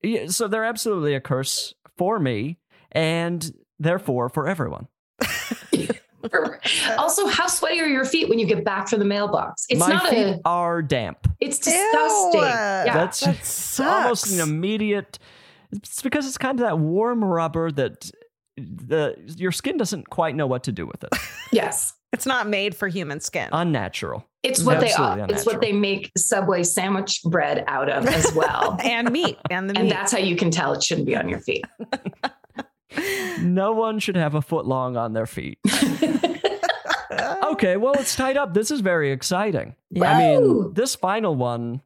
[0.02, 2.58] yeah, so they're absolutely a curse for me
[2.92, 4.88] and therefore for everyone.
[6.96, 9.66] Also, how sweaty are your feet when you get back from the mailbox?
[9.68, 10.40] It's My not feet a.
[10.44, 11.26] are damp.
[11.40, 12.40] It's disgusting.
[12.42, 12.84] yeah.
[12.94, 15.18] That's almost an immediate.
[15.72, 18.08] It's because it's kind of that warm rubber that
[18.56, 21.10] the your skin doesn't quite know what to do with it.
[21.52, 21.94] yes.
[22.12, 24.26] it's not made for human skin Unnatural.
[24.42, 28.76] It's what Absolutely they it's what they make Subway sandwich bread out of as well.
[28.82, 29.80] and meat and the meat.
[29.80, 31.64] and that's how you can tell it shouldn't be on your feet.
[33.40, 35.58] No one should have a foot long on their feet.
[37.44, 38.54] okay, well, it's tied up.
[38.54, 39.74] This is very exciting.
[40.00, 41.80] I mean, this final one,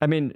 [0.00, 0.34] I mean,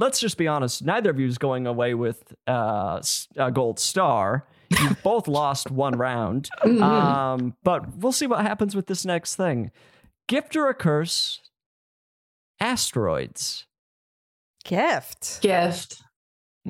[0.00, 0.84] let's just be honest.
[0.84, 4.46] Neither of you is going away with uh, s- a gold star.
[4.70, 6.48] You've both lost one round.
[6.64, 6.80] Mhm.
[6.82, 9.70] Um, but we'll see what happens with this next thing.
[10.28, 11.40] Gift or a curse?
[12.60, 13.66] Asteroids.
[14.64, 16.02] gift Gift.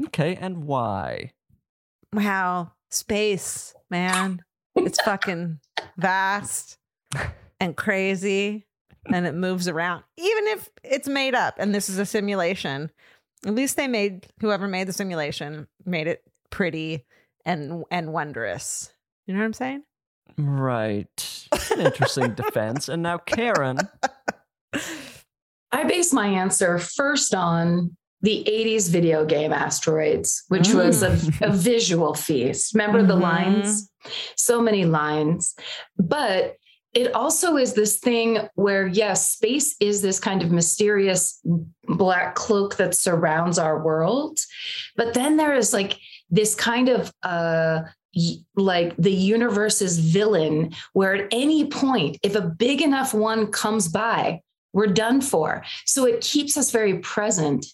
[0.07, 1.33] Okay, and why?
[2.13, 4.43] wow space man
[4.75, 5.61] it's fucking
[5.97, 6.77] vast
[7.61, 8.67] and crazy
[9.13, 12.91] and it moves around even if it's made up and this is a simulation
[13.47, 17.05] at least they made whoever made the simulation made it pretty
[17.45, 18.93] and and wondrous
[19.27, 19.83] you know what i'm saying
[20.39, 21.49] Right.
[21.73, 22.89] An interesting defense.
[22.89, 23.89] And now, Karen.
[25.73, 31.53] I base my answer first on the 80s video game Asteroids, which was a, a
[31.53, 32.75] visual feast.
[32.75, 33.21] Remember the Mhm.
[33.23, 33.91] lines?
[34.37, 35.55] So many lines.
[35.99, 36.57] But
[36.93, 41.41] it also is this thing where, yes, space is this kind of mysterious
[41.85, 44.41] black cloak that surrounds our world.
[44.97, 45.99] But then there is like
[46.31, 47.83] this kind of uh,
[48.57, 54.41] like the universe's villain, where at any point, if a big enough one comes by,
[54.73, 55.65] we're done for.
[55.85, 57.67] So it keeps us very present.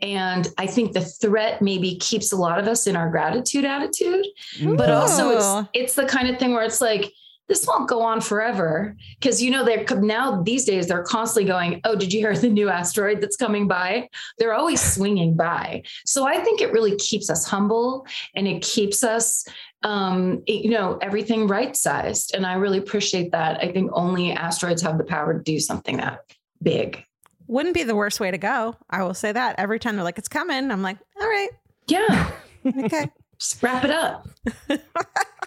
[0.00, 4.26] And I think the threat maybe keeps a lot of us in our gratitude attitude.
[4.62, 7.10] But also it's it's the kind of thing where it's like,
[7.48, 8.96] this won't go on forever.
[9.20, 12.48] Cause you know, they're now these days they're constantly going, Oh, did you hear the
[12.48, 14.08] new asteroid that's coming by?
[14.38, 15.82] They're always swinging by.
[16.06, 19.44] So I think it really keeps us humble and it keeps us
[19.84, 22.34] um, you know, everything right sized.
[22.36, 23.60] And I really appreciate that.
[23.60, 26.20] I think only asteroids have the power to do something that
[26.62, 27.04] big.
[27.48, 30.16] wouldn't be the worst way to go i will say that every time they're like
[30.18, 31.48] it's coming i'm like all right
[31.88, 32.30] Yeah.
[32.84, 33.10] okay
[33.40, 34.28] Just wrap it up.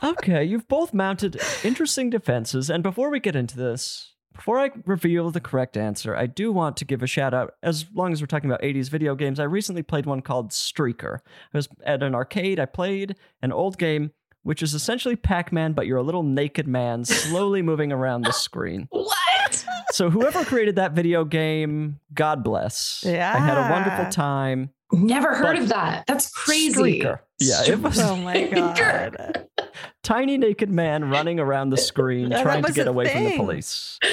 [0.03, 2.69] Okay, you've both mounted interesting defenses.
[2.69, 6.77] And before we get into this, before I reveal the correct answer, I do want
[6.77, 7.53] to give a shout out.
[7.63, 11.19] As long as we're talking about 80s video games, I recently played one called Streaker.
[11.53, 14.11] I was at an arcade, I played an old game,
[14.43, 18.33] which is essentially Pac Man, but you're a little naked man slowly moving around the
[18.33, 18.87] screen.
[18.91, 19.65] What?
[19.91, 23.03] So, whoever created that video game, God bless.
[23.07, 23.33] Yeah.
[23.33, 24.71] I had a wonderful time.
[24.91, 26.05] Never heard But of that.
[26.07, 26.99] That's crazy.
[26.99, 27.19] Streaker.
[27.39, 28.43] Yeah, it was oh my
[28.75, 29.47] god
[30.03, 33.99] tiny naked man running around the screen trying to get away from the police.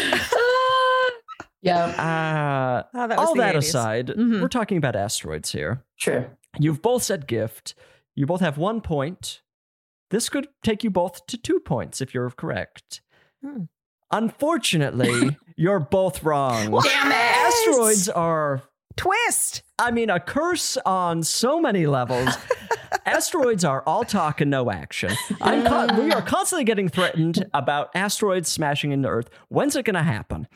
[1.64, 1.84] Yeah.
[1.84, 3.58] Uh, Oh, that all that 80s.
[3.58, 4.40] aside, Mhm.
[4.40, 5.84] we're talking about asteroids here.
[5.94, 6.26] Sure.
[6.58, 7.76] You've both said gift.
[8.16, 9.42] You both have one point.
[10.10, 13.00] This could take you both to two points if you're correct.
[13.44, 13.64] Hmm.
[14.10, 16.64] Unfortunately, you're both wrong.
[16.82, 17.14] Damn it!
[17.14, 18.62] Asteroids are,
[18.96, 22.28] twist I mean, a curse on so many levels.
[23.06, 25.12] asteroids are all talk and no action.
[25.40, 29.28] I'm con- we are constantly getting threatened about asteroids smashing into Earth.
[29.48, 30.46] When's it going to happen?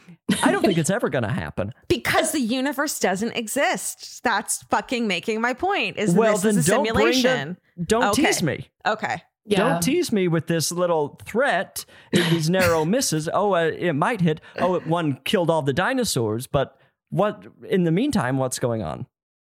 [0.44, 1.72] I don't think it's ever going to happen.
[1.88, 6.68] because the universe doesn't exist that's fucking making my point is well, this then is
[6.68, 8.26] a don't bring simulation the, don't Okay.
[8.26, 8.68] tease me.
[8.86, 9.58] okay Yeah.
[9.58, 13.28] Don't tease me with this little threat, these narrow misses.
[13.32, 14.40] Oh, uh, it might hit.
[14.58, 16.78] Oh, one killed all the dinosaurs, but
[17.10, 19.06] what in the meantime, what's going on?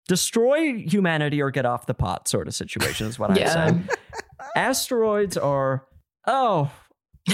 [0.08, 3.88] Destroy humanity or get off the pot, sort of situation is what I'm saying.
[4.56, 5.84] Asteroids are,
[6.26, 6.70] oh,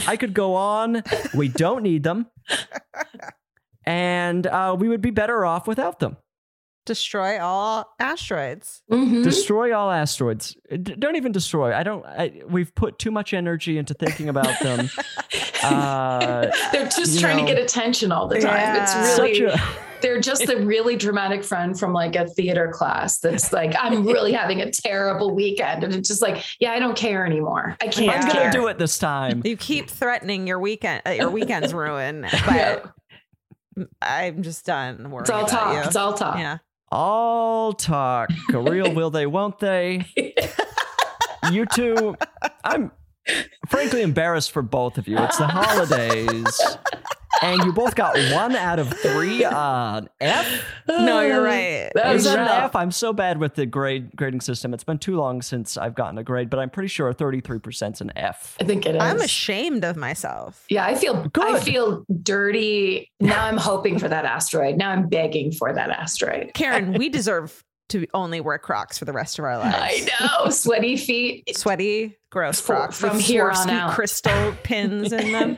[0.07, 1.03] I could go on.
[1.35, 2.27] We don't need them.
[3.85, 6.16] And uh, we would be better off without them.
[6.86, 9.23] destroy all asteroids Mhm.
[9.23, 10.57] Destroy all asteroids.
[10.70, 11.74] D- don't even destroy.
[11.74, 12.05] I don't.
[12.07, 14.89] I, we've put too much energy into thinking about them.
[15.65, 18.57] Uh, They're just trying know, to get attention all the time.
[18.57, 18.82] Yeah.
[18.82, 23.19] It's really such a they're just a really dramatic friend from like a theater class
[23.19, 25.85] that's like, I'm really having a terrible weekend.
[25.85, 27.77] And it's just like, yeah, I don't care anymore.
[27.81, 29.43] I can't I'm gonna do it this time.
[29.45, 32.93] You keep threatening your weekend, uh, your weekend's ruin, but
[34.03, 35.74] I'm just done worrying It's all about talk.
[35.74, 35.81] you.
[35.83, 36.39] It's all talk.
[36.39, 36.59] Yeah.
[36.91, 38.29] All talk.
[38.53, 40.05] A Real will they, won't they?
[41.51, 42.16] you two,
[42.65, 42.93] I'm
[43.69, 45.19] frankly embarrassed for both of you.
[45.19, 46.61] It's the holidays.
[47.43, 50.65] And you both got one out of three uh, on F.
[50.86, 51.90] No, you're right.
[51.94, 52.65] That Is was that an rough.
[52.66, 52.77] F?
[52.77, 54.73] I'm so bad with the grade grading system.
[54.73, 58.01] It's been too long since I've gotten a grade, but I'm pretty sure 33% is
[58.01, 58.57] an F.
[58.61, 59.03] I think it is.
[59.03, 60.65] I'm ashamed of myself.
[60.69, 61.57] Yeah, I feel Good.
[61.57, 63.11] I feel dirty.
[63.19, 64.77] Now I'm hoping for that asteroid.
[64.77, 66.53] Now I'm begging for that asteroid.
[66.55, 69.77] Karen, we deserve to only wear Crocs for the rest of our lives.
[69.78, 70.51] I know.
[70.51, 71.44] Sweaty feet.
[71.56, 73.93] Sweaty, gross For- Crocs from with here on Swarovski out.
[73.93, 75.56] crystal pins in them.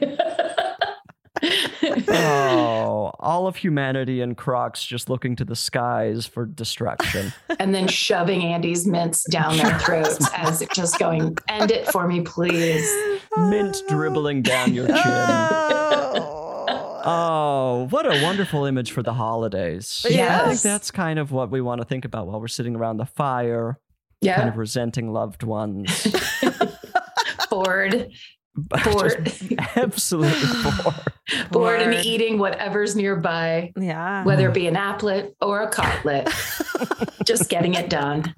[2.08, 7.32] oh, all of humanity and Crocs just looking to the skies for destruction.
[7.58, 12.06] and then shoving Andes mints down their throats as it just going, end it for
[12.06, 12.90] me, please.
[13.36, 14.96] Mint dribbling down your chin.
[14.96, 16.33] Oh,
[17.04, 20.04] Oh, what a wonderful image for the holidays.
[20.10, 22.74] Yeah, I think that's kind of what we want to think about while we're sitting
[22.76, 23.78] around the fire,
[24.20, 24.36] Yeah.
[24.36, 26.06] kind of resenting loved ones.
[27.50, 28.10] Bored.
[28.56, 29.32] Bored.
[29.76, 30.94] absolutely bored.
[31.50, 33.72] Bored and eating whatever's nearby.
[33.76, 34.22] Yeah.
[34.24, 36.28] Whether it be an Aplet or a cotlet.
[37.24, 38.34] just getting it done.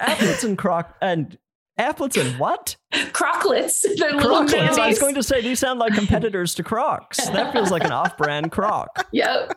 [0.00, 1.36] Aplets and croc and
[1.80, 2.76] Aplets and what?
[2.92, 3.80] Crocklets.
[3.98, 4.78] They're little Crocklets.
[4.78, 7.26] I was going to say these sound like competitors to Crocs.
[7.30, 9.06] That feels like an off-brand Croc.
[9.12, 9.54] Yep.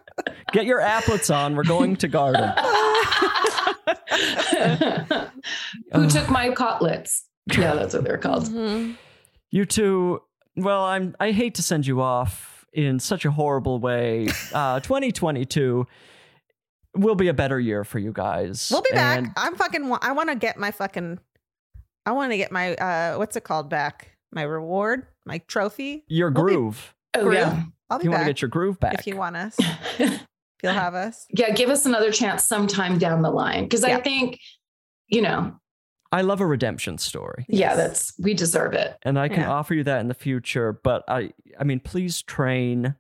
[0.52, 1.56] Get your Aplets on.
[1.56, 2.50] We're going to garden.
[5.94, 7.26] Who took my cotlets?
[7.56, 8.46] Yeah, that's what they're called.
[8.46, 8.94] Mm-hmm.
[9.52, 10.22] You two,
[10.56, 14.28] well, I'm I hate to send you off in such a horrible way.
[14.54, 15.86] Uh 2022
[16.96, 18.70] will be a better year for you guys.
[18.72, 19.18] We'll be back.
[19.18, 19.92] And I'm fucking.
[20.02, 21.20] I want to get my fucking.
[22.06, 24.18] I want to get my uh, what's it called back?
[24.32, 26.04] My reward, my trophy.
[26.08, 26.96] your We'll be- groove.
[27.16, 27.34] Oh, Groove.
[27.36, 27.64] yeah.
[27.90, 28.96] I'll be you want to get your groove back.
[28.96, 29.56] if you want us.
[30.00, 30.26] if
[30.64, 31.28] you'll have us.
[31.30, 33.66] Yeah, give us another chance sometime down the line.
[33.66, 34.40] Because I think,
[35.08, 35.54] you know,
[36.12, 37.46] I love a redemption story.
[37.48, 38.98] yeah, that's we deserve it.
[39.04, 39.52] And I can Yeah.
[39.52, 42.96] offer you that in the future, but I I mean please train,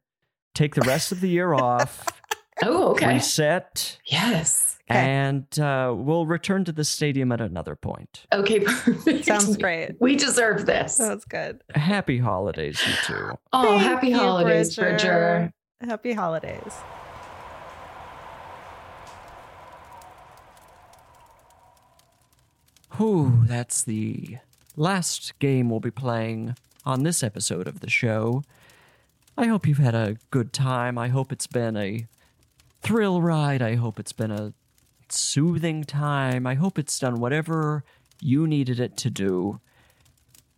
[0.53, 2.05] take the rest of the year off,
[2.63, 3.07] Oh, okay.
[3.15, 4.62] reset, Yes.
[4.87, 8.25] And uh, we'll return to the stadium at another point.
[8.33, 9.25] Okay, perfect.
[9.25, 9.91] Sounds great.
[9.99, 10.97] We deserve this.
[10.97, 11.61] Sounds good.
[11.73, 13.37] Happy holidays, you two.
[13.53, 15.51] Oh, Thank happy you, holidays, Bridger.
[15.81, 16.73] Happy holidays.
[22.97, 24.37] Whew, that's the
[24.75, 26.55] last game we'll be playing
[26.85, 28.43] on this episode of the show.
[29.37, 30.97] I hope you've had a good time.
[30.97, 32.05] I hope it's been a
[32.81, 33.61] thrill ride.
[33.61, 34.53] I hope it's been a
[35.11, 36.47] soothing time.
[36.47, 37.83] I hope it's done whatever
[38.21, 39.59] you needed it to do.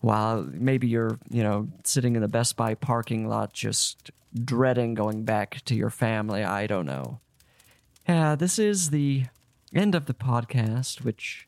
[0.02, 4.12] While maybe you're, you know, sitting in the Best Buy parking lot just
[4.44, 6.44] dreading going back to your family.
[6.44, 7.20] I don't know.
[8.08, 9.26] Yeah, this is the
[9.74, 11.48] end of the podcast, which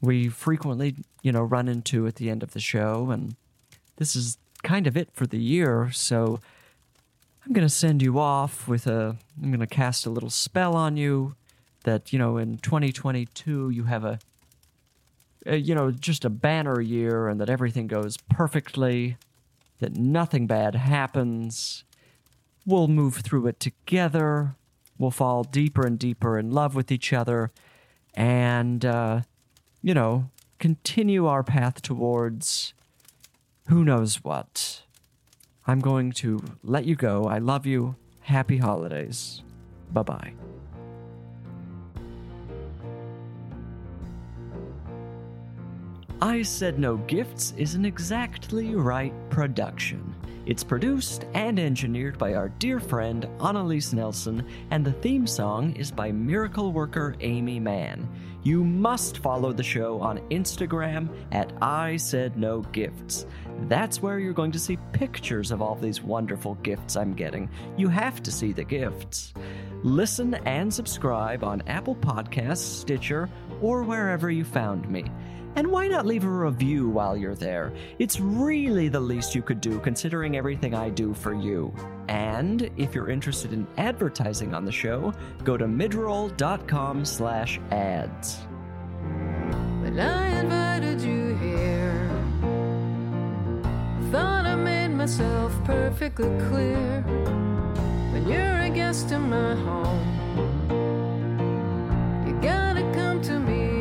[0.00, 3.34] we frequently, you know, run into at the end of the show, and
[3.96, 5.90] this is kind of it for the year.
[5.92, 6.40] So
[7.44, 10.76] I'm going to send you off with a, I'm going to cast a little spell
[10.76, 11.34] on you
[11.84, 14.18] that, you know, in 2022 you have a,
[15.46, 19.16] a, you know, just a banner year and that everything goes perfectly,
[19.78, 21.84] that nothing bad happens.
[22.66, 24.56] We'll move through it together.
[24.98, 27.50] We'll fall deeper and deeper in love with each other.
[28.14, 29.22] And, uh,
[29.82, 32.74] you know, continue our path towards
[33.68, 34.82] who knows what.
[35.66, 37.24] I'm going to let you go.
[37.24, 37.96] I love you.
[38.20, 39.42] Happy holidays.
[39.92, 40.59] Bye bye.
[46.22, 50.14] I Said No Gifts is an exactly right production.
[50.44, 55.90] It's produced and engineered by our dear friend Annalise Nelson, and the theme song is
[55.90, 58.06] by miracle worker Aimee Mann.
[58.42, 63.24] You must follow the show on Instagram at I Said No Gifts.
[63.62, 67.48] That's where you're going to see pictures of all these wonderful gifts I'm getting.
[67.78, 69.32] You have to see the gifts.
[69.82, 73.30] Listen and subscribe on Apple Podcasts, Stitcher,
[73.62, 75.06] or wherever you found me.
[75.56, 77.72] And why not leave a review while you're there?
[77.98, 81.74] It's really the least you could do considering everything I do for you.
[82.08, 85.12] And if you're interested in advertising on the show,
[85.44, 88.38] go to midroll.com slash ads.
[89.82, 92.10] When I invited you here,
[94.10, 97.02] thought I made myself perfectly clear.
[98.12, 100.06] When you're a a guest in my home.
[102.26, 103.79] You gotta come to me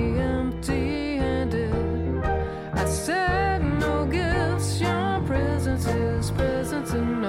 [6.90, 7.29] presence